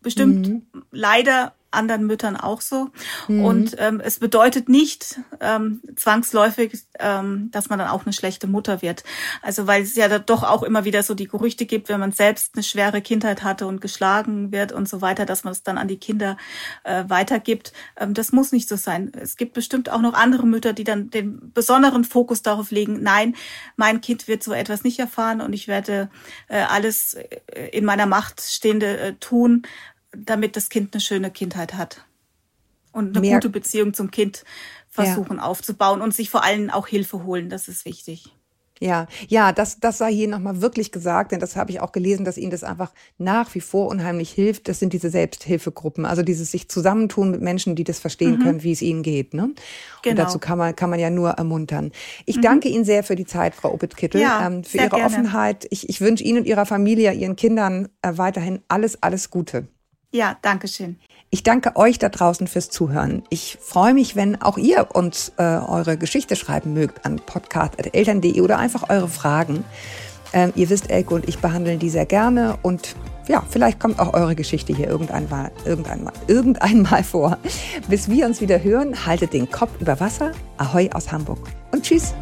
bestimmt 0.00 0.48
mhm. 0.48 0.62
leider 0.92 1.54
anderen 1.70 2.06
Müttern 2.06 2.36
auch 2.36 2.60
so. 2.60 2.88
Mhm. 3.28 3.44
Und 3.44 3.76
ähm, 3.78 4.00
es 4.00 4.18
bedeutet 4.18 4.68
nicht 4.68 5.20
ähm, 5.40 5.82
zwangsläufig, 5.96 6.84
ähm, 6.98 7.50
dass 7.52 7.68
man 7.68 7.78
dann 7.78 7.88
auch 7.88 8.04
eine 8.04 8.12
schlechte 8.12 8.46
Mutter 8.46 8.82
wird. 8.82 9.04
Also 9.42 9.66
weil 9.66 9.82
es 9.82 9.94
ja 9.94 10.18
doch 10.18 10.42
auch 10.42 10.62
immer 10.62 10.84
wieder 10.84 11.02
so 11.02 11.14
die 11.14 11.28
Gerüchte 11.28 11.66
gibt, 11.66 11.88
wenn 11.88 12.00
man 12.00 12.12
selbst 12.12 12.54
eine 12.54 12.62
schwere 12.62 13.02
Kindheit 13.02 13.42
hatte 13.42 13.66
und 13.66 13.80
geschlagen 13.80 14.52
wird 14.52 14.72
und 14.72 14.88
so 14.88 15.00
weiter, 15.00 15.26
dass 15.26 15.44
man 15.44 15.52
es 15.52 15.62
dann 15.62 15.78
an 15.78 15.88
die 15.88 15.98
Kinder 15.98 16.36
äh, 16.84 17.04
weitergibt. 17.08 17.72
Ähm, 17.96 18.14
das 18.14 18.32
muss 18.32 18.52
nicht 18.52 18.68
so 18.68 18.76
sein. 18.76 19.12
Es 19.20 19.36
gibt 19.36 19.54
bestimmt 19.54 19.90
auch 19.90 20.00
noch 20.00 20.14
andere 20.14 20.46
Mütter, 20.46 20.72
die 20.72 20.84
dann 20.84 21.10
den 21.10 21.52
besonderen 21.52 22.04
Fokus 22.04 22.42
darauf 22.42 22.70
legen, 22.70 23.02
nein, 23.02 23.34
mein 23.76 24.00
Kind 24.00 24.28
wird 24.28 24.42
so 24.42 24.52
etwas 24.52 24.84
nicht 24.84 24.98
erfahren 24.98 25.40
und 25.40 25.52
ich 25.52 25.68
werde 25.68 26.10
äh, 26.48 26.58
alles 26.58 27.14
äh, 27.14 27.68
in 27.72 27.84
meiner 27.84 28.06
Macht 28.06 28.40
Stehende 28.40 28.98
äh, 28.98 29.12
tun, 29.14 29.62
damit 30.24 30.56
das 30.56 30.68
Kind 30.68 30.94
eine 30.94 31.00
schöne 31.00 31.30
Kindheit 31.30 31.74
hat 31.74 32.04
und 32.92 33.16
eine 33.16 33.20
Mehr. 33.20 33.36
gute 33.36 33.50
Beziehung 33.50 33.94
zum 33.94 34.10
Kind 34.10 34.44
versuchen 34.88 35.36
ja. 35.36 35.42
aufzubauen 35.42 36.00
und 36.00 36.14
sich 36.14 36.30
vor 36.30 36.42
allem 36.42 36.70
auch 36.70 36.86
Hilfe 36.86 37.24
holen. 37.24 37.50
Das 37.50 37.68
ist 37.68 37.84
wichtig. 37.84 38.32
Ja, 38.78 39.06
ja, 39.28 39.52
das, 39.52 39.80
das 39.80 39.98
sei 39.98 40.12
hier 40.12 40.28
nochmal 40.28 40.60
wirklich 40.60 40.92
gesagt, 40.92 41.32
denn 41.32 41.40
das 41.40 41.56
habe 41.56 41.70
ich 41.70 41.80
auch 41.80 41.92
gelesen, 41.92 42.26
dass 42.26 42.36
Ihnen 42.36 42.50
das 42.50 42.62
einfach 42.62 42.92
nach 43.16 43.54
wie 43.54 43.60
vor 43.60 43.88
unheimlich 43.88 44.30
hilft. 44.30 44.68
Das 44.68 44.78
sind 44.78 44.92
diese 44.92 45.08
Selbsthilfegruppen, 45.08 46.04
also 46.04 46.22
dieses 46.22 46.50
sich 46.50 46.68
zusammentun 46.68 47.30
mit 47.30 47.40
Menschen, 47.40 47.74
die 47.74 47.84
das 47.84 47.98
verstehen 47.98 48.36
mhm. 48.36 48.42
können, 48.42 48.62
wie 48.62 48.72
es 48.72 48.82
ihnen 48.82 49.02
geht. 49.02 49.32
Ne? 49.32 49.54
Genau. 50.02 50.10
Und 50.10 50.18
dazu 50.18 50.38
kann 50.38 50.58
man, 50.58 50.76
kann 50.76 50.90
man 50.90 50.98
ja 50.98 51.08
nur 51.08 51.30
ermuntern. 51.30 51.90
Ich 52.26 52.36
mhm. 52.36 52.42
danke 52.42 52.68
Ihnen 52.68 52.84
sehr 52.84 53.02
für 53.02 53.16
die 53.16 53.24
Zeit, 53.24 53.54
Frau 53.54 53.72
Opitz-Kittel, 53.72 54.20
ja, 54.20 54.46
ähm, 54.46 54.62
für 54.62 54.76
Ihre 54.76 54.90
gerne. 54.90 55.06
Offenheit. 55.06 55.66
Ich, 55.70 55.88
ich 55.88 56.02
wünsche 56.02 56.24
Ihnen 56.24 56.40
und 56.40 56.46
Ihrer 56.46 56.66
Familie, 56.66 57.14
Ihren 57.14 57.36
Kindern 57.36 57.88
äh, 58.02 58.12
weiterhin 58.16 58.60
alles, 58.68 59.02
alles 59.02 59.30
Gute. 59.30 59.68
Ja, 60.16 60.34
danke 60.40 60.66
schön. 60.66 60.96
Ich 61.28 61.42
danke 61.42 61.76
euch 61.76 61.98
da 61.98 62.08
draußen 62.08 62.46
fürs 62.46 62.70
Zuhören. 62.70 63.22
Ich 63.28 63.58
freue 63.60 63.92
mich, 63.92 64.16
wenn 64.16 64.40
auch 64.40 64.56
ihr 64.56 64.88
uns 64.94 65.32
äh, 65.36 65.42
eure 65.42 65.98
Geschichte 65.98 66.36
schreiben 66.36 66.72
mögt 66.72 67.04
an 67.04 67.16
podcast.eltern.de 67.16 68.40
oder 68.40 68.58
einfach 68.58 68.88
eure 68.88 69.08
Fragen. 69.08 69.62
Ähm, 70.32 70.54
ihr 70.56 70.70
wisst, 70.70 70.88
Elke 70.88 71.14
und 71.14 71.28
ich 71.28 71.40
behandeln 71.40 71.78
die 71.78 71.90
sehr 71.90 72.06
gerne 72.06 72.56
und 72.62 72.96
ja, 73.28 73.44
vielleicht 73.50 73.78
kommt 73.78 73.98
auch 73.98 74.14
eure 74.14 74.34
Geschichte 74.34 74.74
hier 74.74 74.88
irgendwann 74.88 75.28
mal, 75.28 75.50
irgendwann 75.66 76.02
mal, 76.02 76.14
irgendwann 76.28 76.80
mal 76.80 77.04
vor. 77.04 77.36
Bis 77.86 78.08
wir 78.08 78.24
uns 78.24 78.40
wieder 78.40 78.62
hören, 78.62 79.04
haltet 79.04 79.34
den 79.34 79.50
Kopf 79.50 79.72
über 79.80 80.00
Wasser. 80.00 80.32
Ahoi 80.56 80.88
aus 80.94 81.12
Hamburg 81.12 81.40
und 81.72 81.82
tschüss. 81.82 82.14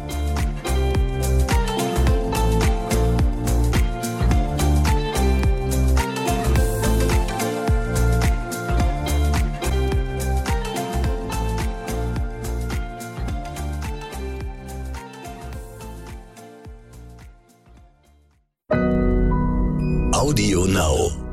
Audio 20.25 20.65
Now. 20.65 21.24